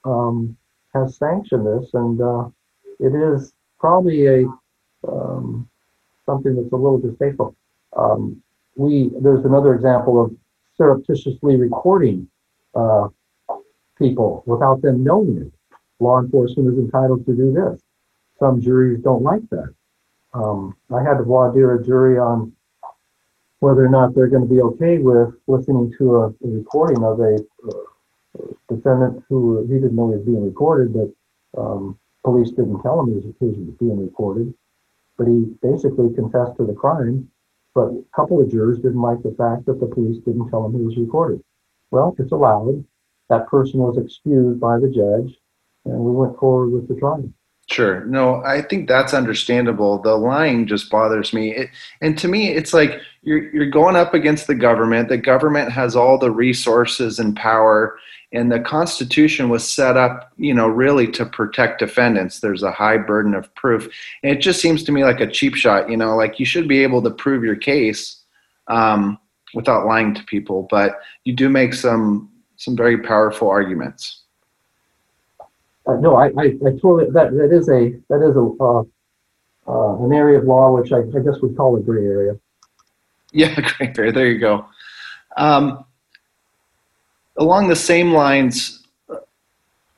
um, 0.05 0.57
has 0.93 1.17
sanctioned 1.17 1.65
this, 1.65 1.93
and 1.93 2.21
uh, 2.21 2.45
it 2.99 3.13
is 3.15 3.53
probably 3.79 4.27
a 4.27 4.45
um, 5.07 5.69
something 6.25 6.55
that's 6.55 6.71
a 6.71 6.75
little 6.75 6.99
distasteful. 6.99 7.55
Um, 7.95 8.41
we 8.75 9.11
there's 9.21 9.45
another 9.45 9.73
example 9.73 10.23
of 10.23 10.35
surreptitiously 10.77 11.55
recording 11.55 12.27
uh, 12.75 13.07
people 13.97 14.43
without 14.45 14.81
them 14.81 15.03
knowing 15.03 15.37
it. 15.37 15.53
law 15.99 16.19
enforcement 16.19 16.69
is 16.71 16.77
entitled 16.79 17.25
to 17.25 17.35
do 17.35 17.51
this. 17.51 17.81
Some 18.39 18.61
juries 18.61 19.01
don't 19.03 19.23
like 19.23 19.47
that. 19.49 19.73
Um, 20.33 20.75
I 20.93 21.01
had 21.01 21.17
to 21.17 21.23
voir 21.23 21.51
dire 21.53 21.75
a 21.75 21.83
jury 21.83 22.19
on 22.19 22.53
whether 23.59 23.83
or 23.83 23.89
not 23.89 24.13
they're 24.13 24.27
going 24.27 24.47
to 24.47 24.53
be 24.53 24.61
okay 24.61 24.99
with 24.99 25.33
listening 25.47 25.91
to 25.97 26.15
a, 26.15 26.27
a 26.27 26.33
recording 26.43 27.03
of 27.03 27.19
a 27.19 27.37
uh, 27.67 28.53
defendant 28.69 29.23
who 29.27 29.65
he 29.65 29.73
didn't 29.75 29.95
know 29.95 30.11
he 30.11 30.17
was 30.17 30.25
being 30.25 30.45
recorded, 30.45 30.93
but 30.93 31.59
um, 31.59 31.97
police 32.23 32.51
didn't 32.51 32.81
tell 32.83 32.99
him 32.99 33.07
he 33.07 33.13
was, 33.15 33.25
he 33.39 33.45
was 33.45 33.75
being 33.79 33.99
recorded. 33.99 34.53
But 35.17 35.27
he 35.27 35.45
basically 35.63 36.13
confessed 36.13 36.57
to 36.57 36.65
the 36.65 36.73
crime. 36.73 37.29
But 37.73 37.89
a 37.89 38.03
couple 38.15 38.41
of 38.41 38.51
jurors 38.51 38.77
didn't 38.77 39.01
like 39.01 39.21
the 39.23 39.35
fact 39.37 39.65
that 39.65 39.79
the 39.79 39.87
police 39.87 40.17
didn't 40.25 40.49
tell 40.49 40.65
him 40.65 40.77
he 40.77 40.83
was 40.85 40.97
recorded. 40.97 41.43
Well, 41.89 42.15
it's 42.19 42.31
allowed. 42.31 42.83
That 43.29 43.47
person 43.47 43.79
was 43.79 43.97
excused 43.97 44.59
by 44.59 44.79
the 44.79 44.87
judge, 44.87 45.37
and 45.85 45.99
we 45.99 46.11
went 46.11 46.37
forward 46.39 46.71
with 46.71 46.87
the 46.87 46.95
trial. 46.95 47.29
Sure. 47.69 48.05
No, 48.05 48.41
I 48.45 48.61
think 48.61 48.87
that's 48.87 49.13
understandable. 49.13 50.01
The 50.01 50.15
lying 50.15 50.67
just 50.67 50.89
bothers 50.89 51.33
me. 51.33 51.53
It, 51.53 51.69
and 51.99 52.17
to 52.17 52.29
me, 52.29 52.47
it's 52.47 52.73
like 52.73 53.01
you're 53.23 53.53
you're 53.53 53.69
going 53.69 53.97
up 53.97 54.13
against 54.13 54.47
the 54.47 54.55
government. 54.55 55.09
The 55.09 55.17
government 55.17 55.73
has 55.73 55.93
all 55.93 56.17
the 56.17 56.31
resources 56.31 57.19
and 57.19 57.35
power, 57.35 57.99
and 58.31 58.49
the 58.49 58.61
Constitution 58.61 59.49
was 59.49 59.69
set 59.69 59.97
up, 59.97 60.31
you 60.37 60.53
know, 60.53 60.67
really 60.69 61.11
to 61.11 61.25
protect 61.25 61.79
defendants. 61.79 62.39
There's 62.39 62.63
a 62.63 62.71
high 62.71 62.97
burden 62.97 63.33
of 63.33 63.53
proof, 63.55 63.89
and 64.23 64.31
it 64.31 64.39
just 64.39 64.61
seems 64.61 64.81
to 64.85 64.93
me 64.93 65.03
like 65.03 65.19
a 65.19 65.29
cheap 65.29 65.53
shot. 65.53 65.89
You 65.89 65.97
know, 65.97 66.15
like 66.15 66.39
you 66.39 66.45
should 66.45 66.69
be 66.69 66.83
able 66.83 67.01
to 67.01 67.11
prove 67.11 67.43
your 67.43 67.57
case 67.57 68.23
um, 68.69 69.19
without 69.53 69.85
lying 69.85 70.13
to 70.13 70.23
people, 70.23 70.67
but 70.69 71.01
you 71.25 71.33
do 71.33 71.49
make 71.49 71.73
some 71.73 72.29
some 72.57 72.75
very 72.75 72.97
powerful 72.97 73.49
arguments. 73.49 74.23
Uh, 75.85 75.95
no, 75.95 76.15
I, 76.15 76.25
I, 76.37 76.45
I 76.65 76.71
totally, 76.81 77.09
that, 77.11 77.31
that 77.31 77.53
is 77.53 77.69
a, 77.69 77.93
that 78.09 78.21
is 78.21 78.35
a, 78.35 78.63
uh, 78.63 78.83
uh, 79.69 80.05
an 80.05 80.13
area 80.13 80.39
of 80.39 80.45
law 80.45 80.75
which 80.77 80.91
I, 80.91 80.99
I 80.99 81.23
guess 81.23 81.41
we'd 81.41 81.55
call 81.55 81.77
a 81.77 81.79
gray 81.79 82.05
area. 82.05 82.37
Yeah, 83.33 83.53
gray 83.59 83.93
area. 83.97 84.11
There 84.13 84.27
you 84.27 84.39
go. 84.39 84.65
Um, 85.35 85.83
along 87.37 87.67
the 87.67 87.75
same 87.75 88.13
lines, 88.13 88.87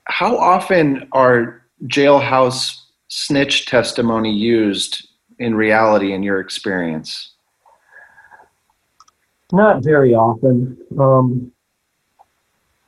how 0.06 0.36
often 0.36 1.08
are 1.12 1.62
jailhouse 1.86 2.76
snitch 3.08 3.68
testimony 3.68 4.34
used 4.34 5.10
in 5.38 5.54
reality 5.54 6.14
in 6.14 6.24
your 6.24 6.40
experience? 6.40 7.34
Not 9.52 9.84
very 9.84 10.16
often. 10.16 10.76
Um, 11.00 11.52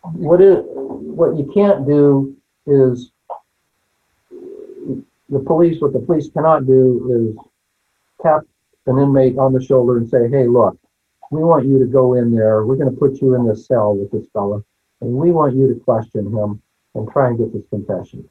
what 0.04 0.40
what 0.40 1.38
you 1.38 1.52
can't 1.54 1.86
do 1.86 2.36
is 2.66 3.12
the 5.30 5.40
police, 5.40 5.82
what 5.82 5.94
the 5.94 6.00
police 6.00 6.30
cannot 6.30 6.66
do 6.66 7.36
is 7.36 7.46
tap 8.22 8.42
an 8.88 8.98
inmate 8.98 9.38
on 9.38 9.54
the 9.54 9.64
shoulder 9.64 9.98
and 9.98 10.10
say, 10.10 10.30
hey, 10.30 10.48
look, 10.48 10.78
we 11.32 11.44
want 11.44 11.66
you 11.66 11.80
to 11.80 11.86
go 11.86 12.16
in 12.16 12.36
there. 12.36 12.66
We're 12.66 12.76
going 12.76 12.92
to 12.92 12.98
put 12.98 13.22
you 13.22 13.36
in 13.36 13.48
this 13.48 13.68
cell 13.68 13.96
with 13.96 14.12
this 14.12 14.28
fella, 14.34 14.64
and 15.00 15.14
we 15.14 15.32
want 15.32 15.56
you 15.56 15.68
to 15.74 15.80
question 15.80 16.26
him 16.26 16.62
and 16.96 17.10
try 17.12 17.28
and 17.28 17.38
get 17.38 17.54
this 17.54 17.64
confession. 17.70 18.30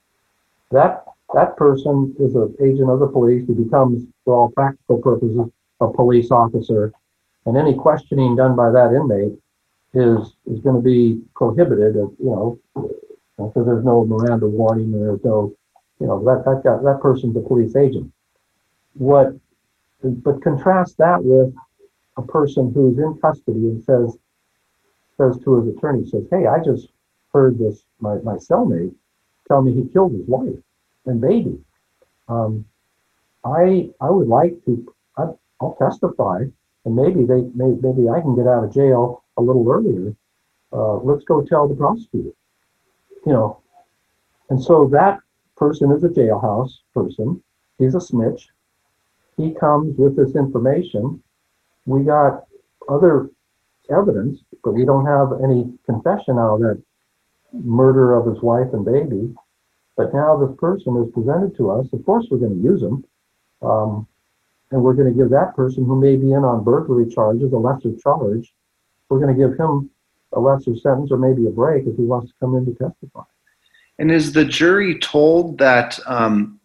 That 0.70 1.04
that 1.32 1.56
person 1.56 2.14
is 2.18 2.34
an 2.34 2.54
agent 2.60 2.90
of 2.90 3.00
the 3.00 3.06
police. 3.06 3.46
He 3.46 3.54
becomes, 3.54 4.04
for 4.24 4.34
all 4.34 4.50
practical 4.50 4.98
purposes, 4.98 5.48
a 5.80 5.90
police 5.90 6.30
officer, 6.30 6.92
and 7.46 7.56
any 7.56 7.74
questioning 7.74 8.36
done 8.36 8.54
by 8.54 8.70
that 8.70 8.92
inmate 8.92 9.38
is 9.95 10.34
is 10.47 10.61
going 10.61 10.76
to 10.76 10.82
be 10.82 11.20
prohibited. 11.34 11.95
You 11.97 12.16
know, 12.20 12.59
because 13.36 13.66
there's 13.66 13.84
no 13.84 14.05
Miranda 14.05 14.47
warning 14.47 14.93
and 14.93 15.03
there's 15.03 15.24
no, 15.24 15.55
you 15.99 16.07
know, 16.07 16.22
that 16.24 16.45
that 16.45 16.62
guy, 16.64 16.76
that 16.82 17.01
person's 17.01 17.36
a 17.36 17.41
police 17.41 17.76
agent. 17.76 18.12
What, 18.95 19.34
but 20.03 20.43
contrast 20.43 20.99
that 20.99 21.22
with 21.22 21.55
a 22.16 22.22
person 22.22 22.72
who's 22.74 22.99
in 22.99 23.18
custody 23.20 23.61
and 23.61 23.82
says 23.84 24.16
says 25.16 25.38
to 25.45 25.61
his 25.61 25.76
attorney, 25.76 26.07
says, 26.07 26.24
"Hey, 26.30 26.47
I 26.47 26.62
just 26.62 26.88
heard 27.32 27.59
this 27.59 27.84
my 28.01 28.16
my 28.18 28.34
cellmate 28.34 28.95
tell 29.49 29.62
me 29.62 29.72
he 29.72 29.88
killed 29.88 30.12
his 30.12 30.26
wife 30.26 30.59
and 31.07 31.20
baby. 31.20 31.59
Um, 32.28 32.64
I 33.45 33.91
I 34.01 34.11
would 34.11 34.28
like 34.28 34.64
to 34.64 34.95
I, 35.16 35.24
I'll 35.61 35.76
testify, 35.78 36.45
and 36.84 36.97
maybe 36.97 37.24
they 37.24 37.43
may, 37.55 37.76
maybe 37.80 38.09
I 38.09 38.20
can 38.20 38.36
get 38.36 38.47
out 38.47 38.64
of 38.64 38.72
jail 38.72 39.22
a 39.41 39.47
little 39.47 39.68
earlier. 39.70 40.14
Uh, 40.72 40.97
let's 40.99 41.24
go 41.24 41.43
tell 41.43 41.68
the 41.68 41.74
prosecutor." 41.74 42.30
you 43.26 43.32
know, 43.32 43.61
and 44.49 44.62
so 44.62 44.88
that 44.93 45.20
person 45.57 45.93
is 45.93 46.05
a 46.05 46.09
jailhouse 46.09 46.78
person. 46.95 47.43
He's 47.78 47.95
a 47.95 48.01
snitch. 48.01 48.49
He 49.36 49.55
comes 49.55 49.97
with 49.97 50.16
this 50.16 50.34
information. 50.36 51.22
We 51.86 52.05
got 52.05 52.47
other 52.88 53.30
evidence, 53.91 54.41
but 54.62 54.72
we 54.72 54.84
don't 54.84 55.07
have 55.07 55.41
any 55.43 55.72
confession 55.84 56.38
out 56.38 56.57
of 56.57 56.61
that 56.61 56.82
murder 57.53 58.14
of 58.14 58.26
his 58.26 58.43
wife 58.43 58.68
and 58.72 58.84
baby. 58.84 59.34
But 59.97 60.14
now 60.14 60.36
this 60.36 60.57
person 60.59 60.97
is 60.97 61.12
presented 61.12 61.57
to 61.57 61.70
us. 61.70 61.86
Of 61.93 62.05
course, 62.05 62.26
we're 62.30 62.38
going 62.38 62.57
to 62.57 62.62
use 62.62 62.82
him. 62.82 63.05
Um, 63.62 64.07
and 64.70 64.82
we're 64.82 64.95
going 64.95 65.12
to 65.12 65.18
give 65.18 65.30
that 65.30 65.55
person 65.57 65.84
who 65.84 66.01
may 66.01 66.16
be 66.16 66.32
in 66.32 66.45
on 66.45 66.64
burglary 66.64 67.12
charges 67.12 67.53
a 67.53 67.57
lesser 67.57 67.95
charge. 67.97 68.53
We're 69.11 69.18
going 69.18 69.36
to 69.36 69.48
give 69.48 69.58
him 69.58 69.90
a 70.32 70.40
lesser 70.40 70.76
sentence 70.76 71.11
or 71.11 71.18
maybe 71.18 71.46
a 71.46 71.50
break 71.50 71.86
if 71.86 71.96
he 71.96 72.04
wants 72.04 72.28
to 72.28 72.34
come 72.40 72.54
in 72.54 72.64
to 72.64 72.72
testify. 72.72 73.22
And 73.98 74.11
is 74.11 74.32
the 74.32 74.44
jury 74.44 74.98
told 74.98 75.58
that 75.58 75.98
um, 76.06 76.58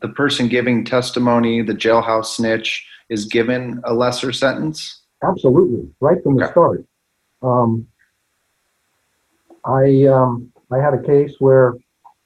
the 0.00 0.08
person 0.08 0.48
giving 0.48 0.84
testimony, 0.84 1.62
the 1.62 1.72
jailhouse 1.72 2.26
snitch, 2.26 2.86
is 3.08 3.24
given 3.26 3.80
a 3.84 3.94
lesser 3.94 4.32
sentence? 4.32 5.02
Absolutely, 5.22 5.88
right 6.00 6.22
from 6.22 6.36
the 6.36 6.50
start. 6.50 6.84
Um, 7.42 7.86
I 9.64 10.06
um, 10.06 10.52
I 10.70 10.78
had 10.78 10.94
a 10.94 11.02
case 11.02 11.34
where 11.38 11.74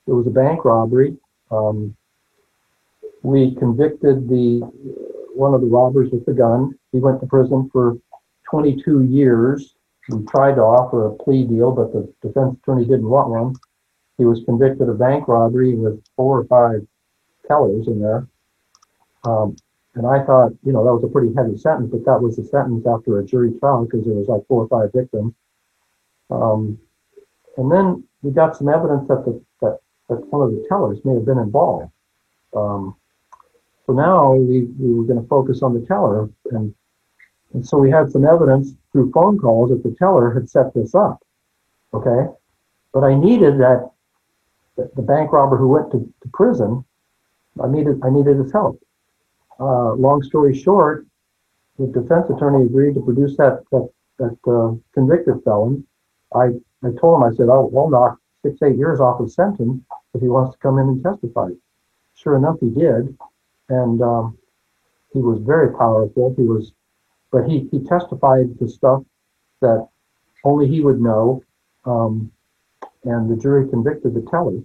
it 0.06 0.12
was 0.12 0.26
a 0.26 0.30
bank 0.30 0.64
robbery. 0.64 1.16
Um, 1.50 1.94
we 3.22 3.54
convicted 3.56 4.28
the 4.28 4.60
one 5.34 5.52
of 5.52 5.60
the 5.60 5.66
robbers 5.66 6.10
with 6.10 6.24
the 6.24 6.32
gun. 6.32 6.78
He 6.92 6.98
went 6.98 7.20
to 7.20 7.26
prison 7.26 7.68
for 7.72 7.98
22 8.50 9.02
years. 9.02 9.74
We 10.08 10.24
tried 10.26 10.54
to 10.54 10.62
offer 10.62 11.06
a 11.06 11.14
plea 11.14 11.44
deal, 11.44 11.72
but 11.72 11.92
the 11.92 12.12
defense 12.22 12.56
attorney 12.62 12.84
didn't 12.84 13.08
want 13.08 13.30
one. 13.30 13.54
He 14.18 14.24
was 14.24 14.42
convicted 14.44 14.88
of 14.88 14.98
bank 14.98 15.28
robbery 15.28 15.74
with 15.74 16.02
four 16.14 16.40
or 16.40 16.44
five 16.44 16.86
tellers 17.46 17.86
in 17.88 18.00
there. 18.00 18.26
Um, 19.24 19.56
and 19.94 20.06
I 20.06 20.24
thought, 20.24 20.52
you 20.62 20.72
know, 20.72 20.84
that 20.84 20.92
was 20.92 21.04
a 21.04 21.08
pretty 21.08 21.34
heavy 21.34 21.56
sentence, 21.56 21.90
but 21.90 22.04
that 22.04 22.20
was 22.20 22.38
a 22.38 22.44
sentence 22.44 22.86
after 22.86 23.18
a 23.18 23.24
jury 23.24 23.52
trial 23.58 23.84
because 23.84 24.04
there 24.04 24.14
was 24.14 24.28
like 24.28 24.46
four 24.46 24.64
or 24.64 24.68
five 24.68 24.92
victims. 24.92 25.34
Um, 26.30 26.78
and 27.56 27.70
then 27.70 28.04
we 28.22 28.30
got 28.30 28.56
some 28.56 28.68
evidence 28.68 29.08
that 29.08 29.24
the 29.24 29.42
that, 29.62 29.78
that 30.08 30.26
one 30.26 30.46
of 30.46 30.50
the 30.52 30.64
tellers 30.68 30.98
may 31.04 31.14
have 31.14 31.24
been 31.24 31.38
involved. 31.38 31.90
Um, 32.54 32.96
so 33.86 33.92
now 33.92 34.34
we, 34.34 34.64
we 34.64 34.94
were 34.94 35.04
going 35.04 35.20
to 35.20 35.28
focus 35.28 35.62
on 35.62 35.72
the 35.72 35.86
teller, 35.86 36.28
and 36.50 36.74
and 37.56 37.66
so 37.66 37.78
we 37.78 37.90
had 37.90 38.10
some 38.10 38.26
evidence 38.26 38.74
through 38.92 39.10
phone 39.12 39.38
calls 39.38 39.70
that 39.70 39.82
the 39.82 39.96
teller 39.98 40.30
had 40.30 40.48
set 40.48 40.74
this 40.74 40.94
up. 40.94 41.24
Okay, 41.94 42.30
but 42.92 43.02
I 43.02 43.14
needed 43.14 43.58
that 43.60 43.90
the, 44.76 45.00
bank 45.00 45.32
robber 45.32 45.56
who 45.56 45.68
went 45.68 45.90
to, 45.92 45.98
to 45.98 46.28
prison. 46.34 46.84
I 47.62 47.68
needed 47.68 47.98
I 48.04 48.10
needed 48.10 48.36
his 48.36 48.52
help. 48.52 48.78
Uh, 49.58 49.94
long 49.94 50.22
story 50.22 50.54
short, 50.54 51.06
the 51.78 51.86
defense 51.86 52.28
attorney 52.28 52.66
agreed 52.66 52.92
to 52.94 53.00
produce 53.00 53.38
that 53.38 53.64
that, 53.72 53.88
that 54.18 54.36
uh, 54.46 54.76
convicted 54.92 55.42
felon. 55.42 55.86
I, 56.34 56.48
I 56.84 56.90
told 57.00 57.22
him, 57.22 57.22
I 57.22 57.34
said, 57.34 57.48
I'll, 57.48 57.72
I'll 57.74 57.88
knock 57.88 58.18
six, 58.42 58.60
eight 58.62 58.76
years 58.76 59.00
off 59.00 59.22
his 59.22 59.34
sentence 59.34 59.82
if 60.12 60.20
he 60.20 60.28
wants 60.28 60.52
to 60.52 60.58
come 60.58 60.78
in 60.78 60.88
and 60.88 61.02
testify. 61.02 61.48
Sure 62.14 62.36
enough, 62.36 62.56
he 62.60 62.68
did. 62.68 63.16
And 63.70 64.02
um, 64.02 64.36
he 65.14 65.20
was 65.20 65.40
very 65.40 65.72
powerful. 65.72 66.34
He 66.36 66.42
was, 66.42 66.72
but 67.32 67.44
he, 67.48 67.68
he 67.70 67.80
testified 67.80 68.58
to 68.58 68.68
stuff 68.68 69.02
that 69.60 69.88
only 70.44 70.68
he 70.68 70.80
would 70.80 71.00
know. 71.00 71.42
Um, 71.84 72.30
and 73.04 73.30
the 73.30 73.36
jury 73.36 73.68
convicted 73.68 74.14
the 74.14 74.22
teller. 74.30 74.60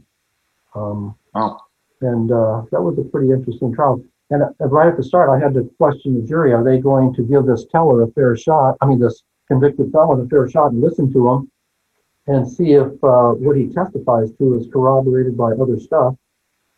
Um, 0.75 1.15
Wow. 1.33 1.59
and 2.01 2.31
uh, 2.31 2.63
that 2.71 2.81
was 2.81 2.97
a 2.97 3.03
pretty 3.03 3.31
interesting 3.31 3.73
trial. 3.73 4.03
And 4.31 4.43
uh, 4.43 4.67
right 4.67 4.87
at 4.87 4.97
the 4.97 5.03
start, 5.03 5.29
I 5.29 5.39
had 5.39 5.53
to 5.53 5.69
question 5.77 6.19
the 6.19 6.27
jury: 6.27 6.53
Are 6.53 6.63
they 6.63 6.79
going 6.79 7.13
to 7.15 7.23
give 7.23 7.45
this 7.45 7.65
teller 7.71 8.01
a 8.01 8.11
fair 8.11 8.35
shot? 8.35 8.77
I 8.81 8.85
mean, 8.85 8.99
this 8.99 9.23
convicted 9.47 9.91
felon 9.91 10.21
a 10.21 10.27
fair 10.27 10.49
shot 10.49 10.71
and 10.71 10.81
listen 10.81 11.11
to 11.13 11.29
him 11.29 11.51
and 12.27 12.49
see 12.49 12.73
if 12.73 12.91
uh, 13.03 13.31
what 13.31 13.57
he 13.57 13.67
testifies 13.67 14.31
to 14.37 14.55
is 14.55 14.67
corroborated 14.71 15.35
by 15.37 15.51
other 15.53 15.79
stuff, 15.79 16.15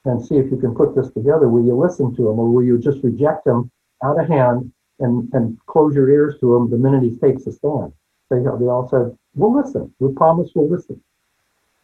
and 0.05 0.23
see 0.23 0.35
if 0.35 0.49
you 0.51 0.57
can 0.57 0.73
put 0.75 0.95
this 0.95 1.11
together. 1.11 1.47
Will 1.49 1.65
you 1.65 1.75
listen 1.75 2.15
to 2.15 2.29
him, 2.29 2.39
or 2.39 2.49
will 2.49 2.63
you 2.63 2.77
just 2.77 3.03
reject 3.03 3.45
him 3.47 3.71
out 4.03 4.19
of 4.19 4.27
hand 4.27 4.71
and 4.99 5.29
and 5.33 5.57
close 5.65 5.95
your 5.95 6.09
ears 6.09 6.35
to 6.39 6.55
him 6.55 6.69
the 6.69 6.77
minute 6.77 7.03
he 7.03 7.15
takes 7.17 7.45
a 7.47 7.51
stand? 7.51 7.93
They 8.29 8.37
they 8.37 8.67
all 8.67 8.87
said, 8.89 9.17
"We'll 9.35 9.55
listen. 9.55 9.93
We 9.99 10.13
promise 10.13 10.51
we'll 10.55 10.69
listen," 10.69 11.01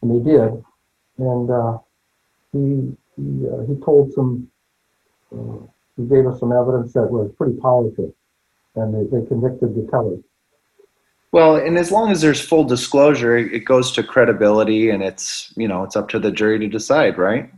and 0.01 0.12
they 0.12 0.32
did. 0.32 0.64
And 1.18 1.49
uh, 1.49 1.78
he 2.51 2.95
he, 3.16 3.47
uh, 3.47 3.62
he 3.68 3.76
told 3.84 4.14
some 4.14 4.49
uh, 5.32 5.66
he 5.97 6.03
gave 6.03 6.26
us 6.28 6.39
some 6.39 6.51
evidence 6.51 6.93
that 6.93 7.12
was 7.12 7.32
pretty 7.38 7.60
powerful, 7.60 8.14
and 8.76 8.93
they, 8.93 9.18
they 9.20 9.26
convicted 9.28 9.76
the 9.76 9.88
teller. 9.91 10.18
Well, 11.32 11.57
and 11.57 11.78
as 11.78 11.91
long 11.91 12.10
as 12.10 12.22
there's 12.22 12.41
full 12.41 12.64
disclosure, 12.64 13.38
it 13.38 13.53
it 13.53 13.60
goes 13.60 13.91
to 13.91 14.03
credibility, 14.03 14.89
and 14.89 15.03
it's 15.03 15.53
you 15.55 15.68
know 15.68 15.84
it's 15.84 15.95
up 15.95 16.10
to 16.10 16.20
the 16.20 16.32
jury 16.32 16.57
to 16.60 16.68
decide, 16.68 17.18
right? 17.18 17.51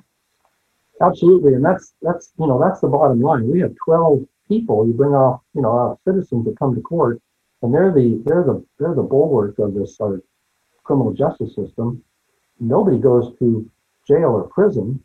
Absolutely, 1.01 1.53
and 1.53 1.63
that's 1.63 1.93
that's 2.01 2.31
you 2.37 2.47
know 2.47 2.59
that's 2.59 2.81
the 2.81 2.87
bottom 2.87 3.21
line. 3.21 3.49
We 3.49 3.61
have 3.61 3.73
twelve 3.85 4.25
people. 4.51 4.85
You 4.85 4.93
bring 4.93 5.13
off 5.13 5.41
you 5.55 5.61
know 5.61 5.73
uh, 5.77 5.95
citizens 6.09 6.45
that 6.45 6.59
come 6.59 6.75
to 6.75 6.81
court, 6.81 7.21
and 7.61 7.73
they're 7.73 7.93
the 7.93 8.21
they're 8.25 8.43
the 8.43 8.63
they're 8.77 8.95
the 8.95 9.03
bulwark 9.03 9.57
of 9.59 9.73
this 9.73 9.97
our 10.01 10.21
criminal 10.83 11.13
justice 11.13 11.55
system. 11.55 12.03
Nobody 12.59 12.97
goes 12.97 13.33
to 13.39 13.69
jail 14.07 14.31
or 14.39 14.43
prison 14.49 15.03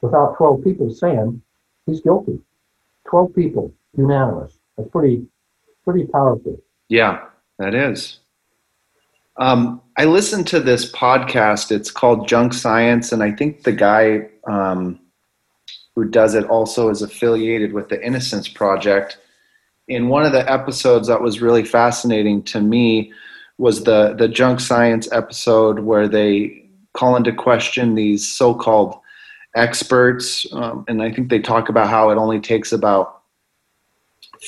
without 0.00 0.36
twelve 0.36 0.64
people 0.64 0.90
saying 0.90 1.40
he's 1.86 2.00
guilty. 2.00 2.40
Twelve 3.08 3.34
people 3.34 3.72
unanimous. 3.96 4.58
That's 4.76 4.90
pretty 4.90 5.26
pretty 5.84 6.06
powerful. 6.06 6.60
Yeah, 6.88 7.24
that 7.58 7.74
is. 7.74 8.18
Um, 9.38 9.82
I 9.96 10.06
listened 10.06 10.46
to 10.48 10.60
this 10.60 10.90
podcast. 10.90 11.70
It's 11.70 11.90
called 11.90 12.26
Junk 12.26 12.54
Science, 12.54 13.12
and 13.12 13.22
I 13.22 13.32
think 13.32 13.62
the 13.62 13.72
guy 13.72 14.28
um, 14.48 14.98
who 15.96 16.04
does 16.04 16.34
it 16.34 16.44
also 16.44 16.90
is 16.90 17.02
affiliated 17.02 17.72
with 17.72 17.88
the 17.88 18.04
Innocence 18.04 18.46
Project. 18.46 19.18
In 19.88 20.08
one 20.08 20.26
of 20.26 20.32
the 20.32 20.48
episodes 20.50 21.08
that 21.08 21.22
was 21.22 21.40
really 21.40 21.64
fascinating 21.64 22.42
to 22.44 22.60
me 22.60 23.12
was 23.58 23.84
the 23.84 24.14
the 24.16 24.28
Junk 24.28 24.60
Science 24.60 25.10
episode 25.10 25.80
where 25.80 26.06
they 26.06 26.62
call 26.92 27.16
into 27.16 27.32
question 27.32 27.94
these 27.94 28.26
so-called 28.26 28.98
experts, 29.54 30.46
um, 30.52 30.84
and 30.86 31.02
I 31.02 31.10
think 31.10 31.30
they 31.30 31.40
talk 31.40 31.70
about 31.70 31.88
how 31.88 32.10
it 32.10 32.18
only 32.18 32.40
takes 32.40 32.72
about 32.72 33.22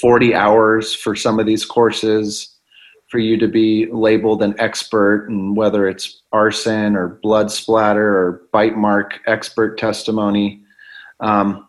40 0.00 0.34
hours 0.34 0.94
for 0.94 1.16
some 1.16 1.40
of 1.40 1.46
these 1.46 1.64
courses 1.64 2.54
for 3.08 3.18
you 3.18 3.38
to 3.38 3.48
be 3.48 3.86
labeled 3.90 4.42
an 4.42 4.54
expert 4.58 5.28
and 5.28 5.56
whether 5.56 5.88
it's 5.88 6.20
arson 6.30 6.94
or 6.94 7.18
blood 7.22 7.50
splatter 7.50 8.18
or 8.18 8.42
bite 8.52 8.76
mark 8.76 9.20
expert 9.26 9.78
testimony 9.78 10.62
um, 11.20 11.68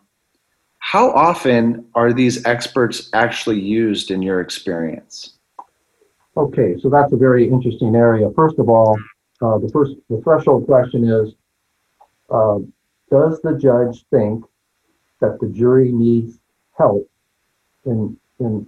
how 0.78 1.10
often 1.12 1.86
are 1.94 2.12
these 2.12 2.44
experts 2.46 3.10
actually 3.12 3.60
used 3.60 4.10
in 4.10 4.22
your 4.22 4.40
experience 4.40 5.34
Okay, 6.36 6.76
so 6.80 6.88
that's 6.88 7.12
a 7.12 7.16
very 7.16 7.48
interesting 7.48 7.96
area. 7.96 8.30
First 8.36 8.58
of 8.58 8.68
all, 8.68 8.96
uh, 9.42 9.58
the 9.58 9.68
first 9.68 9.96
the 10.08 10.20
threshold 10.22 10.64
question 10.66 11.04
is: 11.04 11.34
uh, 12.30 12.58
Does 13.10 13.40
the 13.42 13.58
judge 13.58 14.04
think 14.10 14.44
that 15.20 15.40
the 15.40 15.48
jury 15.48 15.90
needs 15.90 16.38
help 16.78 17.08
in 17.84 18.16
in 18.38 18.66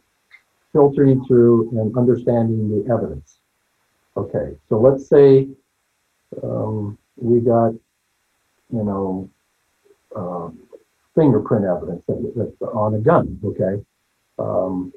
filtering 0.72 1.24
through 1.24 1.70
and 1.78 1.96
understanding 1.96 2.68
the 2.68 2.92
evidence? 2.92 3.38
Okay, 4.16 4.56
so 4.68 4.80
let's 4.80 5.06
say 5.06 5.48
um, 6.42 6.98
we 7.16 7.38
got 7.40 7.72
you 8.70 8.84
know 8.84 9.30
um, 10.16 10.58
fingerprint 11.14 11.64
evidence 11.64 12.02
that, 12.08 12.32
that's 12.36 12.72
on 12.72 12.94
a 12.94 12.98
gun. 12.98 13.38
Okay. 13.44 13.82
Um, 14.38 14.92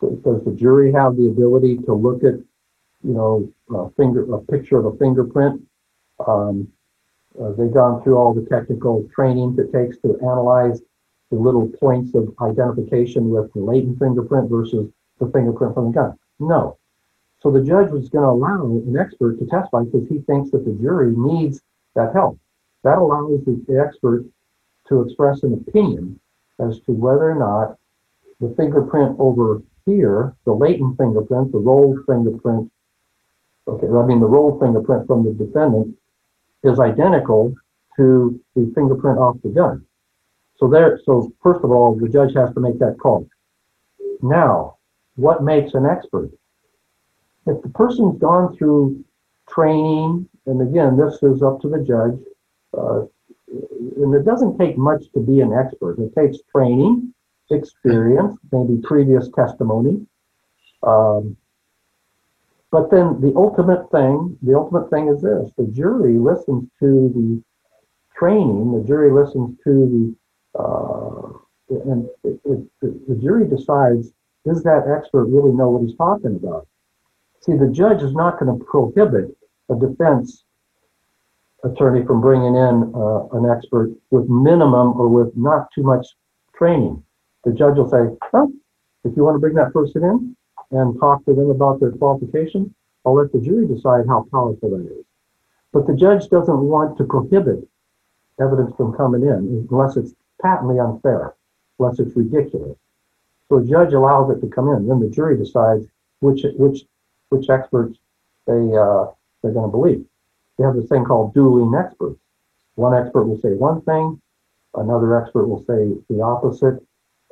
does 0.00 0.44
the 0.44 0.54
jury 0.56 0.92
have 0.92 1.16
the 1.16 1.26
ability 1.26 1.78
to 1.78 1.94
look 1.94 2.24
at, 2.24 2.34
you 3.02 3.14
know, 3.14 3.50
a 3.74 3.90
finger, 3.90 4.32
a 4.34 4.38
picture 4.40 4.78
of 4.78 4.86
a 4.86 4.96
fingerprint? 4.98 5.62
Um, 6.26 6.68
uh, 7.40 7.52
they've 7.52 7.72
gone 7.72 8.02
through 8.02 8.16
all 8.16 8.34
the 8.34 8.46
technical 8.48 9.08
training 9.14 9.56
it 9.58 9.72
takes 9.72 9.98
to 10.02 10.18
analyze 10.22 10.80
the 11.30 11.36
little 11.36 11.68
points 11.68 12.14
of 12.14 12.32
identification 12.42 13.30
with 13.30 13.52
the 13.54 13.60
latent 13.60 13.98
fingerprint 13.98 14.48
versus 14.48 14.88
the 15.20 15.30
fingerprint 15.32 15.74
from 15.74 15.86
the 15.86 15.92
gun. 15.92 16.18
No. 16.38 16.78
So 17.40 17.50
the 17.50 17.62
judge 17.62 17.90
was 17.90 18.08
going 18.08 18.24
to 18.24 18.30
allow 18.30 18.64
an 18.64 18.96
expert 18.98 19.38
to 19.38 19.46
testify 19.46 19.84
because 19.84 20.08
he 20.08 20.18
thinks 20.20 20.50
that 20.50 20.64
the 20.64 20.72
jury 20.80 21.12
needs 21.16 21.60
that 21.94 22.12
help. 22.14 22.38
That 22.84 22.98
allows 22.98 23.44
the 23.44 23.84
expert 23.84 24.24
to 24.88 25.02
express 25.02 25.42
an 25.42 25.54
opinion 25.54 26.18
as 26.60 26.80
to 26.80 26.92
whether 26.92 27.30
or 27.30 27.34
not 27.34 27.78
the 28.40 28.54
fingerprint 28.56 29.16
over 29.18 29.62
here, 29.86 30.34
the 30.44 30.52
latent 30.52 30.96
fingerprint, 30.98 31.52
the 31.52 31.58
rolled 31.58 31.98
fingerprint, 32.06 32.70
okay, 33.68 33.86
I 33.86 34.06
mean 34.06 34.20
the 34.20 34.26
rolled 34.26 34.60
fingerprint 34.60 35.06
from 35.06 35.24
the 35.24 35.32
defendant 35.32 35.96
is 36.62 36.80
identical 36.80 37.54
to 37.96 38.40
the 38.54 38.72
fingerprint 38.74 39.18
off 39.18 39.36
the 39.42 39.50
gun. 39.50 39.84
So 40.56 40.68
there, 40.68 41.00
so 41.04 41.32
first 41.42 41.64
of 41.64 41.70
all, 41.70 41.94
the 41.94 42.08
judge 42.08 42.34
has 42.34 42.52
to 42.54 42.60
make 42.60 42.78
that 42.78 42.96
call. 43.00 43.28
Now, 44.22 44.76
what 45.16 45.42
makes 45.42 45.74
an 45.74 45.86
expert? 45.86 46.30
If 47.46 47.62
the 47.62 47.68
person's 47.68 48.18
gone 48.18 48.56
through 48.56 49.04
training, 49.48 50.28
and 50.46 50.62
again, 50.62 50.96
this 50.96 51.22
is 51.22 51.42
up 51.42 51.60
to 51.60 51.68
the 51.68 51.78
judge, 51.78 52.18
uh, 52.76 53.06
and 53.96 54.14
it 54.14 54.24
doesn't 54.24 54.58
take 54.58 54.76
much 54.76 55.04
to 55.12 55.20
be 55.20 55.40
an 55.40 55.52
expert. 55.52 55.98
It 55.98 56.14
takes 56.14 56.38
training, 56.50 57.14
experience, 57.50 58.36
maybe 58.52 58.80
previous 58.82 59.28
testimony. 59.30 60.06
Um, 60.82 61.36
but 62.70 62.90
then 62.90 63.20
the 63.20 63.32
ultimate 63.36 63.90
thing, 63.90 64.36
the 64.42 64.56
ultimate 64.56 64.90
thing 64.90 65.08
is 65.08 65.22
this: 65.22 65.50
the 65.56 65.66
jury 65.72 66.18
listens 66.18 66.68
to 66.80 67.12
the 67.14 67.42
training. 68.16 68.72
The 68.72 68.86
jury 68.86 69.12
listens 69.12 69.56
to 69.64 70.14
the, 70.54 70.60
uh, 70.60 71.28
and 71.90 72.08
it, 72.24 72.40
it, 72.44 72.68
the 72.80 73.18
jury 73.20 73.46
decides: 73.48 74.12
does 74.44 74.62
that 74.64 74.88
expert 74.88 75.26
really 75.26 75.52
know 75.52 75.70
what 75.70 75.86
he's 75.86 75.96
talking 75.96 76.36
about? 76.36 76.66
See, 77.40 77.56
the 77.56 77.68
judge 77.68 78.02
is 78.02 78.14
not 78.14 78.38
going 78.38 78.58
to 78.58 78.64
prohibit 78.64 79.36
a 79.70 79.74
defense 79.74 80.43
attorney 81.64 82.04
from 82.04 82.20
bringing 82.20 82.54
in 82.54 82.92
uh, 82.94 83.28
an 83.32 83.50
expert 83.50 83.90
with 84.10 84.28
minimum 84.28 85.00
or 85.00 85.08
with 85.08 85.34
not 85.36 85.68
too 85.74 85.82
much 85.82 86.06
training 86.56 87.02
the 87.44 87.52
judge 87.52 87.76
will 87.76 87.90
say, 87.90 87.98
if 89.04 89.16
you 89.16 89.22
want 89.22 89.36
to 89.36 89.38
bring 89.38 89.54
that 89.54 89.72
person 89.72 90.02
in 90.02 90.36
and 90.70 90.98
talk 90.98 91.24
to 91.26 91.34
them 91.34 91.50
about 91.50 91.78
their 91.78 91.92
qualifications, 91.92 92.72
I'll 93.04 93.14
let 93.14 93.32
the 93.32 93.40
jury 93.40 93.66
decide 93.66 94.06
how 94.08 94.26
powerful 94.32 94.70
that 94.70 94.86
is. 94.86 95.04
But 95.72 95.86
the 95.86 95.94
judge 95.94 96.28
doesn't 96.30 96.58
want 96.58 96.96
to 96.98 97.04
prohibit 97.04 97.68
evidence 98.40 98.74
from 98.76 98.96
coming 98.96 99.22
in 99.22 99.68
unless 99.70 99.96
it's 99.96 100.14
patently 100.40 100.78
unfair, 100.78 101.34
unless 101.78 101.98
it's 101.98 102.16
ridiculous. 102.16 102.76
So 103.48 103.58
a 103.58 103.64
judge 103.64 103.92
allows 103.92 104.30
it 104.30 104.40
to 104.40 104.48
come 104.48 104.68
in. 104.68 104.88
Then 104.88 105.00
the 105.00 105.10
jury 105.10 105.36
decides 105.36 105.84
which 106.20 106.46
which 106.56 106.84
which 107.28 107.50
experts 107.50 107.98
they 108.46 108.52
uh, 108.52 109.06
they're 109.42 109.52
going 109.52 109.68
to 109.70 109.76
believe. 109.76 110.06
They 110.58 110.64
have 110.64 110.74
this 110.76 110.88
thing 110.88 111.04
called 111.04 111.34
dueling 111.34 111.74
experts. 111.78 112.18
One 112.76 112.94
expert 112.94 113.24
will 113.24 113.40
say 113.40 113.50
one 113.50 113.82
thing, 113.82 114.20
another 114.74 115.20
expert 115.20 115.46
will 115.46 115.64
say 115.64 115.96
the 116.08 116.20
opposite, 116.22 116.82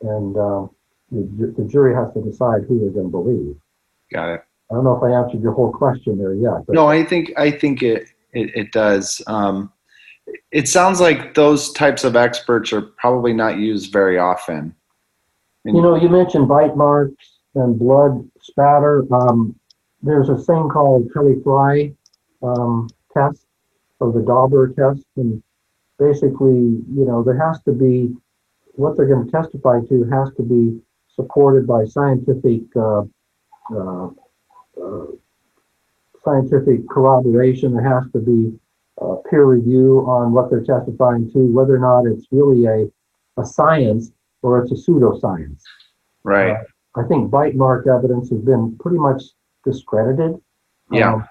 and 0.02 0.36
um, 0.36 0.70
the, 1.10 1.54
the 1.56 1.64
jury 1.64 1.94
has 1.94 2.12
to 2.14 2.22
decide 2.22 2.62
who 2.68 2.78
they're 2.80 2.90
going 2.90 3.06
to 3.06 3.10
believe. 3.10 3.56
got 4.12 4.28
it 4.34 4.44
I 4.70 4.74
don't 4.74 4.84
know 4.84 4.96
if 4.96 5.02
I 5.02 5.10
answered 5.10 5.42
your 5.42 5.52
whole 5.52 5.70
question 5.70 6.16
there 6.16 6.34
yet. 6.34 6.64
But 6.66 6.74
no 6.74 6.86
i 6.88 7.04
think 7.04 7.32
i 7.36 7.50
think 7.50 7.82
it 7.82 8.08
it, 8.32 8.50
it 8.56 8.72
does 8.72 9.20
um, 9.26 9.70
it 10.50 10.66
sounds 10.68 11.00
like 11.00 11.34
those 11.34 11.72
types 11.72 12.04
of 12.04 12.16
experts 12.16 12.72
are 12.72 12.80
probably 12.82 13.34
not 13.34 13.58
used 13.58 13.92
very 13.92 14.18
often 14.18 14.74
And- 15.66 15.76
You 15.76 15.82
know, 15.82 15.96
you 15.96 16.08
mentioned 16.08 16.48
bite 16.48 16.76
marks 16.76 17.40
and 17.54 17.78
blood 17.78 18.26
spatter. 18.40 19.04
Um, 19.12 19.54
there's 20.02 20.30
a 20.30 20.36
thing 20.38 20.68
called 20.70 21.12
Kelly 21.12 21.36
Frye 21.44 21.92
um, 22.42 22.88
test 23.14 23.46
or 24.00 24.12
the 24.12 24.20
Daubert 24.20 24.76
test, 24.76 25.06
and 25.16 25.42
basically, 25.98 26.82
you 26.94 27.04
know, 27.06 27.22
there 27.22 27.38
has 27.38 27.62
to 27.62 27.72
be 27.72 28.14
what 28.74 28.96
they're 28.96 29.06
going 29.06 29.26
to 29.26 29.30
testify 29.30 29.80
to 29.88 30.04
has 30.10 30.30
to 30.36 30.42
be 30.42 30.80
supported 31.14 31.66
by 31.66 31.84
scientific 31.84 32.62
uh, 32.74 33.02
uh, 33.74 34.08
uh, 34.82 35.06
scientific 36.24 36.88
corroboration. 36.88 37.74
There 37.74 37.88
has 37.88 38.10
to 38.12 38.18
be 38.18 38.58
uh, 39.00 39.16
peer 39.28 39.44
review 39.44 40.00
on 40.06 40.32
what 40.32 40.50
they're 40.50 40.64
testifying 40.64 41.30
to, 41.32 41.38
whether 41.52 41.74
or 41.74 41.78
not 41.78 42.06
it's 42.06 42.26
really 42.30 42.66
a, 42.66 43.40
a 43.40 43.44
science 43.44 44.12
or 44.42 44.62
it's 44.62 44.72
a 44.72 44.74
pseudoscience. 44.74 45.62
right 46.24 46.56
I 46.94 47.02
think 47.04 47.30
bite 47.30 47.56
mark 47.56 47.86
evidence 47.86 48.30
has 48.30 48.40
been 48.40 48.76
pretty 48.78 48.98
much 48.98 49.22
discredited. 49.64 50.40
Yeah. 50.90 51.14
Um, 51.14 51.28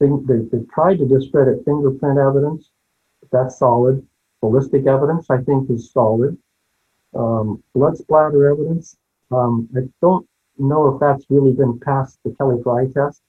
they, 0.00 0.08
they, 0.26 0.44
they 0.52 0.64
tried 0.72 0.98
to 0.98 1.06
discredit 1.06 1.64
fingerprint 1.64 2.18
evidence. 2.18 2.70
That's 3.32 3.58
solid. 3.58 4.06
Ballistic 4.40 4.86
evidence, 4.86 5.26
I 5.30 5.38
think, 5.38 5.70
is 5.70 5.90
solid. 5.90 6.36
Um, 7.14 7.62
blood 7.74 7.96
splatter 7.96 8.50
evidence, 8.50 8.96
um, 9.30 9.68
I 9.76 9.80
don't 10.02 10.26
know 10.58 10.94
if 10.94 11.00
that's 11.00 11.24
really 11.30 11.52
been 11.52 11.80
past 11.80 12.18
the 12.24 12.34
Kelly 12.36 12.62
Frye 12.62 12.86
test, 12.92 13.22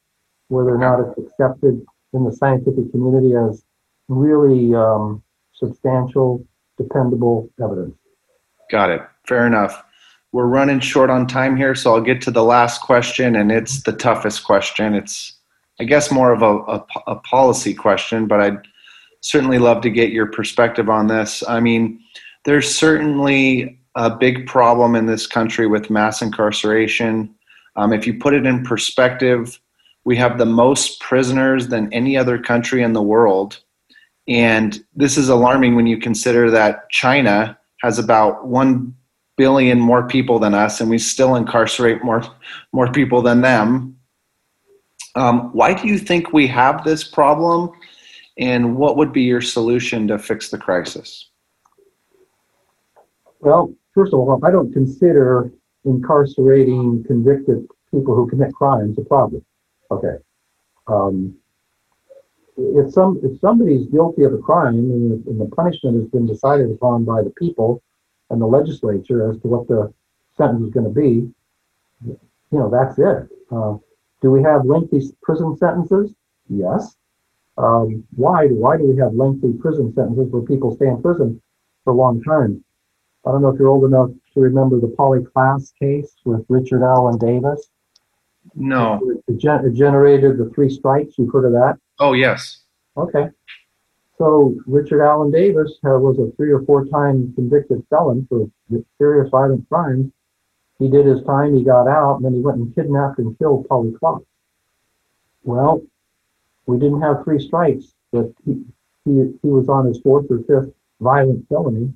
whether 0.50 0.76
or 0.76 0.78
not 0.78 1.00
it's 1.00 1.18
accepted 1.18 1.86
in 2.14 2.24
the 2.24 2.32
scientific 2.32 2.92
community 2.92 3.36
as 3.36 3.64
really 4.08 4.74
um, 4.76 5.24
substantial, 5.54 6.46
dependable 6.78 7.50
evidence. 7.62 7.96
Got 8.70 8.92
it. 8.92 9.02
Fair 9.26 9.48
enough. 9.48 9.84
We're 10.34 10.48
running 10.48 10.82
short 10.82 11.10
on 11.10 11.26
time 11.26 11.56
here, 11.56 11.74
so 11.74 11.96
I'll 11.96 12.02
get 12.02 12.22
to 12.24 12.32
the 12.32 12.44
last 12.44 12.82
question, 12.82 13.36
and 13.36 13.52
it's 13.52 13.84
the 13.84 13.94
toughest 13.94 14.44
question. 14.44 14.94
It's, 14.94 15.37
I 15.80 15.84
guess, 15.84 16.12
more 16.12 16.32
of 16.32 16.42
a, 16.42 16.58
a, 16.72 16.86
a 17.08 17.16
policy 17.18 17.74
question, 17.74 18.28
but 18.28 18.42
I'd 18.42 18.68
certainly 19.22 19.60
love 19.60 19.82
to 19.82 19.90
get 19.90 20.12
your 20.12 20.28
perspective 20.28 20.90
on 20.90 21.08
this. 21.08 21.44
I 21.48 21.60
mean, 21.60 22.00
there's 22.46 22.74
certainly 22.74 23.80
a 23.96 24.16
big 24.16 24.48
problem 24.48 24.96
in 24.96 25.08
this 25.08 25.28
country 25.28 25.68
with 25.68 25.90
mass 25.90 26.22
incarceration. 26.22 27.34
Um, 27.76 27.94
if 27.94 28.08
you 28.08 28.18
put 28.18 28.34
it 28.34 28.46
in 28.46 28.64
perspective, 28.64 29.60
we 30.06 30.16
have 30.16 30.38
the 30.38 30.46
most 30.46 31.02
prisoners 31.02 31.68
than 31.68 31.92
any 31.92 32.16
other 32.16 32.40
country 32.40 32.82
in 32.82 32.94
the 32.94 33.02
world. 33.02 33.60
And 34.28 34.82
this 34.96 35.18
is 35.18 35.30
alarming 35.30 35.76
when 35.76 35.88
you 35.88 35.98
consider 35.98 36.50
that 36.52 36.90
China 36.90 37.58
has 37.82 38.00
about 38.00 38.48
1 38.48 38.96
billion 39.36 39.80
more 39.80 40.08
people 40.08 40.40
than 40.40 40.54
us, 40.54 40.80
and 40.80 40.90
we 40.90 40.98
still 40.98 41.36
incarcerate 41.36 42.04
more, 42.04 42.24
more 42.72 42.92
people 42.92 43.22
than 43.22 43.42
them. 43.42 43.97
Um, 45.18 45.50
why 45.54 45.74
do 45.74 45.88
you 45.88 45.98
think 45.98 46.32
we 46.32 46.46
have 46.46 46.84
this 46.84 47.04
problem? 47.04 47.72
And 48.38 48.78
what 48.78 48.98
would 48.98 49.12
be 49.12 49.24
your 49.24 49.42
solution 49.42 50.08
to 50.10 50.20
fix 50.20 50.50
the 50.50 50.60
crisis? 50.60 51.32
Well, 53.40 53.74
first 53.96 54.14
of 54.14 54.20
all, 54.20 54.40
I 54.46 54.52
don't 54.52 54.72
consider 54.72 55.52
incarcerating 55.86 57.04
convicted 57.06 57.68
people 57.90 58.16
who 58.16 58.30
commit 58.30 58.54
crimes 58.54 59.00
a 59.00 59.06
problem. 59.06 59.44
Okay. 59.90 60.18
Um, 60.86 61.36
if 62.58 62.94
some 62.94 63.20
if 63.24 63.40
somebody's 63.40 63.88
guilty 63.88 64.24
of 64.24 64.34
a 64.34 64.38
crime 64.38 64.76
and 64.76 65.12
the, 65.12 65.30
and 65.32 65.42
the, 65.42 65.46
punishment 65.56 65.96
has 65.98 66.10
been 66.10 66.28
decided 66.28 66.72
upon 66.72 67.06
by 67.06 67.24
the 67.24 67.30
people 67.32 67.82
and 68.30 68.42
the 68.42 68.46
legislature 68.46 69.32
as 69.32 69.40
to 69.42 69.48
what 69.48 69.68
the 69.68 69.94
sentence 70.38 70.64
is 70.64 70.74
going 70.74 70.86
to 70.86 70.92
be, 70.92 71.32
you 72.06 72.20
know 72.52 72.70
that's 72.70 72.98
it. 73.00 73.30
Uh, 73.52 73.78
do 74.22 74.32
we 74.32 74.42
have 74.44 74.66
lengthy 74.66 75.02
prison 75.22 75.56
sentences? 75.58 76.14
Yes. 76.50 76.96
Um, 77.58 78.04
why? 78.16 78.48
Why 78.48 78.78
do 78.78 78.88
we 78.88 78.98
have 78.98 79.14
lengthy 79.14 79.54
prison 79.54 79.94
sentences 79.94 80.32
where 80.32 80.44
people 80.44 80.76
stay 80.76 80.88
in 80.88 81.02
prison 81.02 81.42
for 81.84 81.94
long 81.94 82.22
time? 82.24 82.64
I 83.26 83.32
don't 83.32 83.42
know 83.42 83.50
if 83.50 83.60
you're 83.60 83.68
old 83.68 83.84
enough 83.84 84.10
to 84.34 84.40
remember 84.40 84.80
the 84.80 84.88
Polly 84.88 85.20
Klaas 85.24 85.74
case 85.80 86.16
with 86.24 86.46
Richard 86.50 86.84
Allen 86.84 87.18
Davis. 87.18 87.70
No. 88.56 89.00
It, 89.28 89.38
gen- 89.38 89.66
it 89.66 89.74
generated 89.74 90.38
the 90.38 90.50
three 90.56 90.70
strikes. 90.70 91.18
You've 91.18 91.34
heard 91.34 91.46
of 91.46 91.52
that? 91.54 91.78
Oh, 92.00 92.14
yes. 92.14 92.62
Okay. 92.96 93.30
So 94.18 94.56
Richard 94.66 95.04
Allen 95.04 95.32
Davis 95.32 95.78
uh, 95.86 96.00
was 96.00 96.18
a 96.20 96.36
three 96.36 96.52
or 96.52 96.64
four 96.64 96.86
time 96.86 97.34
convicted 97.36 97.84
felon 97.90 98.26
for 98.30 98.50
serious 98.98 99.30
violent 99.30 99.68
crimes. 99.70 100.12
He 100.80 100.90
did 100.90 101.06
his 101.06 101.24
time, 101.24 101.56
he 101.56 101.64
got 101.64 101.88
out, 101.88 102.18
and 102.18 102.26
then 102.26 102.34
he 102.34 102.42
went 102.42 102.58
and 102.58 102.74
kidnapped 102.76 103.18
and 103.20 103.38
killed 103.40 103.68
Polly 103.68 103.94
Klaas. 104.00 104.24
Well, 105.44 105.82
we 106.66 106.78
didn't 106.78 107.02
have 107.02 107.24
three 107.24 107.40
strikes, 107.40 107.96
but 108.12 108.32
he, 108.46 108.64
he, 109.06 109.34
he 109.42 109.50
was 109.50 109.70
on 109.70 109.86
his 109.86 110.00
fourth 110.00 110.26
or 110.30 110.40
fifth 110.40 110.74
violent 111.00 111.48
felony. 111.50 111.94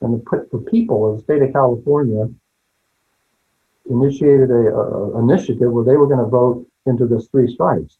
And 0.00 0.14
the, 0.14 0.48
the 0.52 0.58
people 0.70 1.10
of 1.10 1.16
the 1.16 1.22
state 1.22 1.42
of 1.42 1.52
California 1.52 2.28
initiated 3.90 4.50
a, 4.50 4.74
a 4.74 5.18
initiative 5.18 5.72
where 5.72 5.84
they 5.84 5.96
were 5.96 6.06
going 6.06 6.18
to 6.18 6.26
vote 6.26 6.66
into 6.86 7.06
this 7.06 7.28
three 7.28 7.52
strikes. 7.52 7.98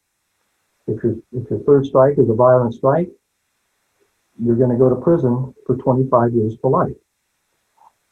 If 0.87 1.03
your 1.03 1.17
if 1.33 1.51
your 1.51 1.61
third 1.61 1.87
strike 1.87 2.19
is 2.19 2.29
a 2.29 2.35
violent 2.35 2.75
strike, 2.75 3.11
you're 4.43 4.57
going 4.57 4.71
to 4.71 4.77
go 4.77 4.89
to 4.89 4.97
prison 4.97 5.55
for 5.67 5.77
25 5.77 6.33
years 6.33 6.57
to 6.59 6.69
life. 6.69 6.97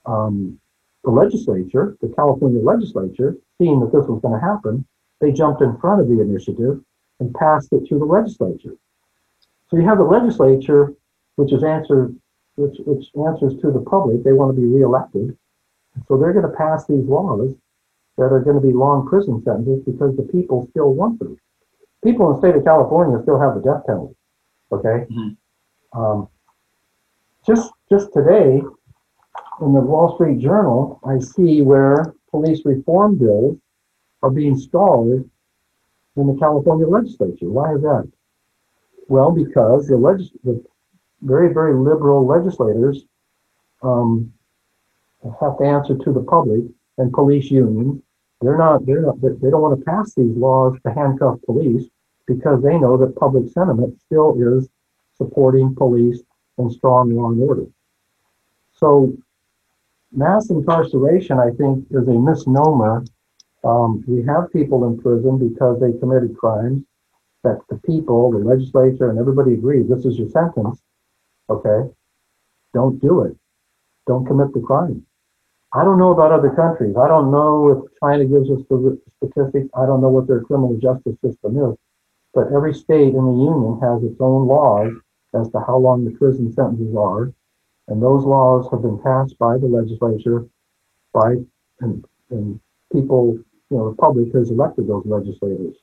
Um, 0.04 0.58
the 1.06 1.12
legislature, 1.12 1.96
the 2.02 2.12
California 2.14 2.60
legislature, 2.60 3.36
seeing 3.58 3.78
that 3.80 3.92
this 3.92 4.06
was 4.06 4.20
going 4.20 4.38
to 4.38 4.44
happen, 4.44 4.84
they 5.20 5.30
jumped 5.32 5.62
in 5.62 5.78
front 5.78 6.00
of 6.00 6.08
the 6.08 6.20
initiative 6.20 6.80
and 7.20 7.32
passed 7.34 7.72
it 7.72 7.88
through 7.88 8.00
the 8.00 8.04
legislature. 8.04 8.74
So 9.70 9.78
you 9.78 9.84
have 9.86 9.98
the 9.98 10.04
legislature, 10.04 10.92
which 11.36 11.52
is 11.52 11.62
answer, 11.62 12.12
which, 12.56 12.76
which 12.84 13.06
answers 13.16 13.54
to 13.62 13.70
the 13.70 13.80
public. 13.80 14.24
They 14.24 14.32
want 14.32 14.54
to 14.54 14.60
be 14.60 14.66
reelected, 14.66 15.38
so 16.08 16.18
they're 16.18 16.32
going 16.32 16.50
to 16.50 16.56
pass 16.56 16.86
these 16.86 17.04
laws 17.06 17.54
that 18.18 18.32
are 18.32 18.40
going 18.40 18.60
to 18.60 18.66
be 18.66 18.72
long 18.72 19.06
prison 19.06 19.40
sentences 19.44 19.84
because 19.86 20.16
the 20.16 20.24
people 20.24 20.66
still 20.70 20.92
want 20.92 21.20
them. 21.20 21.38
People 22.02 22.28
in 22.28 22.32
the 22.34 22.40
state 22.40 22.56
of 22.56 22.64
California 22.64 23.22
still 23.22 23.40
have 23.40 23.54
the 23.54 23.60
death 23.60 23.86
penalty. 23.86 24.14
Okay. 24.72 25.06
Mm-hmm. 25.10 26.00
Um, 26.00 26.28
just 27.46 27.72
just 27.88 28.12
today, 28.12 28.60
in 29.60 29.72
the 29.72 29.80
Wall 29.80 30.14
Street 30.14 30.38
Journal, 30.38 31.00
I 31.04 31.18
see 31.18 31.62
where 31.62 32.14
police 32.30 32.62
reform 32.64 33.16
bills 33.16 33.58
are 34.22 34.30
being 34.30 34.58
stalled 34.58 35.28
in 36.16 36.26
the 36.26 36.36
California 36.38 36.86
legislature. 36.86 37.48
Why 37.48 37.74
is 37.74 37.82
that? 37.82 38.10
Well, 39.08 39.30
because 39.30 39.86
the, 39.86 39.96
legis- 39.96 40.32
the 40.44 40.62
very, 41.22 41.52
very 41.52 41.74
liberal 41.74 42.26
legislators 42.26 43.04
um, 43.82 44.32
have 45.40 45.58
to 45.58 45.64
answer 45.64 45.96
to 45.96 46.12
the 46.12 46.22
public 46.22 46.64
and 46.98 47.12
police 47.12 47.50
unions 47.50 48.02
they're 48.42 48.58
not, 48.58 48.84
they're 48.84 49.00
not, 49.00 49.20
they 49.20 49.50
don't 49.50 49.62
want 49.62 49.78
to 49.78 49.84
pass 49.84 50.14
these 50.14 50.36
laws 50.36 50.76
to 50.84 50.92
handcuff 50.92 51.38
police 51.46 51.84
because 52.26 52.62
they 52.62 52.78
know 52.78 52.96
that 52.96 53.16
public 53.16 53.50
sentiment 53.50 53.98
still 54.00 54.36
is 54.38 54.68
supporting 55.16 55.74
police 55.74 56.20
and 56.58 56.70
strong 56.70 57.14
law 57.14 57.30
and 57.30 57.42
order. 57.42 57.66
So 58.72 59.16
mass 60.16 60.50
incarceration, 60.50 61.38
I 61.38 61.50
think, 61.50 61.86
is 61.90 62.08
a 62.08 62.12
misnomer. 62.12 63.04
Um, 63.64 64.04
we 64.06 64.24
have 64.24 64.52
people 64.52 64.84
in 64.86 64.98
prison 64.98 65.38
because 65.38 65.80
they 65.80 65.98
committed 65.98 66.36
crimes 66.36 66.82
that 67.44 67.58
the 67.68 67.76
people, 67.86 68.32
the 68.32 68.38
legislature, 68.38 69.10
and 69.10 69.18
everybody 69.18 69.54
agrees 69.54 69.88
this 69.88 70.04
is 70.04 70.18
your 70.18 70.28
sentence. 70.30 70.80
Okay, 71.48 71.90
don't 72.74 73.00
do 73.00 73.22
it. 73.22 73.36
Don't 74.06 74.26
commit 74.26 74.52
the 74.52 74.60
crime. 74.60 75.04
I 75.72 75.84
don't 75.84 75.98
know 75.98 76.12
about 76.12 76.32
other 76.32 76.50
countries. 76.50 76.96
I 76.96 77.08
don't 77.08 77.30
know 77.30 77.70
if 77.70 78.00
China 78.00 78.24
gives 78.24 78.50
us 78.50 78.62
the 78.70 78.98
statistics. 79.18 79.68
I 79.76 79.84
don't 79.84 80.00
know 80.00 80.08
what 80.08 80.26
their 80.26 80.40
criminal 80.40 80.76
justice 80.78 81.16
system 81.22 81.56
is. 81.58 81.76
But 82.32 82.52
every 82.54 82.72
state 82.72 83.14
in 83.14 83.24
the 83.24 83.32
union 83.32 83.78
has 83.82 84.02
its 84.02 84.20
own 84.20 84.46
laws 84.46 84.92
as 85.34 85.50
to 85.50 85.60
how 85.66 85.76
long 85.76 86.04
the 86.04 86.12
prison 86.12 86.52
sentences 86.52 86.94
are. 86.96 87.32
And 87.88 88.02
those 88.02 88.24
laws 88.24 88.68
have 88.70 88.82
been 88.82 88.98
passed 88.98 89.38
by 89.38 89.58
the 89.58 89.66
legislature, 89.66 90.46
by 91.12 91.36
and, 91.80 92.04
and 92.30 92.60
people, 92.92 93.38
you 93.70 93.76
know, 93.76 93.90
the 93.90 93.96
public 93.96 94.32
has 94.34 94.50
elected 94.50 94.88
those 94.88 95.04
legislators. 95.06 95.76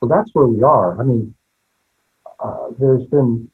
So 0.00 0.08
that's 0.08 0.30
where 0.32 0.46
we 0.46 0.62
are. 0.62 1.00
I 1.00 1.04
mean, 1.04 1.34
uh, 2.40 2.68
there's 2.78 3.04
been, 3.06 3.50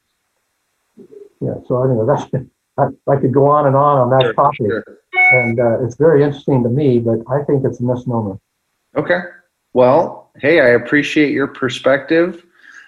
yeah. 1.41 1.55
So 1.67 1.83
anyway, 1.83 2.07
that's 2.07 2.31
I, 2.79 2.87
I 3.11 3.21
could 3.21 3.33
go 3.33 3.47
on 3.47 3.67
and 3.67 3.77
on 3.77 3.99
on 3.99 4.11
that 4.11 4.23
sure, 4.23 4.35
topic. 4.35 4.67
Sure 4.67 4.99
and 5.33 5.59
uh, 5.59 5.85
it's 5.85 5.97
very 5.97 6.23
interesting 6.23 6.63
to 6.63 6.69
me, 6.69 6.99
but 6.99 7.19
I 7.31 7.43
think 7.45 7.65
it's 7.65 7.81
a 7.81 7.85
misnomer. 7.85 8.39
Okay. 8.97 9.21
Well, 9.73 10.31
hey, 10.41 10.61
I 10.61 10.69
appreciate 10.69 11.33
your 11.33 11.49
perspective. 11.49 12.45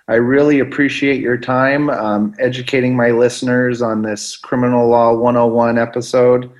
I 0.09 0.15
really 0.15 0.61
appreciate 0.61 1.21
your 1.21 1.37
time 1.37 1.91
um, 1.91 2.35
educating 2.39 2.97
my 2.97 3.11
listeners 3.11 3.83
on 3.83 4.03
this 4.03 4.37
Criminal 4.37 4.89
Law 4.89 5.15
101 5.15 5.79
episode. 5.79 6.51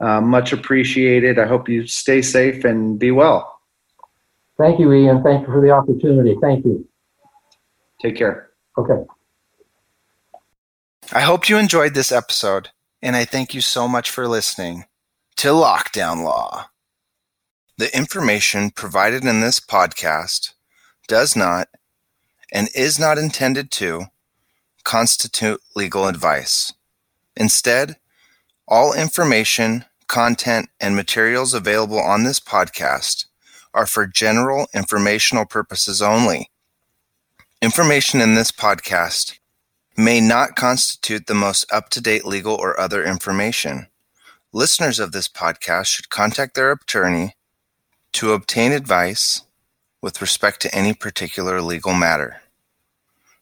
Uh, 0.00 0.20
much 0.20 0.52
appreciated. 0.52 1.38
I 1.38 1.46
hope 1.46 1.68
you 1.68 1.86
stay 1.86 2.22
safe 2.22 2.64
and 2.64 2.98
be 2.98 3.10
well. 3.10 3.60
Thank 4.58 4.80
you, 4.80 4.92
Ian. 4.92 5.22
Thank 5.22 5.46
you 5.46 5.52
for 5.52 5.60
the 5.60 5.70
opportunity. 5.70 6.36
Thank 6.40 6.64
you. 6.64 6.88
Take 8.00 8.16
care. 8.16 8.50
Okay. 8.78 9.04
I 11.12 11.20
hope 11.20 11.48
you 11.48 11.56
enjoyed 11.58 11.94
this 11.94 12.10
episode, 12.10 12.70
and 13.02 13.14
I 13.14 13.24
thank 13.24 13.54
you 13.54 13.60
so 13.60 13.86
much 13.86 14.10
for 14.10 14.26
listening 14.26 14.86
to 15.36 15.48
Lockdown 15.48 16.24
Law. 16.24 16.66
The 17.78 17.94
information 17.94 18.70
provided 18.70 19.24
in 19.24 19.40
this 19.40 19.60
podcast 19.60 20.54
does 21.06 21.36
not 21.36 21.68
and 22.56 22.70
is 22.74 22.98
not 22.98 23.18
intended 23.18 23.70
to 23.70 24.06
constitute 24.82 25.60
legal 25.74 26.06
advice. 26.06 26.72
Instead, 27.36 27.96
all 28.66 28.94
information, 28.94 29.84
content, 30.06 30.70
and 30.80 30.96
materials 30.96 31.52
available 31.52 32.00
on 32.00 32.24
this 32.24 32.40
podcast 32.40 33.26
are 33.74 33.86
for 33.86 34.06
general 34.06 34.68
informational 34.72 35.44
purposes 35.44 36.00
only. 36.00 36.50
Information 37.60 38.22
in 38.22 38.36
this 38.36 38.50
podcast 38.50 39.38
may 39.94 40.18
not 40.18 40.56
constitute 40.56 41.26
the 41.26 41.34
most 41.34 41.70
up 41.70 41.90
to 41.90 42.00
date 42.00 42.24
legal 42.24 42.54
or 42.54 42.80
other 42.80 43.04
information. 43.04 43.86
Listeners 44.54 44.98
of 44.98 45.12
this 45.12 45.28
podcast 45.28 45.88
should 45.88 46.08
contact 46.08 46.54
their 46.54 46.72
attorney 46.72 47.34
to 48.12 48.32
obtain 48.32 48.72
advice 48.72 49.42
with 50.00 50.22
respect 50.22 50.62
to 50.62 50.74
any 50.74 50.94
particular 50.94 51.60
legal 51.60 51.92
matter. 51.92 52.40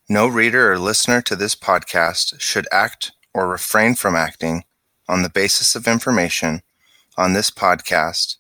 No 0.09 0.27
reader 0.27 0.71
or 0.71 0.79
listener 0.79 1.23
to 1.23 1.35
this 1.35 1.55
podcast 1.55 2.39
should 2.39 2.69
act 2.71 3.13
or 3.33 3.49
refrain 3.49 3.95
from 3.95 4.15
acting 4.15 4.65
on 5.09 5.23
the 5.23 5.31
basis 5.31 5.75
of 5.75 5.89
information 5.89 6.61
on 7.17 7.33
this 7.33 7.51
podcast 7.51 8.37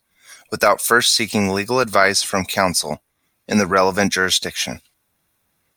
without 0.50 0.82
first 0.82 1.14
seeking 1.14 1.48
legal 1.48 1.80
advice 1.80 2.22
from 2.22 2.44
counsel 2.44 3.02
in 3.48 3.56
the 3.56 3.66
relevant 3.66 4.12
jurisdiction. 4.12 4.82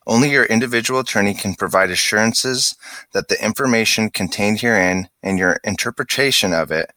Only 0.06 0.30
your 0.30 0.44
individual 0.44 1.00
attorney 1.00 1.34
can 1.34 1.56
provide 1.56 1.90
assurances 1.90 2.76
that 3.14 3.30
the 3.30 3.42
information 3.42 4.10
contained 4.10 4.60
herein 4.60 5.08
and 5.24 5.40
your 5.40 5.58
interpretation 5.64 6.54
of 6.54 6.70
it 6.70 6.92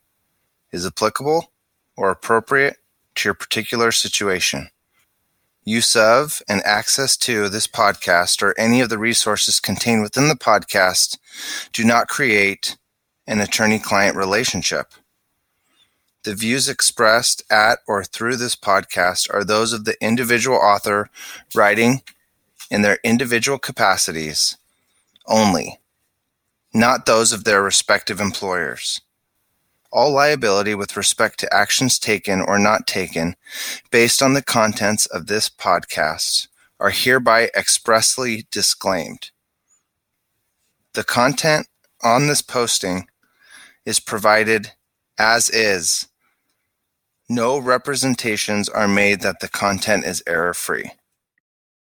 is 0.72 0.84
applicable 0.84 1.52
or 1.96 2.10
appropriate 2.10 2.78
to 3.16 3.28
your 3.28 3.34
particular 3.34 3.92
situation. 3.92 4.70
Use 5.64 5.94
of 5.94 6.42
and 6.48 6.62
access 6.64 7.16
to 7.18 7.48
this 7.48 7.66
podcast 7.66 8.42
or 8.42 8.58
any 8.58 8.80
of 8.80 8.88
the 8.88 8.98
resources 8.98 9.60
contained 9.60 10.02
within 10.02 10.28
the 10.28 10.34
podcast 10.34 11.18
do 11.72 11.84
not 11.84 12.08
create 12.08 12.76
an 13.26 13.40
attorney 13.40 13.78
client 13.78 14.16
relationship. 14.16 14.92
The 16.22 16.34
views 16.34 16.68
expressed 16.68 17.42
at 17.50 17.78
or 17.86 18.04
through 18.04 18.36
this 18.36 18.56
podcast 18.56 19.32
are 19.32 19.44
those 19.44 19.72
of 19.72 19.84
the 19.84 19.96
individual 20.02 20.56
author 20.56 21.08
writing 21.54 22.02
in 22.70 22.82
their 22.82 22.98
individual 23.04 23.58
capacities 23.58 24.56
only, 25.26 25.78
not 26.72 27.06
those 27.06 27.32
of 27.32 27.44
their 27.44 27.62
respective 27.62 28.20
employers. 28.20 29.00
All 29.92 30.12
liability 30.12 30.74
with 30.74 30.96
respect 30.96 31.40
to 31.40 31.52
actions 31.52 31.98
taken 31.98 32.40
or 32.40 32.58
not 32.58 32.86
taken 32.86 33.34
based 33.90 34.22
on 34.22 34.34
the 34.34 34.42
contents 34.42 35.06
of 35.06 35.26
this 35.26 35.48
podcast 35.48 36.48
are 36.78 36.90
hereby 36.90 37.50
expressly 37.56 38.46
disclaimed. 38.50 39.30
The 40.94 41.04
content 41.04 41.66
on 42.02 42.26
this 42.26 42.42
posting 42.42 43.08
is 43.84 44.00
provided 44.00 44.72
as 45.18 45.48
is. 45.48 46.08
No 47.28 47.58
representations 47.58 48.68
are 48.68 48.88
made 48.88 49.20
that 49.20 49.40
the 49.40 49.48
content 49.48 50.04
is 50.04 50.22
error 50.26 50.54
free. 50.54 50.92